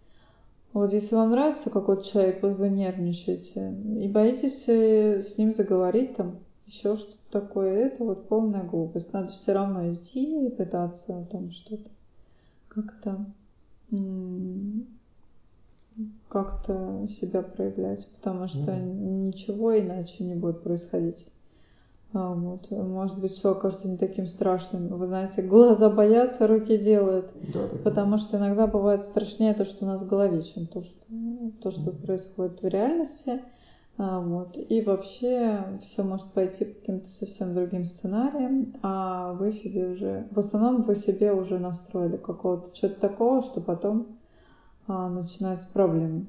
Вот 0.75 0.91
если 0.91 1.15
вам 1.15 1.31
нравится 1.31 1.69
какой-то 1.69 2.03
человек, 2.03 2.43
вот 2.43 2.57
вы 2.57 2.67
нервничаете 2.67 3.73
и 3.97 4.09
боитесь 4.09 4.65
э, 4.67 5.21
с 5.21 5.37
ним 5.37 5.53
заговорить, 5.53 6.17
там, 6.17 6.39
еще 6.67 6.97
что-то 6.97 7.15
такое, 7.31 7.85
это 7.85 8.03
вот 8.03 8.27
полная 8.27 8.61
глупость. 8.61 9.13
Надо 9.13 9.31
все 9.31 9.53
равно 9.53 9.93
идти 9.93 10.47
и 10.47 10.49
пытаться 10.49 11.25
там 11.31 11.51
что-то 11.51 11.89
как-то 12.67 13.25
как-то 16.27 17.07
себя 17.07 17.41
проявлять, 17.41 18.05
потому 18.17 18.47
что 18.47 18.73
mm-hmm. 18.73 19.27
ничего 19.27 19.79
иначе 19.79 20.25
не 20.25 20.35
будет 20.35 20.61
происходить. 20.61 21.25
А, 22.15 22.33
вот. 22.33 22.71
Может 22.71 23.19
быть, 23.19 23.33
все 23.33 23.51
окажется 23.51 23.89
не 23.89 23.97
таким 23.97 24.25
страшным. 24.25 24.87
Вы 24.87 25.07
знаете, 25.07 25.41
глаза 25.41 25.89
боятся, 25.89 26.47
руки 26.47 26.77
делают. 26.77 27.29
Да, 27.53 27.67
потому 27.83 28.17
что 28.17 28.37
иногда 28.37 28.67
бывает 28.67 29.03
страшнее 29.03 29.53
то, 29.53 29.65
что 29.65 29.83
у 29.83 29.87
нас 29.87 30.01
в 30.01 30.07
голове, 30.07 30.41
чем 30.41 30.65
то, 30.65 30.81
что, 30.81 31.05
то, 31.61 31.71
что 31.71 31.91
mm-hmm. 31.91 32.05
происходит 32.05 32.61
в 32.61 32.67
реальности. 32.67 33.41
А, 33.97 34.21
вот. 34.21 34.57
И 34.57 34.81
вообще 34.81 35.79
все 35.83 36.03
может 36.03 36.27
пойти 36.27 36.63
по 36.63 36.79
каким-то 36.79 37.07
совсем 37.07 37.53
другим 37.53 37.83
сценариям, 37.83 38.73
а 38.81 39.33
вы 39.33 39.51
себе 39.51 39.89
уже, 39.89 40.27
в 40.31 40.39
основном 40.39 40.83
вы 40.83 40.95
себе 40.95 41.33
уже 41.33 41.59
настроили 41.59 42.15
какого-то 42.15 42.73
что-то 42.73 42.97
такого, 43.01 43.41
что 43.41 43.59
потом 43.59 44.07
а, 44.87 45.09
начинаются 45.09 45.67
проблемы. 45.71 46.27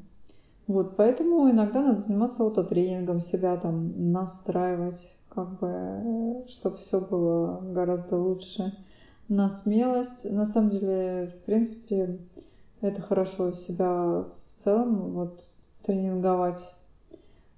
Вот, 0.67 0.97
поэтому 0.97 1.49
иногда 1.49 1.81
надо 1.81 2.01
заниматься 2.01 2.43
аутотренингом, 2.43 3.21
себя 3.21 3.57
там 3.57 4.11
настраивать, 4.11 5.17
как 5.37 5.59
бы, 5.61 6.45
чтобы 6.49 6.79
все 6.79 6.99
было 6.99 7.61
гораздо 7.61 8.17
лучше. 8.17 8.73
На 9.29 9.51
смелость, 9.51 10.29
на 10.33 10.47
самом 10.47 10.71
деле, 10.71 11.27
в 11.27 11.45
принципе, 11.45 12.19
это 12.81 13.03
хорошо 13.03 13.53
себя 13.53 14.25
в 14.47 14.53
целом 14.55 15.13
вот 15.13 15.45
тренинговать, 15.83 16.75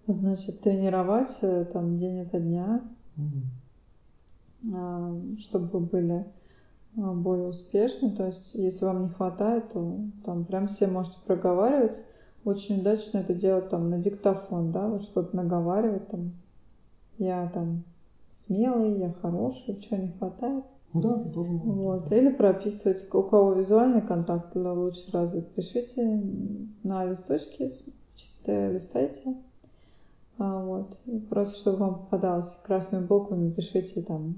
значит, 0.08 0.60
тренировать 0.60 1.38
э, 1.42 1.66
там 1.66 1.96
день 1.96 2.22
ото 2.22 2.40
дня, 2.40 2.82
mm-hmm. 4.64 5.38
чтобы 5.38 5.78
были 5.78 6.26
более 6.94 7.46
успешны. 7.46 8.10
То 8.10 8.26
есть, 8.26 8.56
если 8.56 8.86
вам 8.86 9.02
не 9.04 9.08
хватает, 9.10 9.72
то 9.72 10.00
там 10.24 10.44
прям 10.44 10.66
все 10.66 10.88
можете 10.88 11.18
проговаривать. 11.24 12.02
Очень 12.44 12.80
удачно 12.80 13.18
это 13.18 13.34
делать 13.34 13.68
там 13.68 13.88
на 13.90 13.98
диктофон, 13.98 14.72
да, 14.72 14.88
вот 14.88 15.02
что-то 15.02 15.36
наговаривать 15.36 16.08
там, 16.08 16.32
я 17.18 17.48
там 17.48 17.84
смелый, 18.30 18.98
я 18.98 19.12
хороший, 19.20 19.80
что 19.80 19.96
не 19.96 20.08
хватает. 20.12 20.64
Да, 20.94 21.20
это 21.20 21.28
тоже 21.30 21.50
можно. 21.50 21.72
Вот. 21.72 22.12
Или 22.12 22.30
прописывать, 22.30 23.06
у 23.12 23.22
кого 23.22 23.52
визуальный 23.52 24.00
контакт 24.00 24.54
лучше 24.54 25.10
развит, 25.12 25.48
пишите 25.54 26.22
на 26.82 27.04
листочке, 27.04 27.70
листайте. 28.46 29.36
А, 30.38 30.64
вот. 30.64 30.98
просто, 31.28 31.58
чтобы 31.58 31.78
вам 31.78 31.94
попадалось 32.00 32.60
красными 32.64 33.06
буквами, 33.06 33.50
пишите 33.50 34.02
там, 34.02 34.36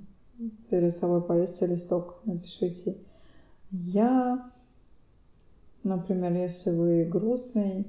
перед 0.70 0.93
собой 0.93 1.22
повесьте 1.22 1.66
листок, 1.66 2.20
напишите 2.24 2.97
«Я», 3.70 4.51
например, 5.85 6.33
если 6.33 6.70
вы 6.70 7.05
грустный, 7.05 7.85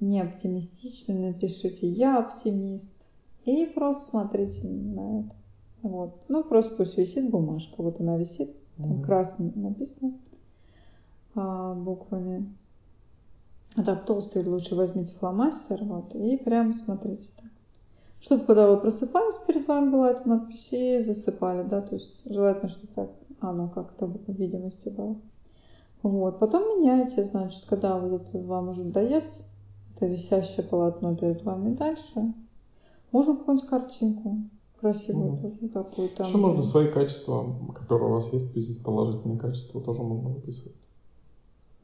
не 0.00 0.20
оптимистичный, 0.20 1.18
напишите 1.18 1.88
«Я 1.88 2.18
оптимист». 2.18 3.08
И 3.44 3.66
просто 3.66 4.10
смотрите 4.10 4.68
на 4.68 5.20
это. 5.20 5.34
Вот. 5.82 6.24
Ну, 6.28 6.44
просто 6.44 6.76
пусть 6.76 6.98
висит 6.98 7.30
бумажка. 7.30 7.82
Вот 7.82 8.00
она 8.00 8.16
висит, 8.16 8.54
там 8.76 8.92
mm-hmm. 8.92 9.04
красным 9.04 9.52
написано 9.56 10.18
а, 11.34 11.74
буквами. 11.74 12.54
А 13.74 13.82
так 13.82 14.06
толстый 14.06 14.44
лучше 14.44 14.74
возьмите 14.74 15.14
фломастер, 15.14 15.84
вот, 15.84 16.14
и 16.14 16.36
прямо 16.36 16.72
смотрите 16.72 17.28
так. 17.36 17.50
Чтобы 18.20 18.44
когда 18.44 18.68
вы 18.68 18.78
просыпались, 18.78 19.36
перед 19.46 19.68
вами 19.68 19.90
была 19.90 20.10
эта 20.10 20.28
надпись 20.28 20.72
и 20.72 21.00
засыпали, 21.00 21.62
да, 21.62 21.80
то 21.80 21.94
есть 21.94 22.22
желательно, 22.24 22.68
чтобы 22.70 22.92
так 22.94 23.10
оно 23.40 23.68
как-то 23.68 24.06
в 24.06 24.32
видимости 24.32 24.88
было. 24.88 25.16
Вот. 26.02 26.40
Потом 26.40 26.80
меняете, 26.80 27.24
значит, 27.24 27.64
когда 27.66 27.96
вот 27.98 28.28
это 28.28 28.38
вам 28.38 28.70
уже 28.70 28.82
доест, 28.82 29.44
это 29.98 30.06
висящее 30.06 30.64
полотно 30.64 31.16
перед 31.16 31.42
вами 31.42 31.74
дальше, 31.74 32.32
можно 33.10 33.36
какую-нибудь 33.36 33.68
картинку 33.68 34.36
красивую 34.80 35.32
угу. 35.32 35.48
тоже 35.48 35.68
такую 35.68 36.08
там. 36.10 36.26
Еще 36.26 36.38
можно 36.38 36.62
свои 36.62 36.86
качества, 36.86 37.44
которые 37.74 38.10
у 38.10 38.14
вас 38.14 38.32
есть, 38.32 38.54
писать 38.54 38.82
положительные 38.84 39.38
качества, 39.38 39.80
тоже 39.80 40.02
можно 40.02 40.28
выписывать. 40.28 40.76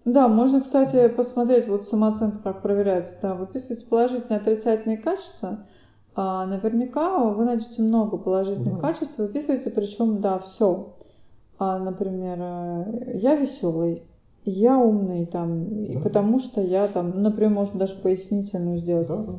Да, 0.04 0.28
можно, 0.28 0.60
кстати, 0.60 1.08
посмотреть, 1.08 1.66
вот 1.66 1.86
самооценка 1.86 2.38
как 2.38 2.62
проверяется. 2.62 3.18
Да, 3.22 3.34
выписывайте 3.34 3.86
положительные 3.86 4.38
отрицательные 4.38 4.98
качества. 4.98 5.66
А 6.14 6.46
наверняка 6.46 7.18
вы 7.18 7.44
найдете 7.44 7.82
много 7.82 8.16
положительных 8.16 8.76
да. 8.76 8.80
качеств, 8.80 9.18
выписывайте, 9.18 9.70
причем, 9.70 10.20
да, 10.20 10.38
все 10.38 10.94
а, 11.58 11.78
например, 11.78 12.38
э, 12.40 13.18
я 13.18 13.36
веселый, 13.36 14.02
я 14.44 14.78
умный 14.78 15.26
там, 15.26 15.92
да. 15.94 16.00
потому 16.00 16.38
что 16.38 16.60
я 16.60 16.86
там, 16.88 17.22
например, 17.22 17.52
можно 17.52 17.80
даже 17.80 17.94
пояснительную 18.02 18.78
сделать. 18.78 19.08
Да, 19.08 19.16
да. 19.16 19.38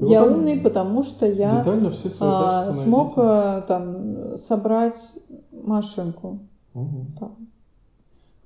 Я 0.00 0.24
вот 0.24 0.32
умный, 0.32 0.58
потому 0.58 1.02
что 1.02 1.26
я 1.26 1.62
все 1.90 2.08
свои 2.08 2.30
а, 2.30 2.72
смог 2.72 3.12
а, 3.16 3.60
там 3.62 4.36
собрать 4.36 5.18
машинку. 5.52 6.40
Угу. 6.74 7.06
Там, 7.18 7.36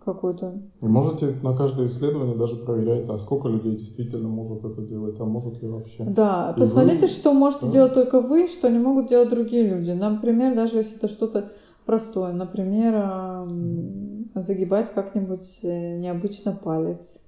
какую-то. 0.04 0.54
И 0.80 0.84
можете 0.86 1.34
на 1.42 1.56
каждое 1.56 1.86
исследование 1.86 2.36
даже 2.36 2.56
проверять, 2.56 3.08
а 3.08 3.18
сколько 3.18 3.48
людей 3.48 3.76
действительно 3.76 4.28
может 4.28 4.64
это 4.64 4.82
делать, 4.82 5.18
а 5.18 5.24
может 5.24 5.62
ли 5.62 5.68
вообще. 5.68 6.04
Да, 6.04 6.52
и 6.56 6.58
посмотрите, 6.58 7.02
вы... 7.02 7.08
что 7.08 7.32
можете 7.32 7.66
да? 7.66 7.72
делать 7.72 7.94
только 7.94 8.20
вы, 8.20 8.48
что 8.48 8.68
не 8.68 8.78
могут 8.78 9.08
делать 9.08 9.30
другие 9.30 9.66
люди. 9.68 9.92
Например, 9.92 10.54
даже 10.54 10.78
если 10.78 10.96
это 10.96 11.08
что-то 11.08 11.52
простое. 11.86 12.32
Например, 12.32 13.46
загибать 14.34 14.90
как-нибудь 14.90 15.60
э, 15.62 15.98
необычно 15.98 16.52
палец. 16.52 17.24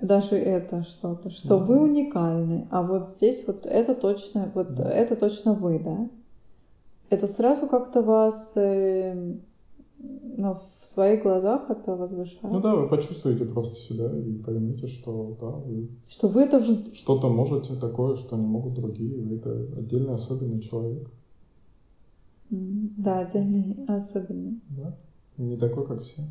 Даже 0.00 0.36
это 0.36 0.84
что-то, 0.84 1.30
что 1.30 1.58
вы 1.58 1.80
уникальны, 1.80 2.68
а 2.70 2.82
вот 2.82 3.08
здесь 3.08 3.46
вот 3.46 3.66
это 3.66 3.94
точно, 3.94 4.50
вот 4.54 4.78
это 4.78 5.16
точно 5.16 5.54
вы, 5.54 5.78
да? 5.78 6.08
Это 7.10 7.26
сразу 7.26 7.66
как-то 7.66 8.02
вас 8.02 8.54
э, 8.56 9.34
ну, 10.36 10.54
в 10.54 10.86
своих 10.86 11.22
глазах 11.22 11.70
это 11.70 11.96
возвышает. 11.96 12.52
Ну 12.52 12.60
да, 12.60 12.74
вы 12.74 12.88
почувствуете 12.88 13.44
просто 13.44 13.76
себя 13.76 14.10
и 14.16 14.32
поймете, 14.34 14.86
что 14.86 15.36
да, 15.40 15.48
вы 15.48 15.88
что 16.08 16.28
вы 16.28 16.42
это 16.42 16.62
что-то 16.94 17.28
можете 17.28 17.74
такое, 17.76 18.16
что 18.16 18.36
не 18.36 18.46
могут 18.46 18.74
другие. 18.74 19.22
Вы 19.22 19.36
это 19.36 19.52
отдельный 19.78 20.14
особенный 20.14 20.60
человек. 20.60 21.08
Да, 22.50 23.20
отдельный, 23.20 23.84
особенный. 23.88 24.60
Да, 24.68 24.96
не 25.38 25.56
такой, 25.56 25.86
как 25.86 26.02
все. 26.02 26.22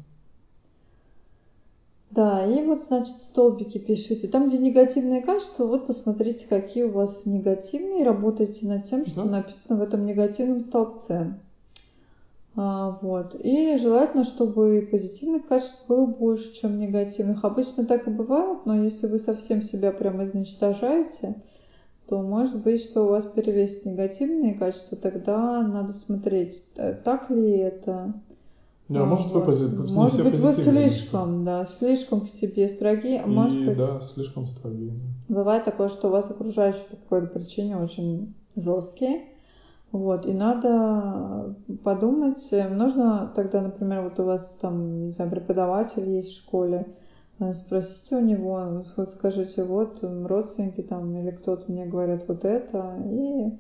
Да, 2.12 2.46
и 2.46 2.64
вот, 2.64 2.84
значит, 2.84 3.16
столбики 3.16 3.80
пишите. 3.80 4.28
Там, 4.28 4.48
где 4.48 4.60
негативные 4.60 5.22
качества, 5.22 5.66
вот 5.66 5.88
посмотрите, 5.88 6.48
какие 6.48 6.84
у 6.84 6.92
вас 6.92 7.26
негативные, 7.26 8.06
работайте 8.06 8.68
над 8.68 8.84
тем, 8.84 9.06
что 9.06 9.24
да. 9.24 9.32
написано 9.32 9.80
в 9.80 9.82
этом 9.82 10.06
негативном 10.06 10.60
столбце. 10.62 11.34
А, 12.56 13.00
вот. 13.02 13.36
И 13.44 13.78
желательно, 13.78 14.24
чтобы 14.24 14.88
позитивных 14.92 15.48
качеств 15.48 15.88
было 15.88 16.06
больше, 16.06 16.54
чем 16.54 16.80
негативных. 16.80 17.44
Обычно 17.44 17.86
так 17.86 18.08
и 18.08 18.12
бывает, 18.12 18.60
но 18.66 18.84
если 18.84 19.08
вы 19.08 19.18
совсем 19.18 19.64
себя 19.64 19.92
прямо 19.92 20.24
изничтожаете, 20.26 21.42
то 22.08 22.22
может 22.22 22.62
быть, 22.62 22.84
что 22.84 23.06
у 23.06 23.10
вас 23.10 23.26
перевесит 23.26 23.86
негативные 23.86 24.54
качества, 24.54 24.98
тогда 24.98 25.64
надо 25.64 25.94
смотреть, 25.94 26.64
э, 26.76 26.94
так 26.94 27.32
ли 27.32 27.58
это. 27.58 28.14
Да, 28.94 29.06
может, 29.06 29.32
вот. 29.32 29.46
вы 29.46 29.52
пози- 29.52 29.94
может 29.94 30.24
быть, 30.24 30.40
вы 30.40 30.54
слишком, 30.54 31.44
да, 31.46 31.66
слишком 31.66 32.22
к 32.22 32.28
себе 32.28 32.68
строги, 32.68 33.16
а 33.16 33.24
И, 33.24 33.30
может 33.30 33.66
быть, 33.66 33.78
да, 33.78 34.02
слишком 34.02 34.48
строги. 34.48 34.92
Бывает 35.28 35.64
такое, 35.64 35.88
что 35.88 36.08
у 36.08 36.12
вас 36.12 36.30
окружающие 36.30 36.84
по 36.90 36.96
какой-то 36.96 37.28
причине 37.28 37.78
очень 37.78 38.34
жесткие, 38.56 39.24
вот, 39.92 40.26
и 40.26 40.34
надо 40.34 41.56
подумать, 41.84 42.48
э, 42.52 42.68
нужно 42.68 43.32
тогда, 43.36 43.62
например, 43.62 44.02
вот 44.02 44.20
у 44.20 44.24
вас 44.24 44.56
там, 44.56 45.06
не 45.06 45.12
знаю, 45.12 45.32
преподаватель 45.32 46.10
есть 46.10 46.32
в 46.32 46.38
школе, 46.38 46.88
спросите 47.52 48.18
у 48.18 48.22
него, 48.22 48.84
вот 48.96 49.10
скажите, 49.10 49.64
вот 49.64 50.04
родственники 50.04 50.82
там 50.82 51.16
или 51.18 51.32
кто-то 51.32 51.72
мне 51.72 51.86
говорят 51.86 52.28
вот 52.28 52.46
это, 52.46 52.96
и 53.06 53.52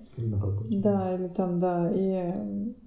да, 0.69 1.15
или 1.15 1.27
там, 1.27 1.59
да, 1.59 1.91
и 1.91 2.33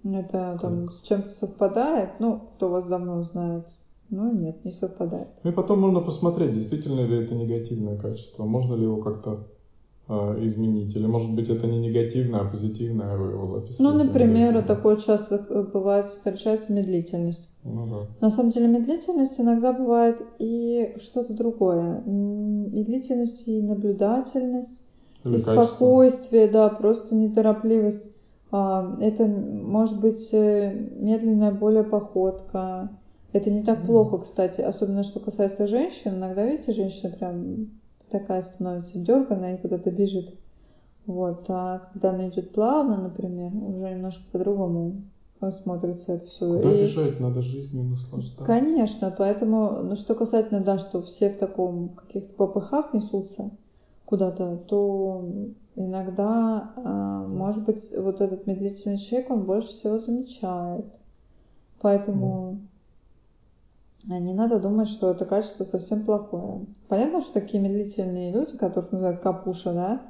это 0.04 0.58
там 0.60 0.90
с 0.90 1.02
чем-то 1.02 1.28
совпадает, 1.28 2.10
ну, 2.20 2.40
кто 2.56 2.68
вас 2.68 2.86
давно 2.86 3.22
знает, 3.24 3.66
ну, 4.10 4.32
нет, 4.32 4.64
не 4.64 4.72
совпадает. 4.72 5.28
Ну, 5.42 5.50
и 5.50 5.52
потом 5.52 5.80
можно 5.80 6.00
посмотреть, 6.00 6.52
действительно 6.54 7.00
ли 7.00 7.24
это 7.24 7.34
негативное 7.34 7.98
качество, 7.98 8.44
можно 8.44 8.74
ли 8.74 8.84
его 8.84 9.02
как-то 9.02 9.32
э, 9.32 9.55
изменить? 10.08 10.94
Или, 10.94 11.06
может 11.06 11.34
быть, 11.34 11.48
это 11.48 11.66
не 11.66 11.78
негативное, 11.78 12.40
а 12.40 12.44
позитивное, 12.44 13.14
а 13.14 13.16
вы 13.16 13.32
его 13.32 13.46
записываете? 13.48 13.82
Ну, 13.82 14.04
например, 14.04 14.62
такое 14.62 14.96
часто 14.96 15.44
э, 15.48 15.62
бывает, 15.62 16.06
встречается 16.06 16.72
медлительность. 16.72 17.56
Ну, 17.64 17.86
да. 17.86 18.06
На 18.20 18.30
самом 18.30 18.50
деле 18.50 18.68
медлительность 18.68 19.40
иногда 19.40 19.72
бывает 19.72 20.18
и 20.38 20.94
что-то 21.02 21.32
другое. 21.34 22.02
Медлительность 22.06 23.48
и 23.48 23.60
наблюдательность, 23.62 24.82
Или 25.24 25.38
и 25.38 25.42
качество. 25.42 25.64
спокойствие, 25.64 26.48
да, 26.48 26.68
просто 26.68 27.16
неторопливость. 27.16 28.10
А, 28.52 28.96
это 29.00 29.26
может 29.26 30.00
быть 30.00 30.30
э, 30.32 30.72
медленная 30.98 31.50
более 31.50 31.82
походка. 31.82 32.90
Это 33.32 33.50
не 33.50 33.64
так 33.64 33.84
плохо, 33.84 34.18
кстати, 34.18 34.60
особенно 34.60 35.02
что 35.02 35.18
касается 35.18 35.66
женщин. 35.66 36.14
Иногда, 36.14 36.46
видите, 36.46 36.72
женщина 36.72 37.10
прям 37.10 37.70
такая 38.10 38.42
становится 38.42 38.98
дерганая 38.98 39.56
и 39.56 39.60
куда-то 39.60 39.90
бежит. 39.90 40.34
Вот. 41.06 41.46
А 41.48 41.82
когда 41.92 42.10
она 42.10 42.28
идет 42.28 42.52
плавно, 42.52 43.00
например, 43.00 43.52
уже 43.54 43.94
немножко 43.94 44.22
по-другому 44.32 45.02
смотрится 45.50 46.14
это 46.14 46.26
все. 46.26 46.56
Куда 46.56 46.72
и... 46.72 46.82
бежать? 46.82 47.20
Надо 47.20 47.42
жизнью 47.42 47.84
наслаждаться. 47.84 48.44
Конечно, 48.44 49.14
поэтому, 49.16 49.82
ну, 49.82 49.96
что 49.96 50.14
касательно, 50.14 50.60
да, 50.60 50.78
что 50.78 51.02
все 51.02 51.30
в 51.30 51.38
таком 51.38 51.90
каких-то 51.90 52.34
попыхах 52.34 52.92
несутся 52.92 53.50
куда-то, 54.04 54.56
то 54.68 55.28
иногда, 55.74 56.72
а, 56.76 57.26
может 57.26 57.64
быть, 57.66 57.92
вот 57.96 58.20
этот 58.20 58.46
медлительный 58.46 58.98
человек, 58.98 59.30
он 59.30 59.42
больше 59.42 59.68
всего 59.68 59.98
замечает. 59.98 60.86
Поэтому 61.80 62.52
mm. 62.52 62.66
Не 64.08 64.34
надо 64.34 64.58
думать, 64.58 64.88
что 64.88 65.10
это 65.10 65.24
качество 65.24 65.64
совсем 65.64 66.04
плохое. 66.04 66.66
Понятно, 66.88 67.20
что 67.20 67.34
такие 67.34 67.62
медлительные 67.62 68.32
люди, 68.32 68.56
которых 68.56 68.92
называют 68.92 69.20
капуша, 69.20 69.72
да, 69.72 70.02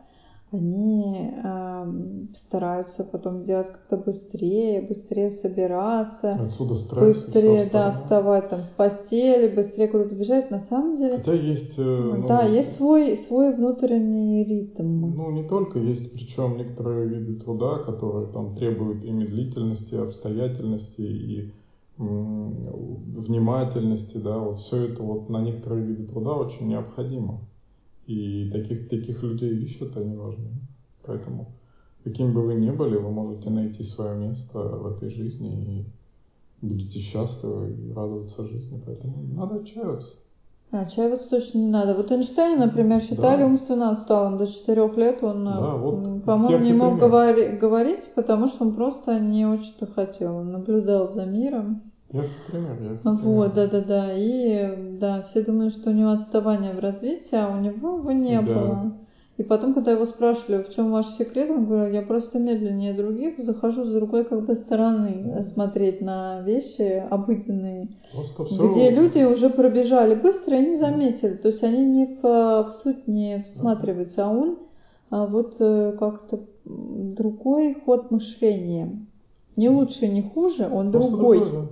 они 0.52 1.32
э, 1.42 1.92
стараются 2.34 3.02
потом 3.04 3.40
сделать 3.40 3.68
как-то 3.68 3.96
быстрее, 3.96 4.80
быстрее 4.80 5.30
собираться, 5.30 6.34
Отсюда 6.34 6.76
стресс 6.76 7.24
быстрее, 7.24 7.68
да, 7.72 7.90
вставать 7.90 8.48
там 8.48 8.62
с 8.62 8.70
постели, 8.70 9.52
быстрее 9.54 9.88
куда-то 9.88 10.14
бежать. 10.14 10.52
На 10.52 10.60
самом 10.60 10.94
деле, 10.94 11.16
хотя 11.18 11.32
есть, 11.32 11.78
э, 11.78 11.82
ну, 11.82 12.26
да, 12.28 12.42
есть 12.42 12.76
свой 12.76 13.16
свой 13.16 13.52
внутренний 13.52 14.44
ритм. 14.44 15.16
Ну 15.16 15.32
не 15.32 15.48
только 15.48 15.80
есть, 15.80 16.12
причем 16.12 16.56
некоторые 16.56 17.08
виды 17.08 17.40
труда, 17.40 17.78
которые 17.78 18.32
там 18.32 18.54
требуют 18.54 19.04
и 19.04 19.10
медлительности, 19.10 19.94
и 19.94 19.98
обстоятельности, 19.98 21.00
и 21.00 21.52
внимательности, 21.98 24.18
да, 24.18 24.38
вот 24.38 24.58
все 24.58 24.88
это 24.88 25.02
вот 25.02 25.28
на 25.28 25.42
некоторые 25.42 25.84
виды 25.84 26.06
труда 26.06 26.34
очень 26.34 26.68
необходимо. 26.68 27.48
И 28.06 28.50
таких, 28.52 28.88
таких 28.88 29.22
людей 29.22 29.64
ищут, 29.64 29.96
они 29.96 30.16
важны. 30.16 30.50
Поэтому, 31.02 31.54
каким 32.04 32.34
бы 32.34 32.42
вы 32.42 32.54
ни 32.54 32.70
были, 32.70 32.96
вы 32.96 33.10
можете 33.10 33.50
найти 33.50 33.82
свое 33.82 34.16
место 34.16 34.58
в 34.58 34.86
этой 34.86 35.10
жизни 35.10 35.92
и 36.60 36.66
будете 36.66 36.98
счастливы 36.98 37.72
и 37.72 37.92
радоваться 37.92 38.44
жизни. 38.44 38.80
Поэтому 38.84 39.22
не 39.22 39.32
надо 39.32 39.56
отчаиваться. 39.56 40.18
А, 40.72 40.80
отчаиваться 40.80 41.30
точно 41.30 41.58
не 41.58 41.68
надо. 41.68 41.94
Вот 41.94 42.10
Эйнштейн, 42.10 42.58
например, 42.58 43.00
считали 43.00 43.42
да. 43.42 43.46
умственно 43.46 43.90
отсталым. 43.90 44.36
До 44.36 44.46
четырех 44.46 44.96
лет 44.96 45.22
он, 45.22 45.44
да, 45.44 45.74
вот 45.76 46.24
по-моему, 46.24 46.64
не 46.64 46.72
мог 46.72 46.98
говори- 46.98 47.56
говорить, 47.56 48.10
потому 48.14 48.48
что 48.48 48.64
он 48.64 48.74
просто 48.74 49.20
не 49.20 49.46
очень-то 49.46 49.86
хотел. 49.86 50.36
Он 50.36 50.52
наблюдал 50.52 51.08
за 51.08 51.24
миром. 51.24 51.82
Я 52.12 52.24
пример, 52.48 52.76
я 52.82 52.96
пример. 52.96 53.20
Вот, 53.22 53.54
да-да-да. 53.54 54.12
И 54.12 54.98
да, 54.98 55.22
все 55.22 55.44
думали, 55.44 55.68
что 55.68 55.90
у 55.90 55.92
него 55.92 56.10
отставание 56.10 56.72
в 56.72 56.80
развитии, 56.80 57.36
а 57.36 57.48
у 57.48 57.60
него 57.60 57.98
его 57.98 58.12
не 58.12 58.36
да. 58.36 58.42
было. 58.42 58.92
И 59.36 59.42
потом, 59.42 59.74
когда 59.74 59.92
его 59.92 60.06
спрашивали, 60.06 60.62
в 60.62 60.70
чем 60.70 60.92
ваш 60.92 61.06
секрет, 61.08 61.50
он 61.50 61.66
говорил, 61.66 61.92
я 61.92 62.00
просто 62.00 62.38
медленнее 62.38 62.94
других 62.94 63.38
захожу 63.38 63.84
с 63.84 63.92
другой 63.92 64.24
как 64.24 64.46
бы 64.46 64.56
стороны 64.56 65.42
смотреть 65.42 66.00
на 66.00 66.40
вещи 66.40 67.04
обыденные, 67.10 67.88
где 68.50 68.90
люди 68.90 69.24
уже 69.24 69.50
пробежали 69.50 70.14
быстро 70.14 70.56
и 70.56 70.66
не 70.66 70.74
заметили. 70.74 71.34
То 71.34 71.48
есть 71.48 71.62
они 71.64 71.84
не 71.84 72.06
в, 72.06 72.22
в 72.22 72.70
суть 72.70 73.06
не 73.06 73.42
всматриваются, 73.42 74.26
а 74.26 74.30
он 74.30 74.56
а 75.10 75.26
вот 75.26 75.56
э, 75.60 75.94
как-то 75.98 76.40
другой 76.64 77.74
ход 77.74 78.10
мышления. 78.10 79.06
Не 79.54 79.68
лучше, 79.68 80.08
не 80.08 80.22
хуже, 80.22 80.68
он 80.70 80.90
Просто 80.90 81.12
другой. 81.12 81.40
другой 81.40 81.62
да. 81.62 81.68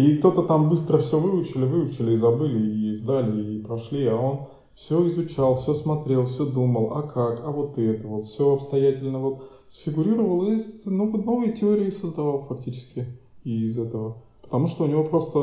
И 0.00 0.16
кто-то 0.18 0.42
там 0.42 0.68
быстро 0.68 0.98
все 0.98 1.18
выучили, 1.18 1.64
выучили 1.64 2.12
и 2.12 2.16
забыли, 2.16 2.88
и 2.88 2.94
сдали, 2.94 3.56
и 3.56 3.62
прошли, 3.62 4.06
а 4.06 4.16
он 4.16 4.40
все 4.80 5.06
изучал, 5.08 5.56
все 5.56 5.74
смотрел, 5.74 6.24
все 6.24 6.46
думал, 6.46 6.94
а 6.94 7.02
как, 7.02 7.42
а 7.44 7.50
вот 7.50 7.76
это, 7.78 8.08
вот 8.08 8.24
все 8.24 8.54
обстоятельно 8.54 9.18
вот 9.18 9.42
сфигурировал 9.68 10.46
и 10.46 10.58
ну, 10.86 11.06
новые 11.22 11.52
теории 11.52 11.90
создавал 11.90 12.40
фактически 12.40 13.06
из 13.44 13.78
этого. 13.78 14.22
Потому 14.42 14.66
что 14.66 14.84
у 14.84 14.86
него 14.88 15.04
просто 15.04 15.38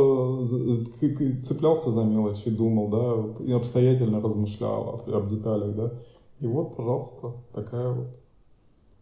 цеплялся 1.44 1.92
за 1.92 2.04
мелочи, 2.04 2.50
думал, 2.50 2.90
да, 2.90 3.46
и 3.46 3.52
обстоятельно 3.54 4.22
размышлял 4.22 4.90
об, 4.90 5.10
об 5.14 5.30
деталях, 5.30 5.76
да. 5.76 5.94
И 6.40 6.48
вот, 6.48 6.76
пожалуйста, 6.76 7.34
такая 7.54 7.92
вот 7.92 8.08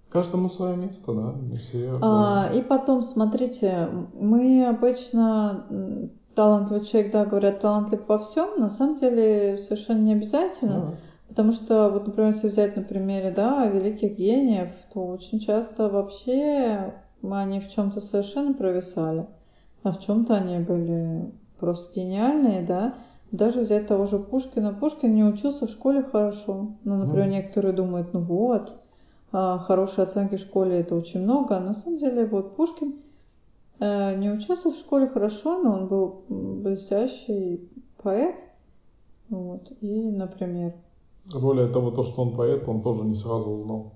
Каждому 0.09 0.47
свое 0.47 0.77
место, 0.77 1.13
да, 1.13 1.35
все. 1.57 1.93
А, 2.01 2.49
и 2.53 2.61
потом, 2.61 3.01
смотрите, 3.01 3.89
мы 4.13 4.65
обычно 4.65 6.09
талантливый 6.35 6.85
человек, 6.85 7.11
да, 7.11 7.25
говорят, 7.25 7.59
талантлив 7.59 8.01
во 8.07 8.19
всем, 8.19 8.59
на 8.59 8.69
самом 8.69 8.97
деле 8.97 9.57
совершенно 9.57 9.99
не 9.99 10.13
обязательно. 10.13 10.79
Да. 10.79 10.91
Потому 11.29 11.51
что, 11.51 11.89
вот, 11.89 12.05
например, 12.05 12.31
если 12.31 12.49
взять 12.49 12.75
на 12.75 12.83
примере, 12.83 13.31
да, 13.31 13.65
великих 13.67 14.17
гениев, 14.17 14.69
то 14.93 15.05
очень 15.07 15.39
часто 15.39 15.89
вообще 15.89 16.93
они 17.23 17.59
в 17.59 17.69
чем-то 17.69 17.99
совершенно 17.99 18.53
провисали, 18.53 19.25
а 19.83 19.91
в 19.91 19.99
чем-то 19.99 20.35
они 20.35 20.59
были 20.59 21.31
просто 21.59 21.99
гениальные, 21.99 22.63
да. 22.63 22.95
Даже 23.31 23.61
взять 23.61 23.87
того 23.87 24.05
же 24.05 24.19
Пушкина. 24.19 24.73
Пушкин 24.73 25.13
не 25.13 25.23
учился 25.23 25.65
в 25.65 25.71
школе 25.71 26.03
хорошо. 26.03 26.75
Ну, 26.83 26.95
например, 26.95 27.27
mm. 27.27 27.31
некоторые 27.31 27.73
думают, 27.73 28.13
ну 28.13 28.21
вот, 28.21 28.75
а, 29.31 29.57
хорошие 29.57 30.03
оценки 30.03 30.35
в 30.35 30.39
школе 30.39 30.79
это 30.79 30.95
очень 30.95 31.23
много. 31.23 31.57
А 31.57 31.59
на 31.59 31.73
самом 31.73 31.99
деле, 31.99 32.25
вот 32.25 32.55
Пушкин 32.55 33.01
не 33.79 34.31
учился 34.31 34.71
в 34.71 34.75
школе 34.75 35.07
хорошо, 35.07 35.61
но 35.61 35.73
он 35.73 35.87
был 35.87 36.23
блестящий 36.29 37.69
поэт. 38.01 38.35
Вот. 39.29 39.71
И, 39.81 40.09
например... 40.11 40.73
Более 41.25 41.67
того, 41.67 41.91
то, 41.91 42.03
что 42.03 42.21
он 42.21 42.35
поэт, 42.35 42.67
он 42.67 42.81
тоже 42.81 43.03
не 43.03 43.15
сразу 43.15 43.49
узнал. 43.49 43.93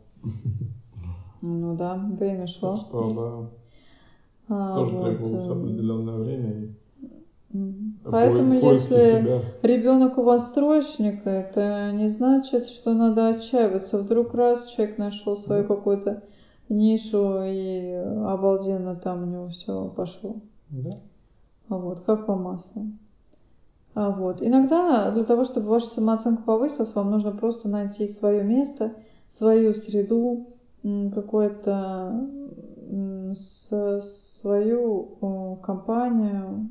Ну 1.42 1.76
да, 1.76 1.96
время 1.96 2.48
шло. 2.48 2.78
Так 2.78 2.88
что, 2.88 3.50
да. 4.50 4.56
А, 4.56 4.76
тоже 4.76 4.96
вот. 4.96 5.06
требовалось 5.06 5.48
э, 5.48 5.52
определенное 5.52 6.18
время. 6.18 6.76
Поэтому 8.04 8.54
если 8.56 9.42
ребенок 9.64 10.18
у 10.18 10.24
вас 10.24 10.52
троечник, 10.52 11.26
это 11.26 11.92
не 11.94 12.10
значит, 12.10 12.66
что 12.66 12.94
надо 12.94 13.30
отчаиваться. 13.30 14.00
Вдруг 14.00 14.34
раз 14.34 14.72
человек 14.72 14.98
нашел 14.98 15.36
свою 15.36 15.66
какую-то 15.66 16.24
нишу 16.70 17.42
и 17.44 17.92
обалденно 18.26 18.96
там 18.96 19.24
у 19.24 19.26
него 19.26 19.48
все 19.50 19.90
пошло. 19.90 20.38
Да. 20.70 20.92
А 21.68 21.78
вот, 21.78 22.02
как 22.02 22.26
по 22.26 22.36
маслу. 22.36 22.88
А 23.96 24.12
вот. 24.12 24.42
Иногда 24.42 25.12
для 25.12 25.24
того, 25.24 25.44
чтобы 25.44 25.68
ваша 25.68 25.88
самооценка 25.88 26.44
повысилась, 26.44 26.96
вам 26.96 27.12
нужно 27.12 27.32
просто 27.32 27.70
найти 27.70 28.08
свое 28.08 28.44
место, 28.44 28.94
свою 29.30 29.74
среду, 29.74 30.48
какую-то 30.84 32.28
свою 33.34 35.58
компанию, 35.62 36.70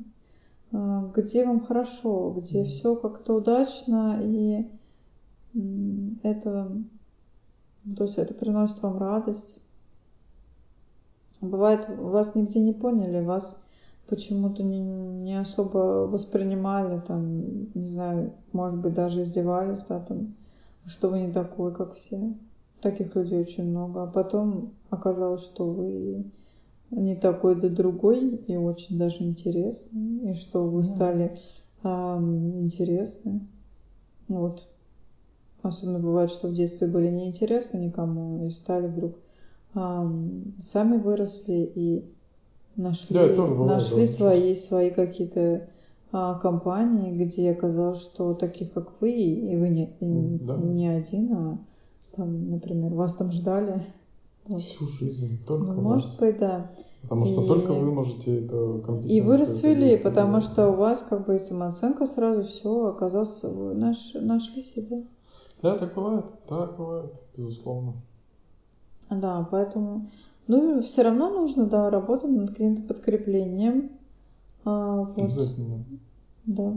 а, 0.71 1.11
где 1.15 1.45
вам 1.45 1.65
хорошо, 1.65 2.35
где 2.37 2.63
все 2.63 2.95
как-то 2.95 3.35
удачно, 3.35 4.19
и 4.21 4.67
это, 6.23 6.71
то 7.95 8.03
есть 8.03 8.17
это 8.17 8.33
приносит 8.33 8.81
вам 8.83 8.97
радость. 8.97 9.61
Бывает, 11.41 11.87
вас 11.97 12.35
нигде 12.35 12.59
не 12.59 12.73
поняли, 12.73 13.23
вас 13.23 13.65
почему-то 14.07 14.63
не, 14.63 14.79
не 14.79 15.39
особо 15.39 16.07
воспринимали, 16.07 16.99
там, 16.99 17.71
не 17.73 17.87
знаю, 17.87 18.33
может 18.51 18.79
быть, 18.79 18.93
даже 18.93 19.21
издевались, 19.21 19.83
да, 19.83 19.99
там, 19.99 20.35
что 20.85 21.09
вы 21.09 21.21
не 21.21 21.31
такой, 21.31 21.73
как 21.73 21.93
все. 21.93 22.33
Таких 22.81 23.15
людей 23.15 23.41
очень 23.41 23.69
много. 23.69 24.03
А 24.03 24.07
потом 24.07 24.73
оказалось, 24.89 25.41
что 25.41 25.65
вы 25.65 26.25
не 26.91 27.15
такой 27.15 27.55
да 27.55 27.69
другой 27.69 28.35
и 28.35 28.55
очень 28.55 28.97
даже 28.97 29.23
интересный, 29.23 30.31
и 30.31 30.33
что 30.33 30.65
вы 30.65 30.83
стали 30.83 31.37
а, 31.83 32.17
интересны. 32.17 33.41
Вот. 34.27 34.67
Особенно 35.61 35.99
бывает, 35.99 36.31
что 36.31 36.47
в 36.47 36.53
детстве 36.53 36.87
были 36.87 37.09
неинтересны 37.09 37.79
никому 37.79 38.47
и 38.47 38.49
стали 38.49 38.87
вдруг 38.87 39.15
сами 39.73 40.97
выросли 40.97 41.71
и 41.75 42.05
нашли, 42.75 43.13
да, 43.13 43.27
бывает, 43.27 43.71
нашли 43.71 44.01
да, 44.01 44.07
свои, 44.07 44.55
свои 44.55 44.89
какие-то 44.89 45.67
а, 46.11 46.39
компании, 46.39 47.23
где 47.23 47.51
оказалось, 47.51 48.01
что 48.01 48.33
таких 48.33 48.73
как 48.73 48.99
вы, 48.99 49.11
и 49.11 49.55
вы 49.55 49.69
не, 49.69 49.85
и 49.99 50.37
да. 50.39 50.55
не 50.57 50.87
один, 50.87 51.33
а 51.33 51.57
там, 52.15 52.49
например, 52.49 52.93
вас 52.93 53.15
там 53.15 53.31
ждали. 53.31 53.85
Вот. 54.47 54.61
Всю 54.61 54.87
жизнь, 54.87 55.37
только 55.45 55.73
ну, 55.73 55.81
вас. 55.81 56.03
Может 56.03 56.19
быть, 56.19 56.37
да. 56.39 56.71
Потому 57.03 57.25
что 57.25 57.43
и... 57.43 57.47
только 57.47 57.73
вы 57.73 57.91
можете 57.91 58.45
это. 58.45 58.81
И 59.05 59.21
вы 59.21 59.37
расцвели, 59.37 59.97
потому 59.97 60.41
что 60.41 60.69
у 60.69 60.75
вас 60.75 61.05
как 61.07 61.27
бы 61.27 61.35
и 61.35 61.39
самооценка 61.39 62.05
сразу 62.05 62.43
все 62.43 62.87
оказалось, 62.87 63.43
вы 63.43 63.75
наш, 63.75 64.13
нашли 64.15 64.63
себя. 64.63 65.03
Да, 65.61 65.77
так 65.77 65.93
бывает, 65.93 66.25
так 66.47 66.77
бывает, 66.77 67.11
безусловно. 67.37 67.93
Да, 69.09 69.47
поэтому, 69.49 70.09
ну, 70.47 70.81
все 70.81 71.03
равно 71.03 71.29
нужно, 71.29 71.65
да, 71.65 71.89
работать 71.89 72.29
над 72.29 72.49
каким-то 72.51 72.81
подкреплением. 72.83 73.91
А, 74.65 75.03
вот. 75.03 75.17
Обязательно. 75.17 75.85
Да. 76.45 76.73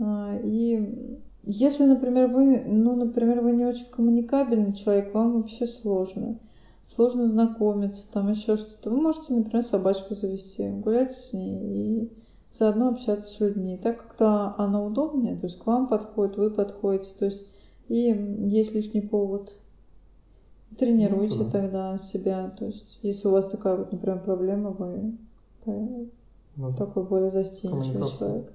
А, 0.00 0.38
и 0.42 1.18
если, 1.42 1.84
например, 1.84 2.28
вы, 2.28 2.64
ну, 2.66 2.96
например, 2.96 3.40
вы 3.40 3.52
не 3.52 3.64
очень 3.64 3.86
коммуникабельный 3.90 4.72
человек, 4.72 5.14
вам 5.14 5.40
вообще 5.40 5.66
сложно. 5.66 6.38
Сложно 6.86 7.26
знакомиться, 7.26 8.12
там 8.12 8.30
еще 8.30 8.56
что-то. 8.56 8.90
Вы 8.90 9.00
можете, 9.00 9.34
например, 9.34 9.62
собачку 9.62 10.14
завести, 10.14 10.68
гулять 10.68 11.12
с 11.12 11.32
ней 11.32 12.02
и 12.04 12.12
заодно 12.50 12.88
общаться 12.88 13.28
с 13.28 13.40
людьми. 13.40 13.74
И 13.74 13.78
так 13.78 13.98
как-то 13.98 14.54
оно 14.58 14.86
удобнее, 14.86 15.36
то 15.36 15.46
есть 15.46 15.58
к 15.58 15.66
вам 15.66 15.88
подходит, 15.88 16.36
вы 16.36 16.50
подходите, 16.50 17.14
то 17.18 17.24
есть 17.24 17.46
и 17.88 18.10
есть 18.46 18.74
лишний 18.74 19.00
повод. 19.00 19.56
Тренируйте 20.78 21.36
ну, 21.36 21.44
да. 21.44 21.50
тогда 21.50 21.98
себя, 21.98 22.50
то 22.58 22.66
есть 22.66 22.98
если 23.02 23.28
у 23.28 23.32
вас 23.32 23.48
такая 23.48 23.76
вот, 23.76 23.92
например, 23.92 24.20
проблема, 24.20 24.70
вы 24.70 25.14
ну, 25.66 26.72
такой 26.76 27.04
более 27.04 27.30
застенчивый 27.30 28.08
человек. 28.08 28.52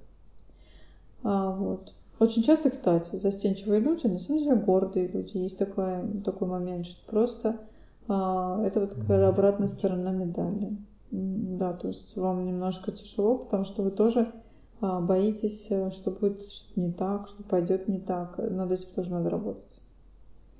А, 1.24 1.52
вот. 1.52 1.94
Очень 2.20 2.44
часто, 2.44 2.70
кстати, 2.70 3.16
застенчивые 3.16 3.80
люди, 3.80 4.08
на 4.08 4.20
самом 4.20 4.42
деле 4.42 4.56
гордые 4.56 5.08
люди. 5.08 5.38
Есть 5.38 5.58
такой, 5.58 6.02
такой 6.26 6.48
момент, 6.48 6.86
что 6.86 7.10
просто 7.10 7.60
а, 8.08 8.62
это 8.66 8.82
вот 8.82 8.96
какая-то 8.96 9.30
обратная 9.30 9.68
сторона 9.68 10.12
медали. 10.12 10.76
Да, 11.12 11.74
то 11.74 11.88
есть 11.88 12.16
вам 12.18 12.46
немножко 12.46 12.92
тяжело, 12.92 13.38
потому 13.38 13.64
что 13.64 13.82
вы 13.82 13.92
тоже 13.92 14.32
а, 14.82 15.00
боитесь, 15.00 15.68
э, 15.72 15.92
что 15.92 16.12
будет 16.12 16.50
что-то 16.52 16.80
не 16.80 16.92
так, 16.92 17.28
что 17.28 17.44
пойдет 17.44 17.88
не 17.88 18.00
так. 18.00 18.38
Над 18.38 18.72
этим 18.72 18.90
тоже 18.94 19.12
надо 19.12 19.30
работать. 19.30 19.82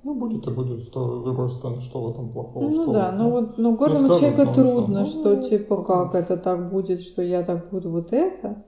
Ну, 0.02 0.14
будет 0.14 0.46
и 0.46 0.50
будет. 0.50 0.88
С 0.88 0.90
другой 0.90 1.50
стороны, 1.50 1.82
что 1.82 2.02
в 2.02 2.10
этом 2.10 2.30
плохого? 2.30 2.64
Ну 2.64 2.82
что 2.84 2.92
да, 2.92 3.12
но 3.12 3.30
вот 3.30 3.58
но 3.58 3.72
гордому 3.72 4.08
ну, 4.08 4.18
человеку 4.18 4.44
ну, 4.44 4.54
трудно, 4.54 5.04
что, 5.04 5.36
ну, 5.36 5.42
что 5.42 5.48
типа 5.50 5.76
ну, 5.76 5.84
как 5.84 6.14
это 6.14 6.36
так 6.36 6.70
будет, 6.70 7.02
что 7.02 7.22
я 7.22 7.42
так 7.42 7.70
буду 7.70 7.90
вот 7.90 8.12
это 8.12 8.62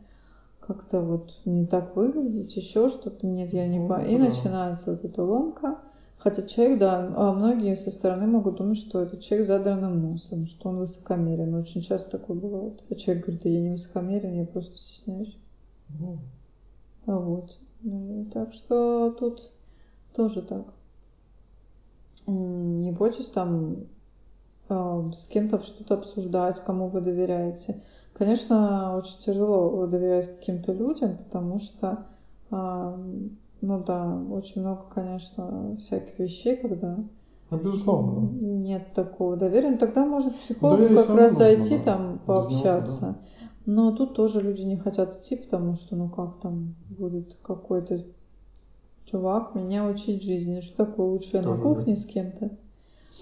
как-то 0.61 1.01
вот 1.01 1.35
не 1.45 1.66
так 1.66 1.97
выглядеть, 1.97 2.57
еще 2.57 2.89
что-то, 2.89 3.26
нет, 3.26 3.53
я 3.53 3.66
не 3.66 3.78
ну. 3.78 3.99
И 4.05 4.16
да. 4.16 4.24
начинается 4.24 4.93
вот 4.93 5.05
эта 5.05 5.22
ломка. 5.22 5.78
Хотя 6.18 6.43
человек, 6.43 6.78
да, 6.78 7.12
а 7.16 7.33
многие 7.33 7.74
со 7.74 7.91
стороны 7.91 8.28
могут 8.28 8.59
думать, 8.59 8.78
что 8.78 9.01
этот 9.01 9.22
человек 9.22 9.49
задранным 9.49 10.01
носом, 10.01 10.47
что 10.47 10.68
он 10.68 10.78
высокомерен. 10.78 11.53
Очень 11.55 11.83
часто 11.83 12.18
такое 12.18 12.37
бывает. 12.37 12.85
А 12.89 12.95
человек 12.95 13.24
говорит, 13.24 13.43
да 13.43 13.49
я 13.49 13.61
не 13.61 13.70
высокомерен, 13.70 14.39
я 14.39 14.47
просто 14.47 14.78
стесняюсь. 14.78 15.37
Ну. 15.99 16.18
А 17.07 17.18
вот. 17.18 17.59
Ну, 17.83 18.26
так 18.33 18.53
что 18.53 19.11
тут 19.18 19.51
тоже 20.14 20.43
так. 20.43 20.64
Не 22.27 22.93
бойтесь 22.93 23.29
там 23.29 23.77
э, 24.68 25.11
с 25.12 25.27
кем-то 25.29 25.62
что-то 25.62 25.95
обсуждать, 25.95 26.61
кому 26.61 26.87
вы 26.87 27.01
доверяете. 27.01 27.83
Конечно, 28.14 28.97
очень 28.97 29.18
тяжело 29.18 29.87
доверять 29.87 30.39
каким-то 30.39 30.73
людям, 30.73 31.16
потому 31.16 31.59
что, 31.59 32.07
а, 32.51 32.97
ну 33.61 33.85
да, 33.85 34.23
очень 34.31 34.61
много, 34.61 34.83
конечно, 34.95 35.77
всяких 35.79 36.18
вещей, 36.18 36.57
когда 36.57 36.99
ну, 37.51 37.59
безусловно, 37.59 38.31
нет 38.41 38.95
такого 38.95 39.37
доверия. 39.37 39.73
Ну, 39.73 39.79
тогда 39.79 40.07
можно 40.07 40.31
к 40.31 40.37
психологу 40.37 40.85
Доверие 40.85 41.05
как 41.05 41.16
раз 41.16 41.33
зайти, 41.37 41.77
да. 41.79 41.85
там, 41.85 42.20
пообщаться. 42.25 43.05
Него, 43.05 43.14
да. 43.14 43.53
Но 43.66 43.93
тут 43.93 44.14
тоже 44.14 44.41
люди 44.41 44.62
не 44.62 44.77
хотят 44.77 45.18
идти, 45.18 45.37
потому 45.37 45.75
что, 45.75 45.95
ну 45.95 46.09
как 46.09 46.41
там 46.41 46.75
будет 46.89 47.37
какой-то 47.43 48.05
чувак 49.12 49.54
меня 49.54 49.86
учить 49.86 50.24
жизни, 50.24 50.60
что 50.60 50.86
такое 50.86 51.06
лучше 51.06 51.40
на 51.40 51.56
кухне 51.56 51.94
с 51.94 52.06
кем-то. 52.06 52.50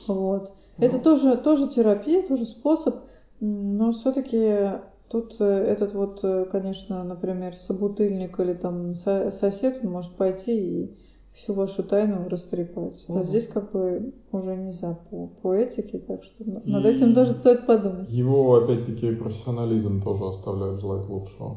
Вот. 0.07 0.55
Ну. 0.79 0.87
Это 0.87 0.99
тоже, 0.99 1.37
тоже 1.37 1.69
терапия, 1.69 2.27
тоже 2.27 2.47
способ 2.47 2.95
но 3.41 3.93
все-таки 3.93 4.81
тут 5.09 5.37
э, 5.41 5.45
этот 5.45 5.95
вот, 5.95 6.21
э, 6.23 6.47
конечно, 6.53 7.03
например, 7.03 7.57
собутыльник 7.57 8.39
или 8.39 8.53
там 8.53 8.95
сосед, 8.95 9.83
может 9.83 10.13
пойти 10.13 10.83
и 10.83 10.91
всю 11.33 11.55
вашу 11.55 11.83
тайну 11.83 12.29
растрепать. 12.29 13.05
Угу. 13.09 13.19
А 13.19 13.23
здесь 13.23 13.47
как 13.47 13.73
бы 13.73 14.13
уже 14.31 14.57
нельзя 14.57 14.99
по, 15.11 15.29
по 15.41 15.55
этике, 15.55 15.99
так 15.99 16.23
что 16.23 16.45
и 16.45 16.51
над 16.51 16.85
этим 16.85 17.15
тоже 17.15 17.33
стоит 17.33 17.67
подумать. 17.67 18.13
Его, 18.13 18.57
опять-таки, 18.57 19.15
профессионализм 19.15 20.03
тоже 20.03 20.27
оставляет 20.27 20.81
желать 20.81 21.09
лучшего. 21.09 21.57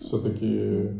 Все-таки 0.00 0.90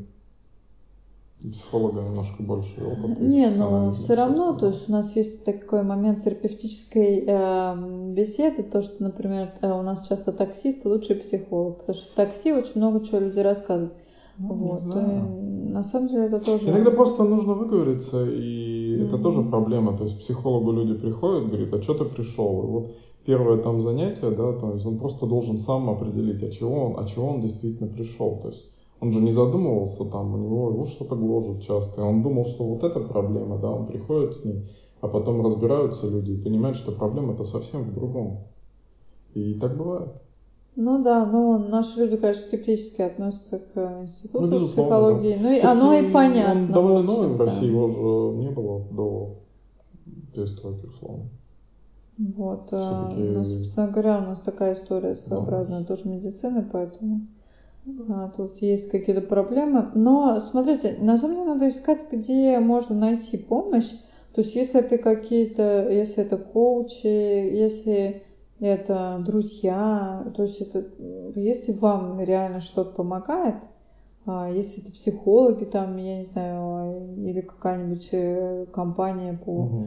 психолога 1.51 2.03
немножко 2.03 2.43
больше 2.43 2.81
опыта. 2.83 3.23
Не, 3.23 3.49
но 3.51 3.93
все 3.93 4.15
равно, 4.15 4.53
то 4.55 4.69
есть 4.69 4.89
у 4.89 4.93
нас 4.93 5.15
есть 5.17 5.45
такой 5.45 5.83
момент 5.83 6.21
терапевтической 6.21 7.25
э, 7.27 8.13
беседы, 8.13 8.63
то, 8.63 8.83
что, 8.83 9.03
например, 9.03 9.53
э, 9.61 9.71
у 9.71 9.83
нас 9.83 10.07
часто 10.09 10.33
таксист 10.33 10.85
лучший 10.85 11.17
психолог, 11.17 11.79
потому 11.79 11.97
что 11.97 12.13
в 12.13 12.15
такси 12.15 12.53
очень 12.53 12.81
много 12.81 13.05
чего 13.05 13.21
люди 13.21 13.41
рассказывают. 13.41 13.95
Ну, 14.39 14.55
вот. 14.55 14.83
И, 14.97 15.73
на 15.73 15.83
самом 15.83 16.09
деле 16.09 16.27
это 16.27 16.41
тоже... 16.41 16.69
Иногда 16.69 16.91
просто 16.91 17.25
нужно 17.25 17.55
выговориться, 17.55 18.25
и 18.29 18.97
mm-hmm. 18.97 19.09
это 19.09 19.19
тоже 19.19 19.43
проблема. 19.43 19.97
То 19.97 20.05
есть 20.05 20.19
психологу 20.19 20.73
люди 20.73 20.95
приходят, 20.95 21.49
говорят, 21.49 21.73
а 21.73 21.83
что 21.83 21.95
ты 21.95 22.05
пришел? 22.05 22.63
И 22.63 22.67
вот 22.67 22.91
первое 23.25 23.59
там 23.59 23.83
занятие, 23.83 24.31
да, 24.31 24.53
то 24.53 24.73
есть 24.75 24.87
он 24.87 24.99
просто 24.99 25.27
должен 25.27 25.59
сам 25.59 25.91
определить, 25.91 26.43
а 26.43 26.51
чего 26.51 26.87
он, 26.87 27.03
а 27.03 27.07
чего 27.07 27.29
он 27.29 27.41
действительно 27.41 27.89
пришел. 27.89 28.39
То 28.43 28.49
есть 28.49 28.65
он 29.01 29.13
же 29.13 29.21
не 29.21 29.33
задумывался 29.33 30.05
там, 30.05 30.35
у 30.35 30.39
него 30.39 30.71
его 30.71 30.85
что-то 30.87 31.17
гложет 31.17 31.63
часто. 31.63 32.01
И 32.01 32.05
он 32.05 32.23
думал, 32.23 32.45
что 32.45 32.65
вот 32.65 32.83
эта 32.83 33.01
проблема, 33.01 33.59
да, 33.59 33.71
он 33.71 33.87
приходит 33.87 34.35
с 34.35 34.45
ней, 34.45 34.71
а 35.01 35.09
потом 35.09 35.45
разбираются 35.45 36.09
люди 36.09 36.33
и 36.33 36.43
понимают, 36.43 36.77
что 36.77 36.93
проблема-то 36.93 37.45
совсем 37.45 37.83
в 37.83 37.95
другом. 37.95 38.45
И 39.35 39.55
так 39.55 39.77
бывает. 39.77 40.13
Ну 40.77 41.03
да, 41.03 41.25
но 41.25 41.59
наши 41.59 42.01
люди, 42.01 42.17
конечно, 42.17 42.43
скептически 42.43 43.01
относятся 43.03 43.59
к 43.59 44.03
институту 44.03 44.47
ну, 44.47 44.67
психологии. 44.67 45.35
Да. 45.35 45.41
Ну 45.43 45.53
и 45.53 45.61
оно 45.61 45.95
и 45.95 46.11
понятно. 46.11 46.61
Он 46.61 46.73
довольно 46.73 47.03
новый 47.03 47.29
в 47.29 47.41
России, 47.41 47.69
его 47.69 47.89
же 47.89 48.37
не 48.39 48.51
было 48.51 48.81
до 48.91 49.37
перестройки, 50.35 50.87
условно. 50.87 51.31
Вот, 52.19 52.69
а, 52.73 53.11
ну, 53.15 53.45
собственно 53.45 53.89
говоря, 53.89 54.19
у 54.19 54.23
нас 54.23 54.41
такая 54.41 54.73
история 54.73 55.15
своеобразная 55.15 55.81
да. 55.81 55.87
тоже 55.87 56.09
медицины, 56.09 56.67
поэтому 56.71 57.27
а, 58.09 58.29
тут 58.31 58.59
есть 58.59 58.91
какие-то 58.91 59.23
проблемы. 59.23 59.91
Но 59.95 60.41
смотрите, 60.41 60.97
на 61.01 61.19
самом 61.19 61.37
деле 61.37 61.47
надо 61.49 61.69
искать, 61.69 62.07
где 62.11 62.59
можно 62.59 62.97
найти 62.97 63.37
помощь. 63.37 63.91
То 64.35 64.43
есть 64.43 64.55
если 64.55 64.81
это 64.81 64.99
какие-то, 64.99 65.89
если 65.91 66.25
это 66.25 66.37
коучи, 66.37 67.07
если 67.07 68.23
это 68.61 69.23
друзья, 69.25 70.31
то 70.37 70.43
есть 70.43 70.61
это, 70.61 70.85
если 71.35 71.73
вам 71.73 72.21
реально 72.21 72.61
что-то 72.61 72.91
помогает, 72.91 73.57
а, 74.27 74.51
если 74.51 74.83
это 74.83 74.93
психологи 74.93 75.65
там, 75.65 75.97
я 75.97 76.19
не 76.19 76.25
знаю, 76.25 77.15
или 77.17 77.41
какая-нибудь 77.41 78.09
э, 78.13 78.67
компания 78.73 79.39
по, 79.45 79.53
угу. 79.53 79.87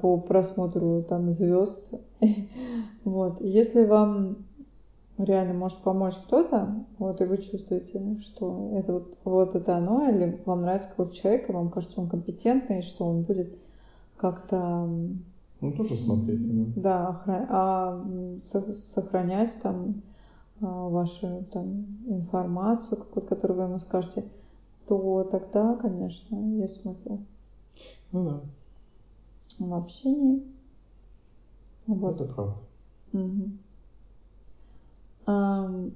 по 0.00 0.18
просмотру 0.18 1.02
там 1.02 1.30
звезд, 1.32 1.94
вот, 3.04 3.40
если 3.40 3.84
вам 3.84 4.43
реально 5.18 5.54
может 5.54 5.78
помочь 5.78 6.16
кто-то, 6.16 6.84
вот, 6.98 7.20
и 7.20 7.24
вы 7.24 7.38
чувствуете, 7.38 8.18
что 8.20 8.70
это 8.74 8.92
вот, 8.94 9.16
вот 9.24 9.54
это 9.54 9.76
оно, 9.76 10.08
или 10.08 10.40
вам 10.44 10.62
нравится 10.62 10.88
какой-то 10.90 11.14
человек, 11.14 11.48
и 11.48 11.52
вам 11.52 11.70
кажется, 11.70 12.00
он 12.00 12.08
компетентный, 12.08 12.82
что 12.82 13.06
он 13.06 13.22
будет 13.22 13.56
как-то... 14.16 14.88
Ну, 15.60 15.72
тоже 15.72 15.96
смотреть. 15.96 16.74
Да, 16.80 17.08
охра... 17.08 17.46
а, 17.48 18.04
сохранять 18.38 19.58
там 19.62 20.02
а, 20.60 20.88
вашу 20.88 21.44
там 21.52 21.86
информацию, 22.06 22.98
какую-то, 22.98 23.34
которую 23.34 23.58
вы 23.58 23.64
ему 23.64 23.78
скажете, 23.78 24.24
то 24.86 25.24
тогда, 25.24 25.76
конечно, 25.76 26.36
есть 26.60 26.82
смысл. 26.82 27.20
Ну 28.12 28.24
да. 28.24 28.40
В 29.58 29.74
общении. 29.74 30.42
Вот. 31.86 32.20
Это 32.20 32.32
правда. 32.32 32.56
Угу. 33.12 33.50
Ну, 35.26 35.92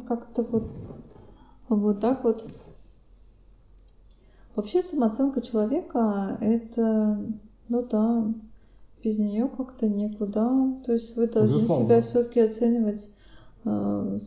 как-то 0.00 0.42
вот, 0.42 0.64
вот 1.68 2.00
так 2.00 2.24
вот. 2.24 2.44
Вообще 4.56 4.82
самооценка 4.82 5.40
человека 5.40 6.36
это, 6.40 7.24
ну 7.68 7.86
да, 7.88 8.24
без 9.04 9.18
нее 9.18 9.48
как-то 9.56 9.88
никуда. 9.88 10.74
То 10.84 10.92
есть 10.92 11.16
вы 11.16 11.28
должны 11.28 11.56
Безусловно. 11.56 11.84
себя 11.84 12.00
все-таки 12.02 12.40
оценивать, 12.40 13.10
э, 13.64 14.18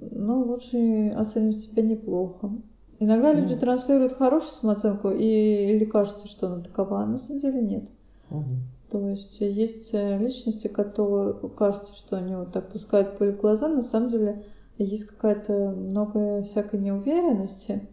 ну, 0.00 0.42
лучше 0.42 1.10
оценивать 1.10 1.58
себя 1.58 1.84
неплохо. 1.84 2.50
Иногда 2.98 3.32
люди 3.32 3.54
транслируют 3.54 4.14
хорошую 4.14 4.52
самооценку 4.52 5.10
и 5.10 5.24
или 5.72 5.84
кажется, 5.84 6.26
что 6.28 6.48
она 6.48 6.62
такова, 6.62 7.02
а 7.02 7.06
на 7.06 7.16
самом 7.16 7.40
деле 7.40 7.62
нет. 7.62 7.84
Мгм. 8.28 8.62
То 8.90 9.08
есть 9.08 9.40
э, 9.40 9.50
есть 9.50 9.90
э, 9.92 10.18
личности, 10.18 10.68
которые 10.68 11.34
кажется, 11.56 11.94
что 11.94 12.16
они 12.16 12.34
вот 12.34 12.52
так 12.52 12.70
пускают 12.72 13.18
пыль 13.18 13.32
в 13.32 13.40
глаза, 13.40 13.68
на 13.68 13.82
самом 13.82 14.10
деле 14.10 14.44
есть 14.78 15.06
какая-то 15.06 15.52
много 15.52 16.42
всякой 16.42 16.80
неуверенности, 16.80 17.86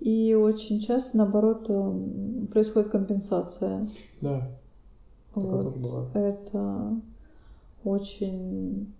и 0.00 0.34
очень 0.34 0.80
часто, 0.80 1.18
наоборот, 1.18 1.70
эм, 1.70 2.48
происходит 2.48 2.90
компенсация. 2.90 3.88
Да. 4.20 4.48
Вот. 5.34 5.76
Это 6.14 7.00
очень... 7.84 8.92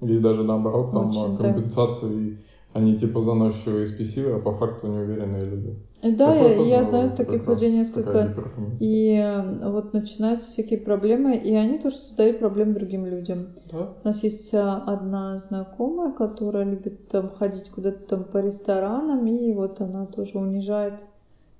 Есть 0.00 0.22
даже 0.22 0.44
наоборот, 0.44 0.92
там 0.92 1.08
Очень 1.08 1.34
а, 1.34 1.36
так. 1.38 1.54
компенсации, 1.54 2.38
они 2.72 2.98
типа 2.98 3.20
заносчивые 3.22 3.84
и 3.84 3.86
спесивые, 3.88 4.36
а 4.36 4.40
по 4.40 4.54
факту 4.54 4.86
неуверенные 4.86 5.44
люди. 5.44 5.74
Да, 6.02 6.34
я, 6.34 6.62
я 6.62 6.82
знаю 6.84 7.10
таких 7.16 7.46
людей 7.48 7.72
несколько, 7.72 8.32
и 8.78 9.16
э, 9.20 9.68
вот 9.68 9.92
начинаются 9.92 10.46
всякие 10.46 10.78
проблемы, 10.78 11.36
и 11.36 11.52
они 11.54 11.78
тоже 11.78 11.96
создают 11.96 12.38
проблемы 12.38 12.74
другим 12.74 13.04
людям. 13.04 13.48
Да? 13.70 13.88
У 14.02 14.06
нас 14.06 14.22
есть 14.22 14.54
а, 14.54 14.76
одна 14.86 15.36
знакомая, 15.38 16.12
которая 16.12 16.64
любит 16.64 17.08
там 17.08 17.28
ходить 17.28 17.70
куда-то 17.70 17.98
там 18.06 18.24
по 18.24 18.38
ресторанам, 18.38 19.26
и 19.26 19.52
вот 19.52 19.80
она 19.80 20.06
тоже 20.06 20.38
унижает 20.38 21.04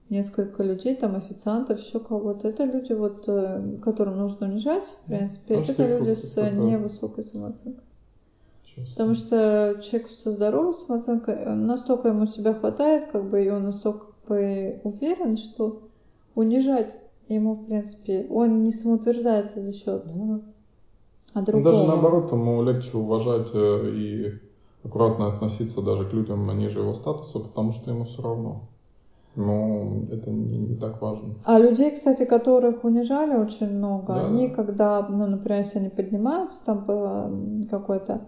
несколько 0.09 0.62
людей, 0.62 0.95
там 0.95 1.16
официантов, 1.16 1.80
еще 1.80 1.99
кого-то. 1.99 2.49
Это 2.49 2.64
люди, 2.64 2.93
вот, 2.93 3.24
э, 3.26 3.78
которым 3.82 4.18
нужно 4.18 4.47
унижать, 4.47 4.84
в 5.05 5.09
принципе, 5.09 5.57
Значит, 5.57 5.80
это 5.80 5.99
люди 5.99 6.14
с 6.14 6.39
это- 6.39 6.55
невысокой 6.55 7.24
самооценкой. 7.24 7.82
Потому 8.93 9.14
что 9.14 9.80
человек 9.82 10.09
со 10.09 10.30
здоровой 10.30 10.72
самооценкой, 10.72 11.57
настолько 11.57 12.09
ему 12.09 12.26
себя 12.26 12.55
хватает, 12.55 13.07
как 13.07 13.28
бы, 13.28 13.45
и 13.45 13.51
он 13.51 13.64
настолько 13.64 14.07
бы 14.29 14.81
уверен, 14.85 15.37
что 15.37 15.83
унижать 16.35 16.99
ему, 17.29 17.55
в 17.55 17.66
принципе, 17.66 18.26
он 18.31 18.62
не 18.64 18.72
самоутверждается 18.72 19.61
за 19.61 19.72
счет 19.72 20.05
Ну, 20.14 20.43
а 21.35 21.41
Ну, 21.41 21.47
другого. 21.47 21.72
Даже 21.72 21.87
наоборот, 21.87 22.33
ему 22.33 22.62
легче 22.62 22.97
уважать 22.97 23.49
э, 23.53 23.91
и 23.91 24.33
аккуратно 24.85 25.29
относиться 25.29 25.83
даже 25.83 26.05
к 26.05 26.12
людям 26.12 26.57
ниже 26.59 26.81
его 26.81 26.95
статуса, 26.95 27.41
потому 27.41 27.72
что 27.72 27.91
ему 27.91 28.05
все 28.05 28.22
равно. 28.22 28.62
Но 29.37 30.03
это 30.11 30.31
не, 30.31 30.59
не 30.59 30.74
так 30.76 31.01
важно. 31.01 31.35
А 31.45 31.59
людей, 31.59 31.93
кстати, 31.93 32.24
которых 32.24 32.83
унижали 32.83 33.37
очень 33.37 33.76
много, 33.76 34.14
Да, 34.14 34.26
они 34.26 34.49
да. 34.49 34.55
когда, 34.55 35.07
ну, 35.09 35.26
например, 35.26 35.59
если 35.59 35.79
они 35.79 35.91
поднимаются 35.91 36.64
там 36.64 36.85
по 36.85 37.31
какой-то 37.70 38.26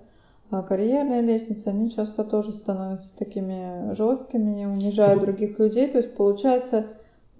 карьерной 0.66 1.22
лестнице, 1.22 1.68
они 1.68 1.90
часто 1.90 2.24
тоже 2.24 2.52
становятся 2.52 3.16
такими 3.16 3.92
жесткими, 3.94 4.64
унижают 4.64 5.20
других 5.20 5.58
людей. 5.58 5.88
То 5.88 5.98
есть 5.98 6.14
получается, 6.14 6.84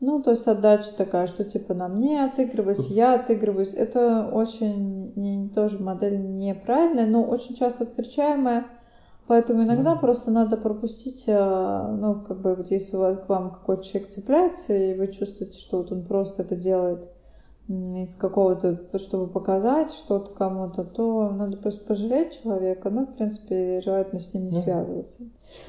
ну, 0.01 0.21
то 0.23 0.31
есть 0.31 0.47
отдача 0.49 0.97
такая, 0.97 1.27
что 1.27 1.45
типа 1.45 1.75
на 1.75 1.89
мне 1.89 2.25
отыгрываюсь, 2.25 2.87
я 2.91 3.15
отыгрываюсь. 3.15 3.75
Это 3.75 4.29
очень 4.33 5.51
тоже 5.55 5.79
модель 5.83 6.19
неправильная, 6.19 7.07
но 7.07 7.25
очень 7.25 7.55
часто 7.55 7.85
встречаемая. 7.85 8.65
Поэтому 9.27 9.63
иногда 9.63 9.95
Да. 9.95 10.01
просто 10.01 10.31
надо 10.31 10.57
пропустить, 10.57 11.25
а, 11.29 11.95
ну, 11.97 12.17
как 12.17 12.41
бы, 12.41 12.55
вот 12.57 12.71
если 12.71 12.97
к 13.17 13.29
вам 13.29 13.51
какой-то 13.51 13.83
человек 13.85 14.09
цепляется, 14.11 14.75
и 14.75 14.95
вы 14.95 15.09
чувствуете, 15.09 15.59
что 15.59 15.79
вот 15.79 15.93
он 15.93 16.05
просто 16.05 16.43
это 16.43 16.57
делает 16.57 17.01
из 17.71 18.17
какого-то, 18.17 18.81
чтобы 18.99 19.29
показать 19.29 19.93
что-то 19.93 20.33
кому-то, 20.33 20.83
то 20.85 21.31
надо 21.31 21.57
просто 21.57 21.85
пожалеть 21.85 22.43
человека, 22.43 22.91
ну, 22.91 23.07
в 23.07 23.15
принципе, 23.17 23.81
желательно 23.85 24.21
с 24.21 24.35
ним 24.35 24.47
не 24.47 24.51
Да. 24.51 24.57
связываться. 24.61 25.23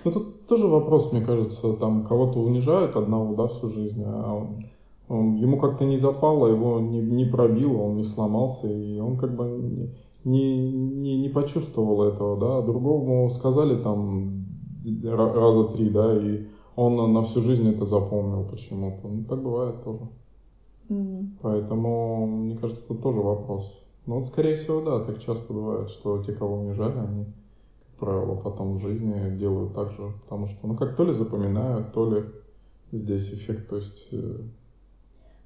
Ну 0.04 0.12
тут 0.12 0.48
тоже 0.48 0.68
вопрос, 0.68 1.12
мне 1.12 1.22
кажется, 1.22 1.74
там 1.74 2.06
кого-то 2.06 2.40
унижают 2.40 2.96
одного, 2.96 3.36
да, 3.36 3.48
всю 3.48 3.68
жизнь, 3.68 4.02
а 4.06 4.34
он- 4.34 4.66
он- 5.10 5.36
ему 5.36 5.60
как-то 5.60 5.86
не 5.86 5.98
запало, 5.98 6.48
его 6.48 6.80
не, 6.80 7.02
не 7.02 7.26
пробило, 7.26 7.84
он 7.84 7.98
не 7.98 8.04
сломался, 8.04 8.68
и 8.68 9.00
он 9.00 9.18
как 9.18 9.36
бы 9.36 9.46
не, 9.46 9.90
не, 10.24 10.72
не, 10.72 11.22
не 11.22 11.30
почувствовал 11.30 12.02
этого, 12.04 12.38
да, 12.40 12.62
другому 12.62 13.30
сказали 13.30 13.82
там 13.82 14.46
ра- 14.86 15.34
раза 15.34 15.74
три, 15.76 15.90
да, 15.90 16.16
и 16.18 16.48
он 16.76 17.14
на 17.14 17.22
всю 17.22 17.42
жизнь 17.42 17.70
это 17.70 17.86
запомнил 17.86 18.44
почему-то. 18.50 19.08
Ну, 19.08 19.24
так 19.26 19.44
бывает 19.44 19.84
тоже. 19.84 20.00
М. 20.92 21.38
Поэтому, 21.42 22.26
мне 22.28 22.56
кажется, 22.58 22.84
это 22.86 22.96
тоже 23.02 23.22
вопрос. 23.22 23.82
Ну, 24.06 24.16
вот, 24.16 24.28
скорее 24.28 24.56
всего, 24.56 24.82
да, 24.82 25.00
так 25.00 25.20
часто 25.20 25.54
бывает, 25.54 25.90
что 25.90 26.20
те, 26.20 26.34
кого 26.34 26.58
унижали, 26.58 26.98
они, 26.98 27.26
как 27.86 28.00
правило, 28.00 28.36
потом 28.36 28.78
в 28.78 28.82
жизни 28.82 29.38
делают 29.38 29.74
так 29.74 29.92
же, 29.92 30.12
потому 30.24 30.48
что, 30.48 30.68
ну, 30.68 30.76
как 30.76 30.96
то 30.96 31.04
ли 31.06 31.14
запоминают, 31.14 31.94
то 31.94 32.06
ли 32.12 32.26
здесь 32.92 33.34
эффект, 33.34 33.68
то 33.70 33.78
есть, 33.78 34.08
э, 34.12 34.40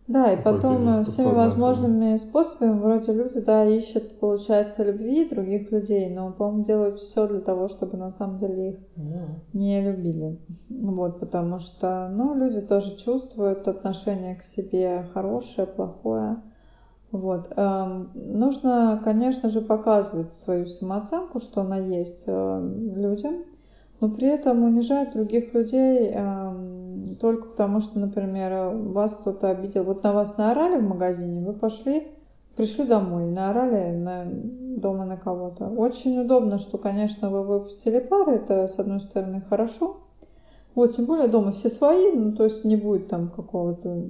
Да, 0.07 0.31
и 0.31 0.41
потом 0.41 0.87
э, 0.87 1.03
всеми 1.05 1.33
возможными 1.33 2.17
способами 2.17 2.79
вроде 2.79 3.11
люди, 3.13 3.39
да, 3.39 3.65
ищут, 3.65 4.19
получается, 4.19 4.83
любви 4.83 5.27
других 5.27 5.71
людей, 5.71 6.09
но, 6.09 6.31
по-моему, 6.31 6.63
делают 6.63 6.99
все 6.99 7.27
для 7.27 7.39
того, 7.39 7.67
чтобы 7.69 7.97
на 7.97 8.11
самом 8.11 8.37
деле 8.37 8.69
их 8.69 8.75
не 9.53 9.81
любили. 9.81 10.37
Вот, 10.69 11.19
потому 11.19 11.59
что, 11.59 12.07
ну, 12.11 12.35
люди 12.35 12.61
тоже 12.61 12.95
чувствуют 12.97 13.67
отношение 13.67 14.35
к 14.35 14.43
себе 14.43 15.07
хорошее, 15.13 15.65
плохое. 15.67 16.37
Вот. 17.11 17.47
эм, 17.55 18.11
нужно, 18.13 19.01
конечно 19.03 19.49
же, 19.49 19.61
показывать 19.61 20.33
свою 20.33 20.65
самооценку, 20.65 21.39
что 21.39 21.61
она 21.61 21.77
есть 21.77 22.25
э, 22.27 22.69
людям, 22.95 23.35
но 24.01 24.09
при 24.09 24.27
этом 24.27 24.63
унижать 24.63 25.13
других 25.13 25.53
людей 25.53 26.09
эм, 26.09 26.74
только 27.19 27.47
потому, 27.47 27.81
что, 27.81 27.99
например, 27.99 28.75
вас 28.75 29.15
кто-то 29.15 29.49
обидел. 29.49 29.83
Вот 29.83 30.03
на 30.03 30.13
вас 30.13 30.37
наорали 30.37 30.79
в 30.79 30.87
магазине, 30.87 31.45
вы 31.45 31.53
пошли, 31.53 32.07
пришли 32.55 32.85
домой, 32.85 33.25
наорали 33.25 33.95
на, 33.95 34.25
дома 34.25 35.05
на 35.05 35.17
кого-то. 35.17 35.67
Очень 35.67 36.19
удобно, 36.19 36.57
что, 36.57 36.77
конечно, 36.77 37.29
вы 37.29 37.43
выпустили 37.43 37.99
пар, 37.99 38.29
это, 38.29 38.67
с 38.67 38.79
одной 38.79 38.99
стороны, 38.99 39.41
хорошо. 39.49 39.97
Вот, 40.73 40.95
тем 40.95 41.05
более 41.05 41.27
дома 41.27 41.53
все 41.53 41.69
свои, 41.69 42.11
ну, 42.11 42.33
то 42.33 42.43
есть 42.43 42.65
не 42.65 42.75
будет 42.75 43.07
там 43.07 43.29
какого-то 43.29 44.07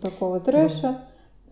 такого 0.00 0.40
трэша, 0.40 0.98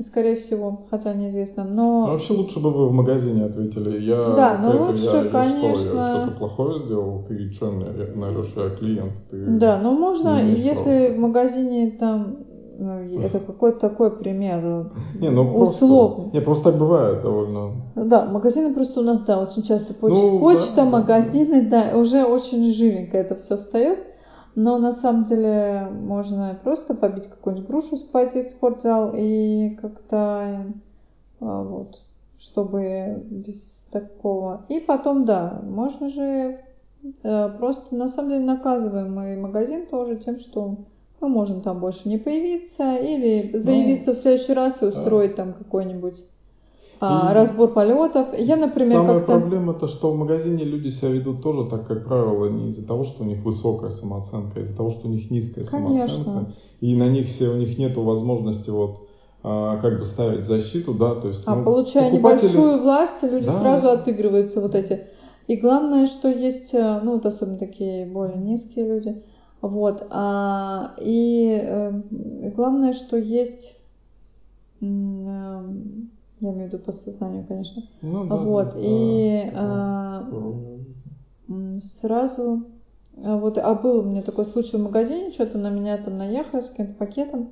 скорее 0.00 0.36
всего, 0.36 0.78
хотя 0.90 1.12
неизвестно. 1.14 1.64
Но 1.64 2.06
Ну, 2.06 2.12
вообще 2.12 2.32
лучше 2.34 2.60
бы 2.60 2.70
вы 2.72 2.88
в 2.88 2.92
магазине 2.92 3.44
ответили, 3.44 4.00
я 4.00 4.34
Да, 4.34 4.56
но 4.58 4.72
это, 4.72 4.84
лучше, 4.84 5.04
я, 5.04 5.22
я 5.22 5.30
конечно- 5.30 5.74
что, 5.74 5.98
я 5.98 6.08
что-то 6.14 6.30
плохое 6.38 6.84
сделал, 6.84 7.24
ты 7.26 7.50
что 7.52 7.70
мне 7.70 7.86
наорешь, 8.14 8.52
я 8.56 8.70
клиент, 8.70 9.12
ты... 9.30 9.46
Да, 9.46 9.78
ну 9.78 9.92
можно, 9.92 10.42
не 10.42 10.52
если 10.52 11.10
в 11.10 11.18
магазине 11.18 11.90
там, 11.90 12.36
ну, 12.78 12.98
это 13.20 13.40
какой-то 13.40 13.78
такой 13.78 14.10
пример 14.10 14.60
э, 14.64 14.84
Не, 15.20 15.30
ну 15.30 15.50
просто, 15.50 15.84
условный. 15.84 16.30
не, 16.32 16.40
просто 16.40 16.70
так 16.70 16.78
бывает 16.78 17.22
довольно. 17.22 17.72
Да, 17.94 18.26
магазины 18.26 18.74
просто 18.74 19.00
у 19.00 19.02
нас, 19.02 19.22
да, 19.22 19.40
очень 19.40 19.62
часто 19.62 19.94
поч- 19.94 20.12
Ну, 20.12 20.40
почта, 20.40 20.76
да, 20.76 20.84
да, 20.84 20.90
магазины, 20.90 21.62
да, 21.62 21.96
уже 21.96 22.24
очень 22.24 22.70
живенько 22.70 23.16
это 23.16 23.34
все 23.34 23.56
встает. 23.56 23.98
Но 24.56 24.78
на 24.78 24.92
самом 24.92 25.24
деле 25.24 25.86
можно 25.92 26.58
просто 26.64 26.94
побить 26.94 27.28
какую-нибудь 27.28 27.68
грушу, 27.68 27.98
пойти 28.10 28.40
в 28.40 28.44
спортзал 28.44 29.12
и 29.14 29.76
как-то 29.80 30.72
а, 31.40 31.62
вот, 31.62 32.00
чтобы 32.38 33.22
без 33.30 33.90
такого. 33.92 34.64
И 34.70 34.80
потом, 34.80 35.26
да, 35.26 35.60
можно 35.62 36.08
же 36.08 36.58
э, 37.22 37.48
просто 37.58 37.94
на 37.94 38.08
самом 38.08 38.30
деле 38.30 38.44
наказываем 38.44 39.14
мы 39.14 39.36
магазин 39.36 39.86
тоже 39.88 40.16
тем, 40.16 40.38
что 40.38 40.78
мы 41.20 41.28
можем 41.28 41.60
там 41.60 41.78
больше 41.78 42.08
не 42.08 42.16
появиться 42.16 42.96
или 42.96 43.54
заявиться 43.58 44.12
в 44.12 44.16
следующий 44.16 44.54
раз 44.54 44.82
и 44.82 44.86
устроить 44.86 45.34
там 45.34 45.52
какой-нибудь 45.52 46.24
а, 47.00 47.30
И 47.30 47.34
разбор 47.34 47.72
полетов. 47.72 48.28
Я, 48.38 48.56
например, 48.56 48.98
Самая 48.98 49.18
как-то... 49.18 49.38
проблема 49.38 49.74
то, 49.74 49.86
что 49.88 50.12
в 50.12 50.16
магазине 50.16 50.64
люди 50.64 50.88
себя 50.88 51.10
ведут 51.10 51.42
тоже 51.42 51.68
так, 51.68 51.86
как 51.86 52.04
правило, 52.06 52.48
не 52.48 52.68
из-за 52.68 52.86
того, 52.86 53.04
что 53.04 53.22
у 53.22 53.26
них 53.26 53.42
высокая 53.44 53.90
самооценка, 53.90 54.60
а 54.60 54.62
из-за 54.62 54.76
того, 54.76 54.90
что 54.90 55.08
у 55.08 55.10
них 55.10 55.30
низкая 55.30 55.64
Конечно. 55.64 56.08
самооценка. 56.08 56.52
И 56.80 56.94
на 56.94 57.08
них 57.08 57.26
все, 57.26 57.48
у 57.48 57.56
них 57.56 57.78
нету 57.78 58.02
возможности 58.02 58.70
вот 58.70 59.06
а, 59.42 59.76
как 59.78 59.98
бы 59.98 60.04
ставить 60.04 60.44
защиту, 60.44 60.94
да, 60.94 61.14
то 61.14 61.28
есть. 61.28 61.42
А 61.46 61.54
ну, 61.54 61.64
получая 61.64 62.10
покупатели- 62.10 62.48
небольшую 62.48 62.82
власть, 62.82 63.22
люди 63.22 63.46
Да, 63.46 63.52
сразу 63.52 63.90
отыгрываются 63.90 64.60
вот 64.60 64.74
эти. 64.74 65.06
И 65.46 65.56
главное, 65.56 66.06
что 66.06 66.28
есть, 66.28 66.74
э, 66.74 67.00
ну 67.04 67.12
вот 67.12 67.26
особенно 67.26 67.56
такие 67.56 68.06
более 68.06 68.38
низкие 68.38 68.84
люди, 68.88 69.22
вот, 69.60 70.04
а, 70.10 70.94
и 71.00 71.60
э, 71.62 71.92
главное, 72.56 72.92
что 72.92 73.16
есть, 73.16 73.78
э, 74.80 75.64
я 76.40 76.50
имею 76.50 76.68
в 76.68 76.72
виду 76.72 76.82
по 76.84 76.92
сознанию, 76.92 77.44
конечно, 77.46 77.82
Ну, 78.02 78.26
да, 78.28 78.36
вот, 78.36 78.72
да, 78.72 78.80
и 78.82 79.50
да, 79.52 79.52
а, 79.54 80.22
такого 80.24 80.48
уровня. 80.48 80.84
м, 81.48 81.74
сразу, 81.80 82.62
а 83.22 83.36
вот, 83.36 83.58
а 83.58 83.74
был 83.74 83.98
у 84.00 84.02
меня 84.02 84.22
такой 84.22 84.44
случай 84.44 84.76
в 84.76 84.80
магазине, 84.80 85.30
что-то 85.30 85.58
на 85.58 85.70
меня 85.70 85.96
там 85.98 86.18
наехали 86.18 86.60
с 86.60 86.70
каким-то 86.70 86.94
пакетом, 86.94 87.48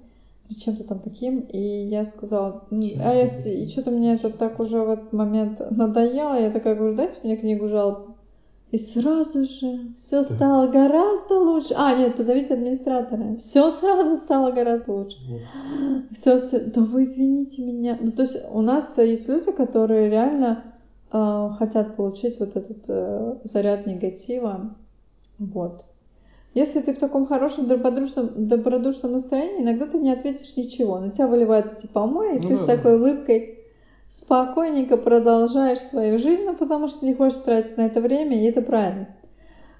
чем-то 0.48 0.84
там 0.84 1.00
таким, 1.00 1.40
и 1.40 1.58
я 1.58 2.04
сказала, 2.04 2.52
Чем 2.70 2.80
а 3.00 3.14
я, 3.14 3.24
и 3.24 3.68
что-то 3.68 3.90
мне 3.90 4.14
это 4.14 4.30
так 4.30 4.60
уже 4.60 4.82
в 4.82 4.90
этот 4.90 5.12
момент 5.12 5.60
надоело, 5.70 6.38
я 6.38 6.50
такая 6.50 6.74
говорю, 6.74 6.94
дайте 6.94 7.20
мне 7.24 7.36
книгу 7.36 7.66
жалоб. 7.68 8.13
И 8.74 8.76
сразу 8.76 9.44
же 9.44 9.92
все 9.94 10.24
стало 10.24 10.66
гораздо 10.66 11.38
лучше. 11.38 11.74
А, 11.76 11.94
нет, 11.94 12.16
позовите 12.16 12.54
администратора. 12.54 13.36
Все 13.36 13.70
сразу 13.70 14.16
стало 14.16 14.50
гораздо 14.50 14.90
лучше. 14.90 15.16
Все, 16.10 16.40
все, 16.40 16.58
да 16.58 16.80
вы 16.80 17.04
извините 17.04 17.62
меня. 17.62 17.96
Ну, 18.00 18.10
то 18.10 18.22
есть 18.22 18.36
у 18.50 18.62
нас 18.62 18.98
есть 18.98 19.28
люди, 19.28 19.52
которые 19.52 20.10
реально 20.10 20.64
э, 21.12 21.50
хотят 21.56 21.94
получить 21.94 22.40
вот 22.40 22.56
этот 22.56 22.78
э, 22.88 23.36
заряд 23.44 23.86
негатива. 23.86 24.74
Вот. 25.38 25.84
Если 26.54 26.80
ты 26.80 26.94
в 26.94 26.98
таком 26.98 27.28
хорошем 27.28 27.68
добродушном, 27.68 28.48
добродушном 28.48 29.12
настроении, 29.12 29.62
иногда 29.62 29.86
ты 29.86 29.98
не 29.98 30.10
ответишь 30.10 30.56
ничего. 30.56 30.98
На 30.98 31.10
тебя 31.10 31.28
выливается 31.28 31.76
типа 31.76 32.00
помой, 32.00 32.38
и 32.38 32.40
ну, 32.40 32.48
ты 32.48 32.56
да. 32.56 32.62
с 32.64 32.66
такой 32.66 32.96
улыбкой 32.96 33.53
спокойненько 34.24 34.96
продолжаешь 34.96 35.80
свою 35.80 36.18
жизнь, 36.18 36.44
ну, 36.44 36.56
потому 36.56 36.88
что 36.88 37.04
не 37.04 37.14
хочешь 37.14 37.38
тратить 37.38 37.76
на 37.76 37.82
это 37.82 38.00
время, 38.00 38.40
и 38.40 38.46
это 38.46 38.62
правильно. 38.62 39.08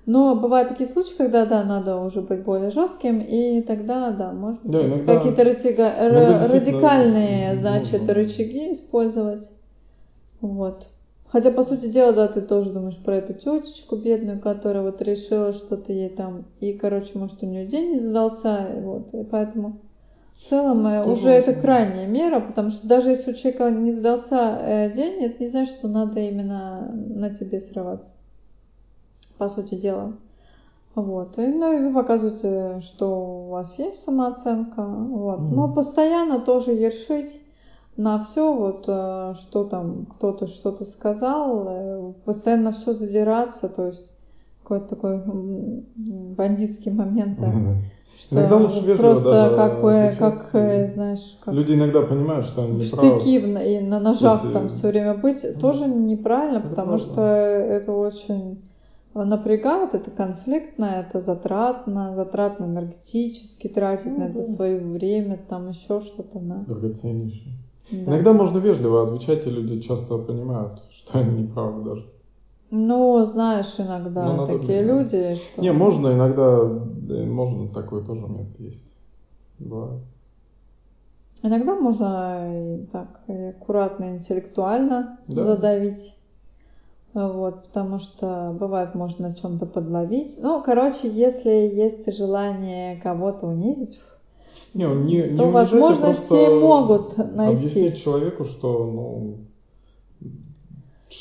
Но 0.07 0.34
бывают 0.34 0.68
такие 0.68 0.86
случаи, 0.86 1.14
когда, 1.16 1.47
да, 1.47 1.64
надо 1.64 1.97
уже 1.97 2.20
быть 2.20 2.42
более 2.42 2.70
жестким, 2.70 3.20
и 3.20 3.62
тогда, 3.62 4.11
да, 4.11 4.32
можно 4.32 4.61
да, 4.64 4.86
иногда, 4.86 5.16
какие-то 5.16 5.42
иногда 5.42 6.47
радикальные, 6.47 7.57
значит, 7.57 8.01
нужно. 8.01 8.14
рычаги 8.14 8.72
использовать. 8.72 9.51
Вот. 10.42 10.88
Хотя, 11.28 11.51
по 11.51 11.62
сути 11.62 11.86
дела, 11.86 12.12
да, 12.12 12.28
ты 12.28 12.42
тоже 12.42 12.70
думаешь 12.70 13.03
про 13.03 13.16
эту 13.16 13.32
тетечку 13.32 13.97
бедную, 13.97 14.38
которая 14.38 14.82
вот 14.82 15.01
решила 15.01 15.55
что-то 15.55 15.92
ей 15.92 16.11
там, 16.11 16.45
и, 16.61 16.74
короче, 16.74 17.18
может, 17.18 17.42
у 17.42 17.47
нее 17.47 17.66
день 17.66 17.92
не 17.92 17.99
задался, 17.99 18.66
вот, 18.82 19.14
и 19.14 19.24
поэтому 19.24 19.80
в 20.45 20.47
целом 20.47 20.86
э, 20.86 21.03
уже 21.07 21.30
это 21.30 21.55
крайняя 21.55 22.07
мера, 22.07 22.38
потому 22.38 22.68
что 22.68 22.86
даже 22.86 23.11
если 23.11 23.32
у 23.32 23.34
человека 23.34 23.70
не 23.70 23.92
сдался 23.92 24.59
э, 24.61 24.92
день, 24.92 25.24
это 25.24 25.42
не 25.42 25.49
значит, 25.49 25.76
что 25.76 25.88
надо 25.88 26.20
именно 26.20 26.92
на 26.92 27.34
тебе 27.34 27.61
срываться. 27.61 28.12
По 29.38 29.49
сути 29.49 29.74
дела. 29.74 30.12
Вот. 30.95 31.38
И, 31.38 31.47
ну 31.47 31.72
и 31.72 31.86
вы 31.86 31.95
показываете, 31.95 32.80
что 32.80 33.47
у 33.47 33.49
вас 33.53 33.78
есть 33.78 34.03
самооценка. 34.03 34.82
Вот. 34.82 35.40
Mm. 35.40 35.55
Но 35.55 35.72
постоянно 35.72 36.40
тоже 36.40 36.72
ершить 36.72 37.40
на 37.97 38.18
все, 38.20 38.55
вот 38.55 38.84
э, 38.86 39.34
что 39.40 39.64
там 39.64 40.05
кто-то 40.05 40.47
что-то 40.47 40.84
сказал, 40.84 42.14
постоянно 42.26 42.72
все 42.72 42.92
задираться, 42.92 43.70
то 43.70 43.86
есть 43.86 44.12
какой-то 44.62 44.88
такой 44.88 45.22
бандитский 45.97 46.92
момент. 46.92 47.38
Mm-hmm. 47.38 47.76
Что 48.25 48.37
иногда 48.37 48.57
лучше 48.57 48.81
вежливо 48.81 48.97
просто 48.97 49.31
даже 49.31 49.57
как 49.57 49.83
бы, 49.83 50.14
как, 50.18 50.51
э, 50.55 50.89
знаешь, 50.89 51.39
как 51.45 51.55
люди 51.55 51.75
иногда 51.75 52.03
понимают, 52.03 52.47
что 52.47 52.64
они 52.64 52.83
штыки 52.83 53.39
правы. 53.39 53.64
и 53.64 53.81
на 53.81 54.01
ножах 54.01 54.43
Если... 54.43 54.53
там 54.55 54.68
все 54.70 54.89
время 54.89 55.14
быть 55.14 55.45
mm. 55.45 55.61
тоже 55.61 55.87
неправильно, 55.87 56.59
это 56.59 56.68
потому 56.68 56.97
правда. 56.97 57.05
что 57.05 57.22
это 57.22 57.93
очень 57.93 58.62
напрягает, 59.14 59.95
это 59.95 60.11
конфликтно, 60.11 60.87
это 61.07 61.20
затратно, 61.20 62.14
затратно 62.16 62.64
энергетически 62.64 63.68
тратить 63.68 64.07
ну, 64.07 64.20
на 64.20 64.29
да. 64.29 64.41
это 64.41 64.43
свое 64.43 64.79
время, 64.81 65.39
там 65.49 65.68
еще 65.68 66.01
что-то, 66.01 66.39
да. 66.41 66.64
Драгоценнейшее. 66.66 67.53
Да. 67.91 67.99
Иногда 67.99 68.33
можно 68.33 68.59
вежливо 68.59 69.05
отвечать, 69.07 69.47
и 69.47 69.51
люди 69.51 69.81
часто 69.81 70.16
понимают, 70.18 70.81
что 70.91 71.18
они 71.18 71.43
не 71.43 71.49
правы 71.49 71.85
даже. 71.85 72.14
Ну, 72.77 73.25
знаешь, 73.25 73.72
иногда 73.79 74.33
ну, 74.33 74.47
такие 74.47 74.85
надо, 74.85 74.99
люди, 74.99 75.37
что... 75.37 75.62
Не, 75.62 75.72
можно 75.72 76.09
иногда, 76.09 76.64
можно 77.25 77.68
такой 77.68 78.05
тоже 78.05 78.27
метод 78.27 78.59
есть. 78.59 78.97
Бывает. 79.61 80.03
Иногда 81.45 81.77
можно 81.77 82.51
и 82.53 82.87
так 82.87 83.20
и 83.29 83.33
аккуратно, 83.33 84.16
интеллектуально 84.16 85.20
да. 85.29 85.45
задавить. 85.45 86.16
Вот, 87.12 87.68
потому 87.68 88.01
что 88.01 88.53
бывает 88.59 88.97
можно 88.97 89.29
на 89.29 89.37
чем-то 89.37 89.66
подловить. 89.66 90.41
Ну, 90.43 90.61
короче, 90.61 91.09
если 91.09 91.51
есть 91.51 92.12
желание 92.16 93.01
кого-то 93.01 93.47
унизить, 93.47 94.01
не, 94.75 94.85
не, 94.85 95.29
не 95.29 95.37
то 95.37 95.49
возможности 95.49 96.61
могут 96.61 97.18
найти. 97.18 97.57
Объяснить 97.57 98.03
человеку, 98.03 98.43
что 98.43 98.85
ну, 98.85 99.37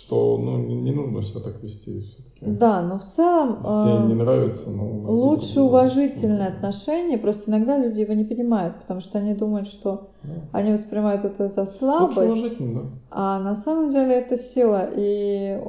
что 0.04 0.38
ну, 0.38 0.58
не 0.58 0.92
нужно 0.92 1.24
себя 1.24 1.40
так 1.40 1.64
вести 1.64 2.02
все-таки. 2.02 2.46
Да, 2.46 2.82
но 2.82 3.00
в 3.00 3.06
целом 3.06 3.60
Если 3.64 3.98
тебе 3.98 4.08
не 4.08 4.22
нравится, 4.22 4.72
ну, 4.72 5.04
лучше 5.10 5.62
уважительное 5.62 6.50
отношение. 6.50 7.18
Просто 7.18 7.52
иногда 7.52 7.78
люди 7.78 8.02
его 8.02 8.14
не 8.14 8.26
понимают, 8.26 8.76
потому 8.82 9.00
что 9.00 9.20
они 9.20 9.34
думают, 9.34 9.68
что 9.68 10.10
да. 10.24 10.34
они 10.52 10.72
воспринимают 10.74 11.24
это 11.24 11.48
за 11.48 11.66
слабость, 11.68 12.74
да. 12.74 12.82
а 13.12 13.40
на 13.40 13.56
самом 13.56 13.92
деле 13.92 14.16
это 14.16 14.38
сила. 14.38 14.90
И 14.94 15.62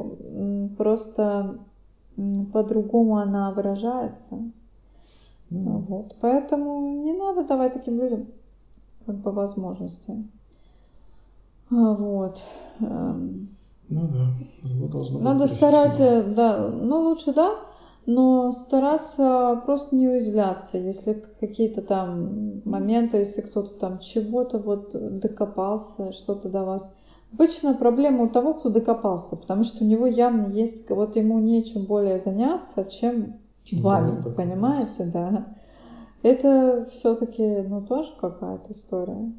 просто 0.76 1.58
по-другому 2.52 3.18
она 3.18 3.52
выражается. 3.52 4.36
Mm. 5.50 5.84
Вот. 5.86 6.16
Поэтому 6.20 7.02
не 7.04 7.12
надо 7.12 7.44
давать 7.44 7.74
таким 7.74 8.00
людям 8.00 8.26
как 9.06 9.16
бы 9.16 9.30
возможности. 9.30 10.24
А, 11.70 11.94
вот. 11.94 12.44
Ну 13.88 14.08
да, 14.08 14.68
зло 14.68 14.88
должно 14.88 15.18
быть 15.18 15.24
Надо 15.24 15.46
стараться, 15.46 16.24
да, 16.24 16.68
ну 16.68 17.02
лучше 17.02 17.34
да, 17.34 17.54
но 18.06 18.52
стараться 18.52 19.60
просто 19.64 19.94
не 19.96 20.08
уязвляться, 20.08 20.78
если 20.78 21.22
какие-то 21.40 21.82
там 21.82 22.62
моменты, 22.64 23.18
если 23.18 23.42
кто-то 23.42 23.74
там 23.74 23.98
чего-то 23.98 24.58
вот 24.58 24.90
докопался, 25.18 26.12
что-то 26.12 26.48
до 26.48 26.64
вас. 26.64 26.96
Обычно 27.32 27.74
проблема 27.74 28.24
у 28.24 28.28
того, 28.28 28.54
кто 28.54 28.68
докопался, 28.68 29.36
потому 29.36 29.64
что 29.64 29.84
у 29.84 29.86
него 29.88 30.06
явно 30.06 30.46
есть, 30.46 30.88
вот 30.90 31.16
ему 31.16 31.38
нечем 31.40 31.84
более 31.84 32.18
заняться, 32.18 32.84
чем 32.84 33.40
вами, 33.72 34.22
понимаете, 34.36 35.10
да. 35.12 35.56
Это 36.22 36.86
все-таки, 36.90 37.42
ну, 37.42 37.82
тоже 37.82 38.10
какая-то 38.20 38.72
история. 38.72 39.32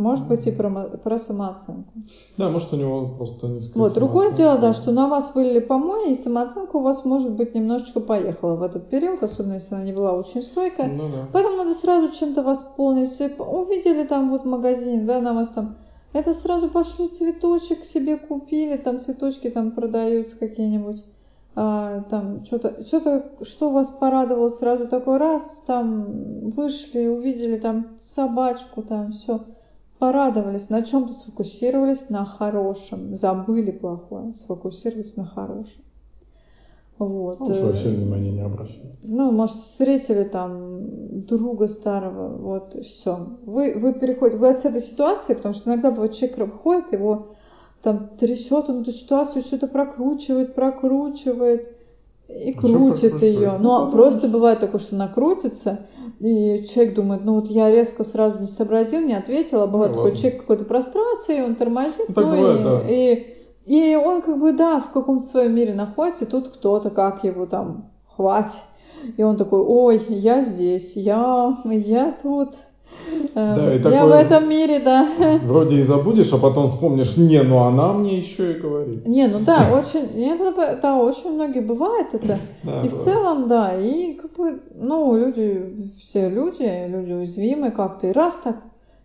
Может 0.00 0.28
быть 0.28 0.46
и 0.46 0.50
про, 0.50 0.70
про 0.70 1.18
самооценку. 1.18 1.92
Да, 2.38 2.48
может 2.48 2.72
у 2.72 2.76
него 2.76 3.06
просто 3.18 3.48
низкая 3.48 3.82
Вот, 3.82 3.92
другое 3.92 4.32
дело, 4.32 4.56
да, 4.56 4.72
что 4.72 4.92
на 4.92 5.08
вас 5.08 5.34
вылили 5.34 5.58
помои, 5.58 6.12
и 6.12 6.14
самооценка 6.14 6.76
у 6.76 6.80
вас, 6.80 7.04
может 7.04 7.32
быть, 7.32 7.54
немножечко 7.54 8.00
поехала 8.00 8.56
в 8.56 8.62
этот 8.62 8.88
период, 8.88 9.22
особенно 9.22 9.54
если 9.54 9.74
она 9.74 9.84
не 9.84 9.92
была 9.92 10.12
очень 10.12 10.42
стойкая. 10.42 10.88
Ну, 10.88 11.10
да. 11.10 11.28
Поэтому 11.34 11.58
надо 11.58 11.74
сразу 11.74 12.10
чем-то 12.18 12.42
восполнить. 12.42 13.10
Увидели 13.38 14.04
там 14.04 14.30
вот 14.30 14.46
магазин, 14.46 15.04
да, 15.04 15.20
на 15.20 15.34
вас 15.34 15.50
там 15.50 15.76
это 16.14 16.32
сразу 16.32 16.70
пошли 16.70 17.08
цветочек 17.08 17.84
себе 17.84 18.16
купили, 18.16 18.78
там 18.78 19.00
цветочки 19.00 19.50
там 19.50 19.70
продаются 19.70 20.38
какие-нибудь, 20.38 21.04
а, 21.54 22.04
там 22.08 22.42
что-то, 22.46 22.82
что-то, 22.86 23.32
что 23.42 23.68
вас 23.68 23.90
порадовало 23.90 24.48
сразу 24.48 24.88
такой 24.88 25.18
раз, 25.18 25.62
там 25.66 26.48
вышли, 26.50 27.06
увидели 27.06 27.58
там 27.58 27.88
собачку, 27.98 28.82
там 28.82 29.12
все 29.12 29.40
порадовались, 30.00 30.70
на 30.70 30.82
чем-то 30.82 31.12
сфокусировались 31.12 32.08
на 32.08 32.24
хорошем, 32.24 33.14
забыли 33.14 33.70
плохое, 33.70 34.32
сфокусировались 34.32 35.16
на 35.16 35.26
хорошем. 35.26 35.84
Вот. 36.98 37.40
Лучше 37.40 37.64
вообще 37.64 37.88
внимания 37.88 38.30
не 38.30 38.40
обращать. 38.40 38.82
Ну, 39.02 39.30
может, 39.30 39.56
встретили 39.56 40.24
там 40.24 41.24
друга 41.26 41.68
старого, 41.68 42.36
вот, 42.36 42.74
все. 42.84 43.38
Вы, 43.44 43.74
вы 43.74 43.92
переходите, 43.92 44.38
вы 44.38 44.48
от 44.48 44.64
этой 44.64 44.80
ситуации, 44.80 45.34
потому 45.34 45.54
что 45.54 45.70
иногда 45.70 45.90
бывает 45.90 46.14
человек 46.14 46.38
выходит, 46.38 46.92
его 46.92 47.28
там 47.82 48.08
трясет, 48.18 48.68
он 48.68 48.82
эту 48.82 48.92
ситуацию 48.92 49.42
что-то 49.42 49.66
прокручивает, 49.66 50.54
прокручивает, 50.54 51.76
и 52.38 52.52
крутит 52.52 53.22
ее. 53.22 53.58
Ну, 53.58 53.86
ну 53.86 53.90
просто 53.90 54.28
бывает 54.28 54.60
такое, 54.60 54.80
что 54.80 54.96
накрутится, 54.96 55.86
и 56.18 56.64
человек 56.64 56.94
думает, 56.94 57.24
ну 57.24 57.34
вот 57.34 57.48
я 57.48 57.70
резко 57.70 58.04
сразу 58.04 58.38
не 58.38 58.46
сообразил, 58.46 59.00
не 59.00 59.14
ответил, 59.14 59.62
а 59.62 59.66
бывает 59.66 59.92
ну, 59.92 59.96
такой 59.96 60.10
ладно. 60.10 60.20
человек 60.20 60.40
какой-то 60.40 60.64
прострации, 60.64 61.42
он 61.42 61.54
тормозит, 61.54 62.08
ну, 62.08 62.14
ну 62.14 62.22
бывает, 62.22 62.60
и, 62.60 62.64
да. 62.64 62.82
и, 62.88 63.92
и 63.92 63.96
он 63.96 64.22
как 64.22 64.38
бы, 64.38 64.52
да, 64.52 64.80
в 64.80 64.92
каком-то 64.92 65.26
своем 65.26 65.54
мире 65.54 65.74
находится, 65.74 66.24
и 66.24 66.28
тут 66.28 66.48
кто-то, 66.50 66.90
как 66.90 67.24
его 67.24 67.46
там, 67.46 67.90
хватит. 68.06 68.62
И 69.16 69.22
он 69.22 69.36
такой, 69.36 69.60
ой, 69.60 70.04
я 70.08 70.42
здесь, 70.42 70.94
я, 70.96 71.56
я 71.64 72.18
тут. 72.22 72.50
Эм, 73.34 73.54
да, 73.54 73.74
и 73.74 73.76
я 73.76 73.82
такое, 73.82 74.06
в 74.06 74.10
этом 74.10 74.48
мире, 74.48 74.80
да. 74.80 75.08
Вроде 75.44 75.76
и 75.76 75.82
забудешь, 75.82 76.32
а 76.32 76.38
потом 76.38 76.66
вспомнишь, 76.66 77.16
не, 77.16 77.42
ну 77.42 77.58
она 77.58 77.92
мне 77.92 78.18
еще 78.18 78.52
и 78.52 78.58
говорит. 78.58 79.06
Не, 79.06 79.28
ну 79.28 79.38
да, 79.40 79.68
очень, 79.72 80.16
нет, 80.16 80.40
да, 80.82 80.98
очень 80.98 81.32
многие 81.34 81.60
бывает 81.60 82.14
это. 82.14 82.38
Да, 82.62 82.82
и 82.82 82.88
в 82.88 82.96
целом, 82.98 83.48
да, 83.48 83.74
и 83.80 84.14
как 84.14 84.32
бы, 84.34 84.60
ну, 84.74 85.16
люди, 85.16 85.88
все 85.98 86.28
люди, 86.28 86.86
люди 86.88 87.12
уязвимы 87.12 87.70
как-то, 87.70 88.08
и 88.08 88.12
раз 88.12 88.40
так, 88.40 88.56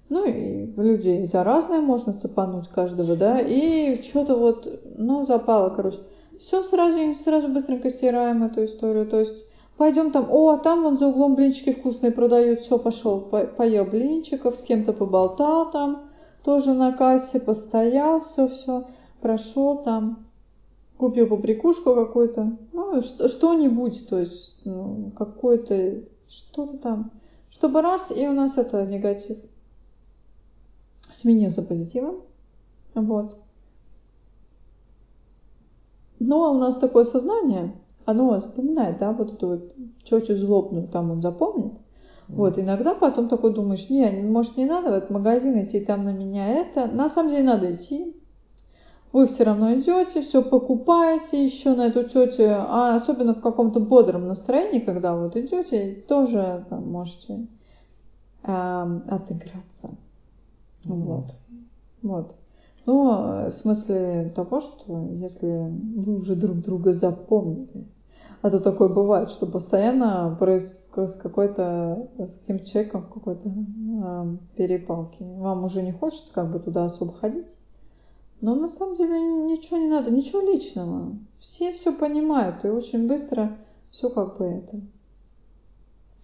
ну, 0.10 0.26
и 0.26 0.66
людей 0.76 1.26
за 1.26 1.43
разное 1.43 1.80
можно 1.80 2.14
цепануть 2.14 2.68
каждого, 2.68 3.16
да, 3.16 3.39
и 3.39 4.02
что-то 4.04 4.36
вот, 4.36 4.68
ну, 4.98 5.26
запало, 5.26 5.70
короче. 5.70 6.00
Все 6.38 6.64
сразу, 6.64 6.98
сразу 7.16 7.48
быстренько 7.48 7.89
стираем 7.89 8.43
эту 8.43 8.66
историю, 8.66 9.06
то 9.06 9.20
есть 9.20 9.46
Пойдем 9.78 10.11
там, 10.11 10.28
о, 10.32 10.57
там 10.57 10.84
вон 10.84 10.97
за 10.97 11.07
углом 11.07 11.36
блинчики 11.36 11.73
вкусные 11.73 12.11
продают, 12.11 12.61
все, 12.61 12.78
пошел, 12.78 13.19
по 13.19 13.45
поел 13.45 13.84
блинчиков, 13.86 14.55
с 14.55 14.61
кем-то 14.61 14.93
поболтал 14.93 15.69
там, 15.69 16.09
тоже 16.43 16.73
на 16.73 16.93
кассе 16.93 17.41
постоял, 17.41 18.21
все-все, 18.21 18.86
прошел 19.19 19.84
там. 19.84 20.26
купил 20.97 21.28
поприкушку 21.28 21.93
какую-то, 21.93 22.57
ну, 22.71 23.01
что-нибудь, 23.01 24.07
то 24.07 24.17
есть, 24.19 24.61
ну, 24.63 25.11
какой-то, 25.17 26.03
что-то 26.30 26.78
там, 26.78 27.11
чтобы 27.49 27.82
раз, 27.82 28.11
и 28.15 28.28
у 28.28 28.32
нас 28.32 28.57
это 28.57 28.86
негатив. 28.86 29.38
Сменился 31.11 31.63
позитивом, 31.63 32.21
вот. 32.93 33.38
Но 36.19 36.53
у 36.53 36.57
нас 36.57 36.78
такое 36.78 37.03
сознание, 37.03 37.73
оно 38.06 38.38
запоминает, 38.39 38.99
да, 38.99 39.12
вот 39.12 39.34
эту 39.34 39.47
вот 39.47 39.74
чечу 40.03 40.36
злобную, 40.36 40.88
там 40.88 41.12
он 41.12 41.22
запомнит. 41.22 41.74
Вот, 42.28 42.58
иногда 42.58 42.95
потом 42.95 43.30
такой 43.30 43.53
думаешь, 43.53 43.89
не, 43.89 44.10
может 44.10 44.58
не 44.58 44.66
надо 44.66 44.89
в 44.89 44.93
этот 44.93 45.12
магазин 45.12 45.62
идти, 45.62 45.80
там 45.80 46.06
на 46.06 46.12
меня 46.12 46.47
это. 46.47 46.88
На 46.88 47.08
самом 47.08 47.32
деле 47.32 47.43
надо 47.43 47.74
идти. 47.74 48.16
Вы 49.14 49.28
все 49.28 49.43
равно 49.43 49.74
идете, 49.76 50.22
все 50.22 50.41
покупаете 50.41 51.43
еще 51.43 51.76
на 51.76 51.88
эту 51.88 52.03
тетю, 52.03 52.45
а 52.49 52.95
особенно 52.95 53.34
в 53.34 53.41
каком-то 53.41 53.80
бодром 53.80 54.28
настроении, 54.28 54.80
когда 54.80 55.16
вот 55.16 55.38
идете, 55.38 56.03
тоже 56.08 56.66
там 56.70 56.91
можете 56.91 57.47
э, 58.43 58.99
отыграться. 59.08 59.91
Mm-hmm. 60.86 61.03
Вот. 61.03 61.26
Вот. 62.01 62.36
Но 62.86 63.47
в 63.49 63.53
смысле 63.53 64.34
того, 64.36 64.62
что 64.62 65.08
если 65.14 65.47
вы 65.47 66.20
уже 66.20 66.36
друг 66.36 66.58
друга 66.58 66.91
запомнили, 66.91 67.88
а 68.46 68.52
то 68.52 68.60
такое 68.60 68.89
бывает, 68.89 69.32
что 69.32 69.48
постоянно 69.48 70.38
с 70.96 71.16
какой-то, 71.16 72.08
с 72.20 72.41
каким 72.41 72.64
человеком 72.64 73.02
в 73.02 73.10
какой-то 73.12 73.50
э, 73.50 74.38
перепалке. 74.56 75.26
Вам 75.26 75.64
уже 75.64 75.82
не 75.82 75.91
хочется 75.91 76.32
как 76.32 76.52
бы 76.52 76.60
туда 76.60 76.86
особо 76.86 77.14
ходить. 77.14 77.58
Но 78.41 78.54
на 78.54 78.68
самом 78.68 78.98
деле 78.98 79.20
ничего 79.20 79.78
не 79.78 79.88
надо, 79.88 80.12
ничего 80.12 80.41
личного. 80.41 81.18
Все 81.39 81.74
все 81.74 81.91
понимают 81.91 82.64
и 82.66 82.68
очень 82.68 83.08
быстро 83.08 83.58
все 83.89 84.12
как 84.12 84.38
бы 84.38 84.46
это 84.46 84.80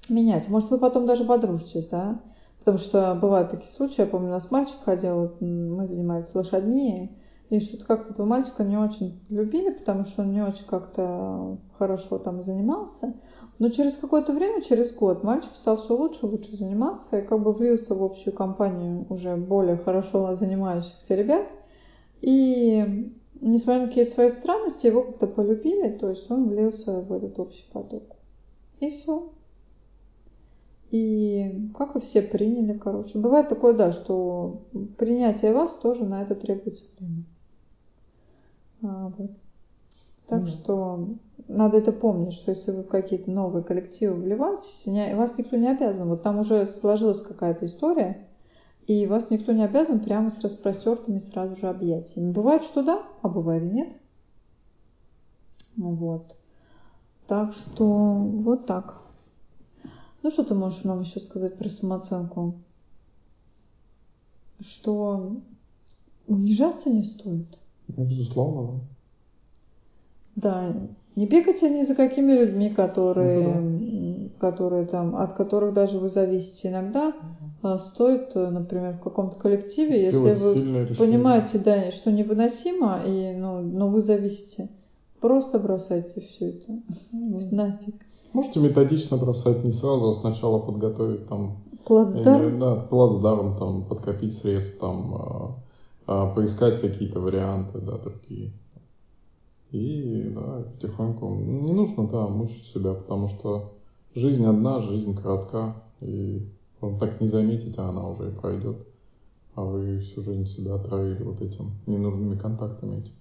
менять. 0.07 0.47
Может, 0.47 0.69
вы 0.69 0.77
потом 0.77 1.07
даже 1.07 1.25
подружитесь, 1.25 1.87
да? 1.87 2.21
Потому 2.59 2.77
что 2.77 3.17
бывают 3.19 3.49
такие 3.49 3.71
случаи, 3.71 4.01
я 4.01 4.05
помню, 4.05 4.27
у 4.27 4.33
нас 4.33 4.51
мальчик 4.51 4.77
ходил, 4.85 5.31
мы 5.39 5.87
занимались 5.87 6.35
лошадьми, 6.35 7.17
и 7.51 7.59
что-то 7.59 7.85
как-то 7.85 8.13
этого 8.13 8.25
мальчика 8.25 8.63
не 8.63 8.77
очень 8.77 9.19
любили, 9.27 9.71
потому 9.71 10.05
что 10.05 10.21
он 10.21 10.31
не 10.31 10.41
очень 10.41 10.65
как-то 10.65 11.57
хорошо 11.77 12.17
там 12.17 12.41
занимался. 12.41 13.13
Но 13.59 13.67
через 13.67 13.97
какое-то 13.97 14.31
время, 14.31 14.61
через 14.61 14.95
год, 14.95 15.23
мальчик 15.23 15.51
стал 15.53 15.75
все 15.75 15.97
лучше 15.97 16.25
и 16.25 16.29
лучше 16.29 16.55
заниматься 16.55 17.19
и 17.19 17.27
как 17.27 17.43
бы 17.43 17.51
влился 17.51 17.93
в 17.93 18.01
общую 18.01 18.33
компанию 18.33 19.05
уже 19.09 19.35
более 19.35 19.75
хорошо 19.75 20.33
занимающихся 20.33 21.13
ребят. 21.15 21.45
И 22.21 23.11
несмотря 23.41 23.81
на 23.81 23.87
какие-то 23.89 24.11
свои 24.11 24.29
странности, 24.29 24.87
его 24.87 25.03
как-то 25.03 25.27
полюбили, 25.27 25.89
то 25.89 26.07
есть 26.07 26.31
он 26.31 26.47
влился 26.47 27.01
в 27.01 27.11
этот 27.11 27.37
общий 27.37 27.69
поток. 27.73 28.15
И 28.79 28.91
все. 28.91 29.29
И 30.91 31.69
как 31.77 31.95
вы 31.95 31.99
все 31.99 32.21
приняли, 32.21 32.77
короче. 32.77 33.19
Бывает 33.19 33.49
такое, 33.49 33.73
да, 33.73 33.91
что 33.91 34.61
принятие 34.97 35.51
вас 35.51 35.75
тоже 35.75 36.05
на 36.05 36.21
это 36.21 36.33
требуется 36.35 36.85
время. 36.97 37.25
А, 38.83 39.11
вот. 39.17 39.31
Так 40.27 40.43
mm 40.43 40.47
что 40.47 41.09
надо 41.47 41.77
это 41.77 41.91
помнить, 41.91 42.33
что 42.33 42.51
если 42.51 42.71
вы 42.71 42.83
в 42.83 42.87
какие-то 42.87 43.29
новые 43.29 43.63
коллективы 43.63 44.15
вливаетесь, 44.15 44.85
не, 44.87 45.15
вас 45.15 45.37
никто 45.37 45.57
не 45.57 45.69
обязан. 45.69 46.07
Вот 46.07 46.23
там 46.23 46.39
уже 46.39 46.65
сложилась 46.65 47.21
какая-то 47.21 47.65
история, 47.65 48.27
и 48.87 49.05
вас 49.07 49.29
никто 49.29 49.51
не 49.51 49.63
обязан 49.63 49.99
прямо 49.99 50.29
с 50.29 50.41
распростертыми 50.41 51.19
сразу 51.19 51.55
же 51.55 51.67
объятиями. 51.67 52.31
Бывает, 52.31 52.63
что 52.63 52.83
да, 52.83 53.03
а 53.21 53.29
бывает 53.29 53.63
и 53.63 53.67
нет. 53.67 53.89
Вот. 55.75 56.37
Так 57.27 57.53
что 57.53 57.85
вот 57.85 58.65
так. 58.65 59.01
Ну, 60.23 60.29
что 60.29 60.43
ты 60.43 60.53
можешь 60.53 60.83
нам 60.83 61.01
еще 61.01 61.19
сказать 61.19 61.57
про 61.57 61.69
самооценку? 61.69 62.55
Что 64.59 65.37
унижаться 66.27 66.91
не 66.91 67.03
стоит. 67.03 67.60
Ну, 67.97 68.03
безусловно. 68.03 68.79
Да, 70.35 70.73
не 71.15 71.25
бегайте 71.25 71.69
ни 71.69 71.83
за 71.83 71.95
какими 71.95 72.31
людьми, 72.31 72.69
которые, 72.69 73.39
ну, 73.41 74.29
да. 74.39 74.49
которые 74.49 74.85
там, 74.85 75.15
от 75.15 75.33
которых 75.33 75.73
даже 75.73 75.99
вы 75.99 76.09
зависите. 76.09 76.69
Иногда 76.69 77.13
угу. 77.61 77.77
стоит, 77.77 78.33
например, 78.33 78.93
в 78.93 79.03
каком-то 79.03 79.35
коллективе, 79.35 80.09
Сделать 80.09 80.37
если 80.37 80.61
вы 80.61 80.95
понимаете, 80.95 81.59
да, 81.59 81.91
что 81.91 82.11
невыносимо, 82.11 83.01
и, 83.05 83.33
ну, 83.33 83.61
но 83.61 83.89
вы 83.89 83.99
зависите, 83.99 84.69
просто 85.19 85.59
бросайте 85.59 86.21
все 86.21 86.49
это 86.49 86.71
угу. 86.71 87.39
нафиг. 87.51 87.95
Можете 88.33 88.61
методично 88.61 89.17
бросать 89.17 89.65
не 89.65 89.71
сразу, 89.71 90.09
а 90.09 90.13
сначала 90.13 90.59
подготовить 90.59 91.27
там... 91.27 91.57
Плацдарм? 91.85 92.55
Э, 92.55 92.59
да, 92.59 92.75
плацдарм, 92.75 93.57
там, 93.57 93.83
подкопить 93.83 94.33
средств, 94.33 94.79
там, 94.79 95.57
э, 96.11 96.35
поискать 96.35 96.81
какие-то 96.81 97.19
варианты, 97.19 97.79
да, 97.79 97.97
такие. 97.97 98.51
И, 99.71 100.31
да, 100.35 100.63
потихоньку... 100.73 101.29
Не 101.35 101.73
нужно, 101.73 102.07
да, 102.07 102.27
мучить 102.27 102.65
себя, 102.65 102.93
потому 102.93 103.27
что 103.27 103.73
жизнь 104.15 104.45
одна, 104.45 104.81
жизнь 104.81 105.15
коротка, 105.15 105.75
и 106.01 106.45
можно 106.81 106.99
так 106.99 107.21
не 107.21 107.27
заметить, 107.27 107.77
а 107.77 107.89
она 107.89 108.07
уже 108.07 108.29
и 108.29 108.35
пройдет. 108.35 108.77
А 109.55 109.63
вы 109.63 109.99
всю 109.99 110.21
жизнь 110.21 110.45
себя 110.45 110.75
отравили 110.75 111.23
вот 111.23 111.41
этим 111.41 111.71
ненужными 111.85 112.37
контактами 112.37 112.99
этим. 112.99 113.13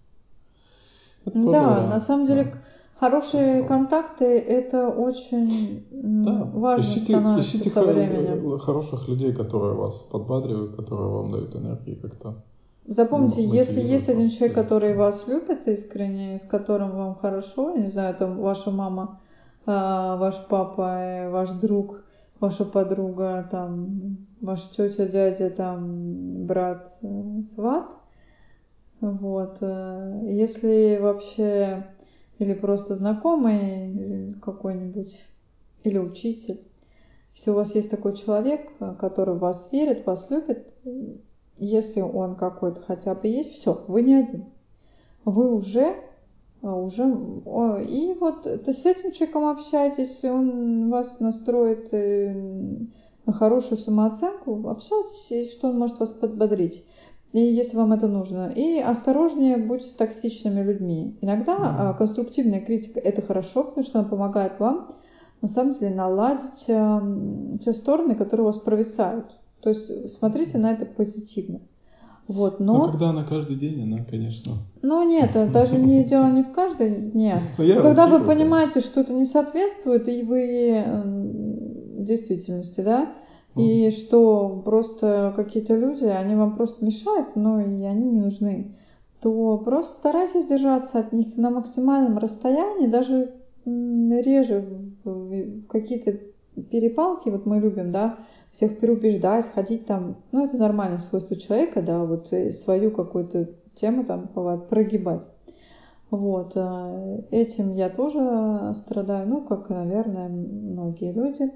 Это 1.25 1.39
да, 1.39 1.69
вариант. 1.69 1.91
на 1.91 2.01
самом 2.01 2.27
деле... 2.27 2.45
Да 2.45 2.61
Хорошие 3.01 3.63
контакты 3.65 4.27
это 4.27 4.91
очень 4.91 5.87
да. 5.91 6.45
важно 6.53 6.85
ищите, 6.85 7.15
становится 7.15 7.57
ищите 7.57 7.71
со 7.71 7.83
временем. 7.83 8.59
Хороших 8.59 9.09
людей, 9.09 9.33
которые 9.33 9.73
вас 9.73 10.01
подбадривают, 10.01 10.77
которые 10.77 11.09
вам 11.09 11.33
дают 11.33 11.57
энергию 11.57 11.99
как-то. 11.99 12.45
Запомните, 12.87 13.45
если 13.45 13.81
есть 13.81 14.09
один 14.09 14.31
человек, 14.31 14.55
который 14.55 14.95
вас 14.95 15.29
любит 15.29 15.69
искренне, 15.69 16.39
с 16.39 16.45
которым 16.45 16.91
вам 16.91 17.15
хорошо, 17.15 17.77
не 17.77 17.87
знаю, 17.87 18.15
там 18.17 18.39
ваша 18.39 18.71
мама, 18.71 19.21
а, 19.67 20.17
ваш 20.17 20.35
папа, 20.49 21.29
ваш 21.31 21.51
друг, 21.51 22.03
ваша 22.41 22.65
подруга, 22.65 23.47
там, 23.51 24.27
ваша 24.41 24.75
тетя, 24.75 25.07
дядя, 25.07 25.51
там, 25.51 26.47
брат, 26.47 26.89
э, 27.03 27.43
сват, 27.43 27.87
вот, 29.01 29.59
э, 29.61 30.23
если 30.31 30.99
вообще 31.01 31.87
или 32.39 32.55
просто 32.55 32.95
знакомый 32.95 34.35
какой-нибудь, 34.41 35.23
или 35.85 35.99
учитель. 35.99 36.61
Если 37.35 37.51
у 37.51 37.55
вас 37.55 37.75
есть 37.75 37.91
такой 37.91 38.17
человек, 38.17 38.73
который 38.99 39.35
в 39.35 39.39
вас 39.39 39.71
верит, 39.73 40.07
вас 40.07 40.31
любит, 40.31 40.75
если 41.61 42.01
он 42.01 42.37
какой-то 42.37 42.81
хотя 42.83 43.15
бы 43.15 43.29
есть, 43.29 43.53
все, 43.53 43.85
вы 43.89 44.03
не 44.03 44.15
один. 44.15 44.47
Вы 45.25 45.55
уже 45.55 45.95
уже 46.63 47.05
и 47.05 48.15
вот 48.21 48.43
то 48.43 48.73
с 48.73 48.85
этим 48.85 49.13
человеком 49.13 49.47
общаетесь, 49.47 50.23
он 50.25 50.91
вас 50.91 51.19
настроит 51.21 51.89
э, 51.95 52.35
на 53.25 53.33
хорошую 53.33 53.79
самооценку, 53.79 54.69
общайтесь, 54.69 55.33
и 55.33 55.51
что 55.51 55.69
он 55.69 55.79
может 55.79 55.99
вас 56.01 56.13
подбодрить 56.13 56.85
и 57.33 57.41
если 57.41 57.77
вам 57.77 57.93
это 57.93 58.09
нужно. 58.09 58.53
И 58.55 58.79
осторожнее 58.81 59.57
будьте 59.57 59.89
с 59.89 59.95
токсичными 59.95 60.63
людьми. 60.63 61.17
Иногда 61.21 61.55
mm-hmm. 61.55 61.99
конструктивная 61.99 62.61
критика 62.61 62.99
это 63.01 63.23
хорошо, 63.23 63.65
потому 63.65 63.85
что 63.85 64.01
она 64.01 64.09
помогает 64.09 64.59
вам 64.59 64.89
на 65.41 65.49
самом 65.49 65.73
деле 65.75 65.95
наладить 65.95 66.65
э, 66.69 67.01
те 67.61 67.73
стороны, 67.73 68.15
которые 68.15 68.45
у 68.45 68.47
вас 68.47 68.59
провисают. 68.59 69.27
То 69.63 69.71
есть 69.71 70.11
смотрите 70.11 70.59
на 70.59 70.73
это 70.73 70.87
позитивно. 70.87 71.61
Вот, 72.27 72.61
но... 72.61 72.87
но 72.87 72.93
когда 72.93 73.11
она 73.11 73.25
каждый 73.25 73.57
день, 73.57 73.83
она, 73.83 74.05
конечно... 74.05 74.53
Ну 74.83 75.03
нет, 75.09 75.33
даже 75.53 75.77
не 75.77 76.05
дело 76.09 76.31
не 76.31 76.45
в 76.45 76.53
каждый 76.53 76.91
день. 76.91 77.33
Ну, 77.59 77.83
когда 77.83 78.07
вы 78.07 78.25
понимаете, 78.25 78.81
что 78.81 79.01
это 79.01 79.13
не 79.13 79.25
соответствует, 79.25 80.09
и 80.09 80.23
вы 80.23 80.85
действительности, 82.05 82.83
да, 82.83 83.13
и 83.57 83.91
что 83.91 84.63
просто 84.65 85.33
какие-то 85.35 85.75
люди, 85.75 86.05
они 86.05 86.37
вам 86.37 86.57
просто 86.57 86.85
мешают, 86.85 87.35
но 87.35 87.61
и 87.61 87.83
они 87.85 88.11
не 88.11 88.21
нужны, 88.21 88.77
то 89.21 89.59
просто 89.59 89.95
старайтесь 89.97 90.47
держаться 90.47 91.01
от 91.01 91.13
них 91.13 91.37
на 91.37 91.51
максимальном 91.51 92.19
расстоянии, 92.19 92.87
даже 92.87 93.35
реже 93.65 94.65
в 95.05 95.67
какие-то 95.67 96.13
перепалки, 96.71 97.29
вот 97.29 97.45
мы 97.47 97.59
любим, 97.59 97.93
да, 97.93 98.19
всех 98.51 98.79
переубеждать, 98.79 99.47
ходить 99.53 99.87
там, 99.87 100.17
ну, 100.33 100.45
это 100.45 100.57
нормальное 100.57 100.99
свойство 100.99 101.37
человека, 101.37 101.83
да, 101.83 102.05
вот 102.05 102.33
свою 102.53 102.91
какую-то 102.91 103.51
тему 103.75 104.05
там 104.05 104.29
прогибать. 104.69 105.29
Вот, 106.11 106.53
э, 106.57 107.23
этим 107.31 107.75
я 107.77 107.89
тоже 107.89 108.73
страдаю, 108.75 109.29
ну, 109.29 109.43
как, 109.43 109.69
наверное, 109.69 110.29
многие 110.29 111.13
люди. 111.13 111.53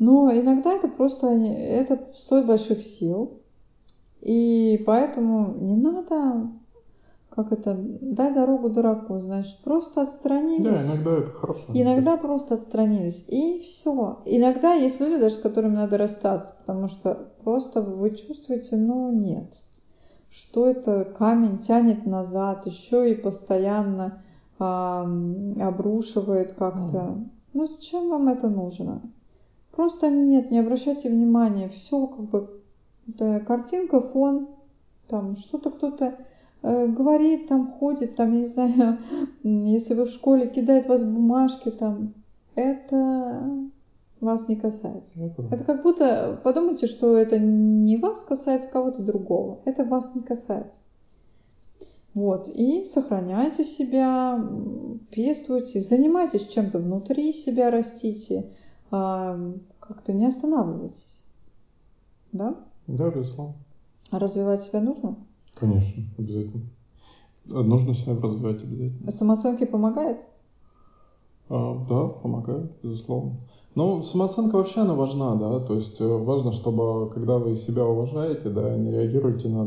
Но 0.00 0.32
иногда 0.32 0.72
это 0.72 0.88
просто 0.88 1.28
это 1.28 2.08
стоит 2.14 2.46
больших 2.46 2.82
сил. 2.82 3.38
И 4.20 4.82
поэтому 4.86 5.54
не 5.60 5.76
надо 5.76 6.48
как 7.34 7.50
это, 7.50 7.74
дай 7.78 8.32
дорогу 8.34 8.68
дураку, 8.68 9.18
значит, 9.20 9.58
просто 9.64 10.02
отстранились. 10.02 10.64
Да, 10.64 10.82
иногда 10.82 11.18
это 11.18 11.30
хорошо. 11.30 11.64
Иногда 11.72 12.16
просто 12.18 12.54
отстранились, 12.54 13.26
и 13.28 13.60
все. 13.60 14.20
Иногда 14.26 14.74
есть 14.74 15.00
люди, 15.00 15.18
даже 15.18 15.36
с 15.36 15.38
которыми 15.38 15.74
надо 15.74 15.96
расстаться, 15.96 16.54
потому 16.58 16.88
что 16.88 17.32
просто 17.42 17.80
вы 17.80 18.10
чувствуете, 18.10 18.76
ну, 18.76 19.10
нет. 19.12 19.50
Что 20.30 20.66
это 20.66 21.04
камень 21.04 21.58
тянет 21.58 22.04
назад, 22.04 22.66
еще 22.66 23.10
и 23.10 23.14
постоянно 23.14 24.22
а, 24.58 25.02
обрушивает 25.60 26.52
как-то. 26.52 27.18
Ну, 27.54 27.66
зачем 27.66 28.10
вам 28.10 28.28
это 28.28 28.48
нужно? 28.48 29.00
Просто 29.72 30.10
нет, 30.10 30.50
не 30.50 30.58
обращайте 30.58 31.08
внимания, 31.08 31.70
все 31.70 32.06
как 32.06 32.24
бы, 32.26 32.62
да, 33.06 33.40
картинка, 33.40 34.00
фон, 34.00 34.48
там 35.08 35.36
что-то 35.36 35.70
кто-то 35.70 36.18
говорит, 36.62 37.48
там 37.48 37.72
ходит, 37.72 38.14
там, 38.14 38.34
я 38.34 38.40
не 38.40 38.46
знаю, 38.46 38.98
если 39.42 39.94
вы 39.94 40.06
в 40.06 40.10
школе 40.10 40.48
кидает 40.48 40.86
вас 40.86 41.02
бумажки, 41.02 41.70
там, 41.70 42.14
это 42.54 43.70
вас 44.20 44.48
не 44.48 44.56
касается. 44.56 45.24
Это, 45.24 45.42
это 45.50 45.64
как 45.64 45.82
будто, 45.82 46.40
подумайте, 46.44 46.86
что 46.86 47.16
это 47.16 47.38
не 47.38 47.96
вас 47.96 48.22
касается 48.22 48.70
кого-то 48.70 49.02
другого, 49.02 49.58
это 49.64 49.84
вас 49.84 50.14
не 50.14 50.22
касается. 50.22 50.80
Вот, 52.14 52.46
и 52.46 52.84
сохраняйте 52.84 53.64
себя, 53.64 54.38
пестуйте, 55.10 55.80
занимайтесь 55.80 56.46
чем-то 56.46 56.78
внутри 56.78 57.32
себя, 57.32 57.70
растите, 57.70 58.50
а, 58.90 59.40
как-то 59.80 60.12
не 60.12 60.26
останавливайтесь. 60.26 61.24
Да? 62.32 62.54
Да, 62.86 63.10
безусловно. 63.10 63.54
А 64.10 64.18
развивать 64.18 64.60
себя 64.60 64.80
нужно? 64.80 65.16
Конечно, 65.66 66.02
обязательно. 66.18 66.62
Нужно 67.46 67.94
себя 67.94 68.14
развивать 68.14 68.62
обязательно. 68.62 69.10
Самооценке 69.10 69.66
помогает? 69.66 70.18
А, 71.48 71.84
да, 71.88 72.06
помогает, 72.08 72.70
безусловно. 72.82 73.36
Ну, 73.74 74.02
самооценка 74.02 74.56
вообще 74.56 74.80
она 74.80 74.94
важна, 74.94 75.34
да, 75.34 75.60
то 75.60 75.74
есть 75.74 76.00
э, 76.00 76.04
важно, 76.06 76.52
чтобы 76.52 77.10
когда 77.10 77.38
вы 77.38 77.56
себя 77.56 77.86
уважаете, 77.86 78.50
да, 78.50 78.76
не 78.76 78.90
реагируете 78.90 79.48
на, 79.48 79.64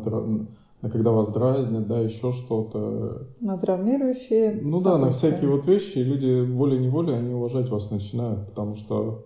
на 0.82 0.90
когда 0.90 1.12
вас 1.12 1.30
дразнят, 1.30 1.88
да, 1.88 2.00
еще 2.00 2.32
что-то. 2.32 3.28
На 3.40 3.58
травмирующие 3.58 4.52
Ну 4.62 4.80
события. 4.80 4.84
да, 4.84 4.98
на 5.00 5.12
всякие 5.12 5.50
вот 5.50 5.66
вещи 5.66 6.00
люди 6.00 6.46
волей-неволей, 6.46 7.14
они 7.14 7.34
уважать 7.34 7.70
вас 7.70 7.90
начинают, 7.90 8.46
потому 8.46 8.76
что 8.76 9.26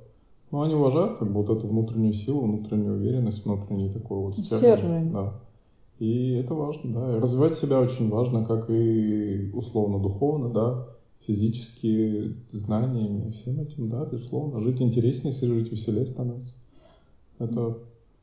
ну, 0.52 0.62
они 0.62 0.76
уважают 0.76 1.18
как 1.18 1.28
бы 1.32 1.44
вот 1.44 1.50
эту 1.50 1.68
внутреннюю 1.68 2.14
силу, 2.14 2.42
внутреннюю 2.42 2.96
уверенность, 2.96 3.46
внутренний 3.46 3.90
такой 3.90 4.20
вот 4.20 4.38
стержень. 4.38 4.78
стержень. 4.78 5.12
Да. 5.12 5.34
И 6.00 6.34
это 6.36 6.54
важно, 6.54 6.94
да. 6.94 7.18
И 7.18 7.20
развивать 7.20 7.56
себя 7.56 7.82
очень 7.82 8.10
важно, 8.10 8.46
как 8.46 8.70
и 8.70 9.52
условно-духовно, 9.54 10.50
да, 10.50 10.88
физически, 11.28 12.36
знаниями, 12.52 13.32
всем 13.32 13.60
этим, 13.60 13.90
да, 13.90 14.06
безусловно. 14.06 14.62
Жить 14.62 14.82
интереснее, 14.82 15.34
если 15.34 15.48
жить 15.48 15.72
веселее 15.72 16.08
становится. 16.08 16.54
Это 17.38 17.78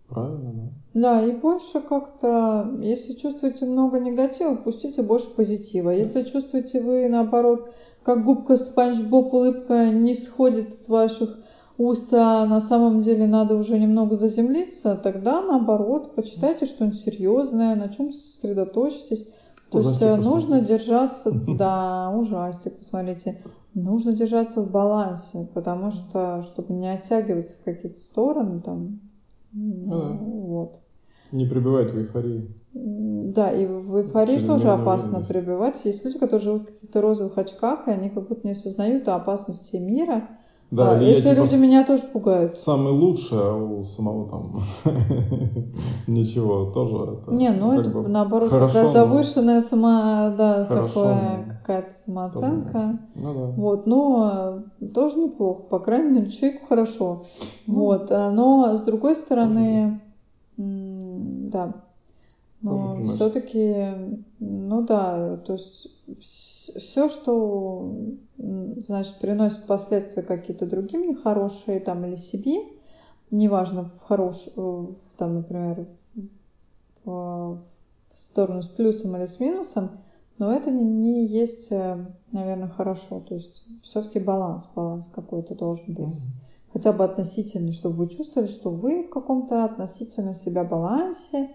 правильно, 0.09 0.53
да. 0.53 1.01
Да, 1.01 1.23
и 1.23 1.33
больше 1.33 1.81
как-то, 1.81 2.79
если 2.81 3.13
чувствуете 3.13 3.67
много 3.67 3.99
негатива, 3.99 4.55
пустите 4.55 5.03
больше 5.03 5.29
позитива. 5.37 5.91
Если 5.91 6.23
чувствуете 6.23 6.81
вы, 6.81 7.07
наоборот, 7.09 7.69
как 8.03 8.25
губка 8.25 8.57
Спанч 8.57 9.03
Боб 9.03 9.35
улыбка 9.35 9.91
не 9.91 10.15
сходит 10.15 10.73
с 10.75 10.89
ваших 10.89 11.39
уста 11.79 12.47
на 12.47 12.61
самом 12.61 13.01
деле 13.01 13.27
надо 13.27 13.55
уже 13.55 13.79
немного 13.79 14.15
заземлиться, 14.15 14.99
тогда 15.03 15.43
наоборот, 15.43 16.15
почитайте 16.15 16.67
что-нибудь 16.67 16.99
серьезное, 16.99 17.75
на 17.75 17.89
чем 17.89 18.13
сосредоточьтесь. 18.13 19.29
То 19.71 19.81
есть 19.81 20.01
э, 20.01 20.17
нужно 20.17 20.61
держаться, 20.61 21.31
да, 21.59 22.11
ужастик, 22.11 22.79
посмотрите, 22.79 23.43
нужно 23.75 24.13
держаться 24.13 24.63
в 24.63 24.71
балансе, 24.71 25.49
потому 25.55 25.91
что, 25.91 26.43
чтобы 26.43 26.73
не 26.75 26.93
оттягиваться 26.93 27.57
в 27.57 27.65
какие-то 27.65 27.99
стороны, 27.99 28.61
там, 28.61 29.01
ну, 29.53 30.15
вот. 30.15 30.81
Не 31.33 31.47
пребывать 31.47 31.91
в 31.91 31.99
эйфории. 31.99 32.55
Да, 32.73 33.51
и 33.51 33.67
в 33.67 33.97
эйфории 33.97 34.47
тоже 34.47 34.69
опасно 34.69 35.25
пребывать. 35.27 35.85
Есть 35.85 36.05
люди, 36.05 36.19
которые 36.19 36.45
живут 36.45 36.63
в 36.63 36.67
каких-то 36.67 37.01
розовых 37.01 37.37
очках, 37.37 37.89
и 37.89 37.91
они 37.91 38.11
как 38.11 38.29
будто 38.29 38.47
не 38.47 38.53
осознают 38.53 39.09
опасности 39.09 39.77
мира, 39.77 40.29
да, 40.71 40.93
а, 40.93 41.01
эти 41.01 41.15
я, 41.15 41.21
типа, 41.21 41.35
люди 41.35 41.55
меня 41.55 41.85
тоже 41.85 42.03
пугают. 42.13 42.59
Самый 42.59 42.93
лучший, 42.93 43.39
а 43.41 43.55
у 43.55 43.85
самого 43.85 44.29
там 44.29 44.63
ничего 46.09 46.73
тоже. 46.73 47.21
Это, 47.21 47.31
Не, 47.31 47.53
ну 47.53 47.79
это 47.79 47.89
бы 47.89 48.09
наоборот 48.09 48.51
хорошо, 48.51 48.81
раз 48.81 48.93
завышенная 48.93 49.61
сама, 49.61 50.35
да, 50.37 50.65
такая 50.65 51.61
какая-то 51.61 51.93
самооценка. 51.93 52.99
Ну, 53.15 53.35
да. 53.35 53.47
Вот, 53.57 53.87
но 53.87 54.63
тоже 54.93 55.19
неплохо, 55.19 55.63
по 55.63 55.79
крайней 55.79 56.11
мере, 56.11 56.31
человеку 56.31 56.67
хорошо. 56.67 57.23
Ну, 57.67 57.75
вот, 57.75 58.11
а, 58.11 58.33
но 58.33 58.77
с 58.77 58.83
другой 58.83 59.15
стороны, 59.15 60.01
да, 60.57 61.75
но 62.61 63.03
все-таки, 63.05 63.87
ну 64.41 64.83
да, 64.83 65.37
то 65.37 65.53
есть 65.53 65.93
все, 66.71 67.09
что, 67.09 67.95
значит, 68.37 69.17
приносит 69.19 69.67
последствия 69.67 70.23
какие-то 70.23 70.67
другим 70.67 71.09
нехорошие 71.09 71.81
там 71.81 72.05
или 72.05 72.17
себе, 72.17 72.57
неважно, 73.31 73.85
в 73.85 74.03
хорош, 74.03 74.49
в, 74.57 74.93
там, 75.17 75.37
например, 75.37 75.87
в, 77.05 77.63
в 78.15 78.19
сторону 78.19 78.63
с 78.63 78.69
плюсом 78.69 79.17
или 79.17 79.27
с 79.27 79.41
минусом, 79.41 79.91
но 80.39 80.55
это 80.55 80.71
не, 80.71 80.85
не 80.85 81.27
есть, 81.27 81.69
э, 81.71 82.07
наверное, 82.33 82.69
хорошо. 82.69 83.21
То 83.21 83.35
есть 83.35 83.65
все-таки 83.83 84.19
баланс, 84.19 84.69
баланс 84.75 85.09
какой-то 85.09 85.55
должен 85.55 85.95
быть. 85.95 86.15
Mm-hmm. 86.15 86.73
Хотя 86.73 86.93
бы 86.93 87.05
относительный, 87.05 87.73
чтобы 87.73 87.97
вы 87.97 88.09
чувствовали, 88.09 88.49
что 88.49 88.71
вы 88.71 89.05
в 89.05 89.11
каком-то 89.11 89.65
относительно 89.65 90.35
себя 90.35 90.63
балансе, 90.63 91.51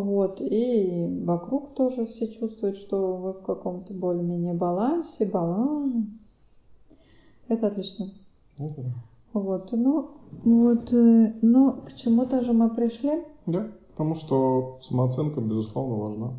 вот, 0.00 0.42
и 0.42 1.22
вокруг 1.24 1.74
тоже 1.74 2.04
все 2.04 2.30
чувствуют, 2.30 2.76
что 2.76 3.16
вы 3.16 3.32
в 3.32 3.40
каком-то 3.40 3.94
более-менее 3.94 4.52
балансе, 4.52 5.24
баланс. 5.24 6.42
Это 7.48 7.68
отлично. 7.68 8.10
Это. 8.58 8.92
Вот, 9.32 9.72
ну, 9.72 10.10
вот, 10.44 10.92
э, 10.92 11.32
ну, 11.40 11.80
к 11.86 11.94
чему-то 11.94 12.42
же 12.42 12.52
мы 12.52 12.68
пришли. 12.68 13.24
Да, 13.46 13.68
потому 13.92 14.16
что 14.16 14.78
самооценка, 14.82 15.40
безусловно, 15.40 15.94
важна. 15.96 16.34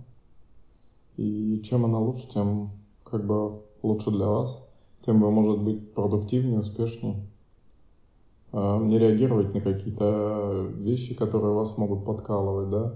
И 1.18 1.60
чем 1.64 1.84
она 1.86 1.98
лучше, 1.98 2.30
тем 2.30 2.70
как 3.04 3.26
бы 3.26 3.62
лучше 3.82 4.12
для 4.12 4.28
вас, 4.28 4.64
тем 5.04 5.20
вы, 5.20 5.32
может 5.32 5.64
быть, 5.64 5.96
продуктивнее, 5.96 6.60
успешнее. 6.60 7.16
А, 8.52 8.80
не 8.80 9.00
реагировать 9.00 9.56
на 9.56 9.62
какие-то 9.62 10.68
вещи, 10.76 11.16
которые 11.16 11.54
вас 11.54 11.76
могут 11.78 12.06
подкалывать, 12.06 12.70
да, 12.70 12.94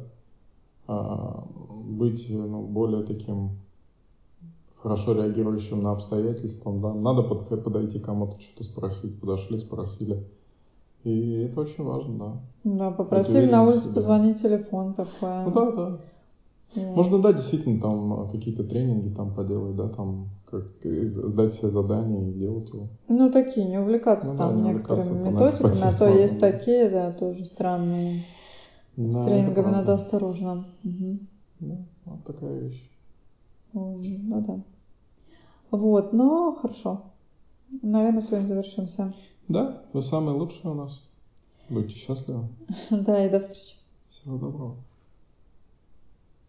быть 0.88 2.28
ну, 2.30 2.62
более 2.64 3.04
таким 3.04 3.52
хорошо 4.82 5.14
реагирующим 5.14 5.84
на 5.84 5.92
обстоятельства. 5.92 6.74
Да? 6.74 6.94
Надо 6.94 7.24
под, 7.24 7.64
подойти 7.64 8.00
кому-то 8.00 8.40
что-то 8.42 8.64
спросить. 8.64 9.20
Подошли, 9.20 9.58
спросили. 9.58 10.24
И 11.04 11.32
это 11.44 11.62
очень 11.62 11.84
важно, 11.84 12.18
да. 12.18 12.34
Да, 12.64 12.92
попросили 12.92 13.50
на 13.50 13.64
улице 13.64 13.94
позвонить 13.94 14.42
телефон 14.42 14.94
такое. 14.94 15.46
Ну 15.46 15.52
да, 15.52 15.72
да. 15.72 15.98
Yeah. 16.74 16.96
Можно, 16.96 17.20
да, 17.20 17.34
действительно, 17.34 17.82
там 17.82 18.30
какие-то 18.30 18.64
тренинги 18.64 19.14
там 19.14 19.34
поделать, 19.34 19.76
да, 19.76 19.90
там 19.90 20.30
как 20.50 20.64
сдать 20.84 21.54
себе 21.54 21.70
задание 21.70 22.30
и 22.30 22.34
делать 22.34 22.70
его. 22.70 22.88
Ну, 23.10 23.30
такие, 23.30 23.68
не 23.68 23.78
увлекаться 23.78 24.32
ну, 24.32 24.38
там 24.38 24.56
да, 24.56 24.62
не 24.62 24.70
некоторыми 24.70 25.02
увлекаться, 25.02 25.64
методиками, 25.64 25.94
а 25.94 25.98
то 25.98 26.08
есть 26.08 26.40
такие, 26.40 26.90
да, 26.90 27.12
тоже 27.12 27.46
странные. 27.46 28.22
С 28.98 29.16
да, 29.16 29.26
тренингами 29.26 29.72
надо 29.72 29.94
осторожно. 29.94 30.66
Угу. 30.84 31.20
Ну, 31.62 31.86
вот 32.06 32.24
такая 32.26 32.60
вещь. 32.60 32.84
Ну 33.74 34.42
да. 34.42 34.60
Вот, 35.72 36.12
но 36.12 36.54
хорошо. 36.54 37.04
Наверное, 37.82 38.22
сегодня 38.22 38.48
завершимся. 38.48 39.14
Да, 39.48 39.82
вы 39.94 40.02
самые 40.02 40.38
лучшие 40.38 40.72
у 40.72 40.74
нас. 40.74 41.02
Будьте 41.70 41.96
счастливы. 41.96 42.48
Да, 42.90 43.26
и 43.26 43.30
до 43.30 43.40
встречи. 43.40 43.76
Всего 44.10 44.38
доброго. 44.38 44.76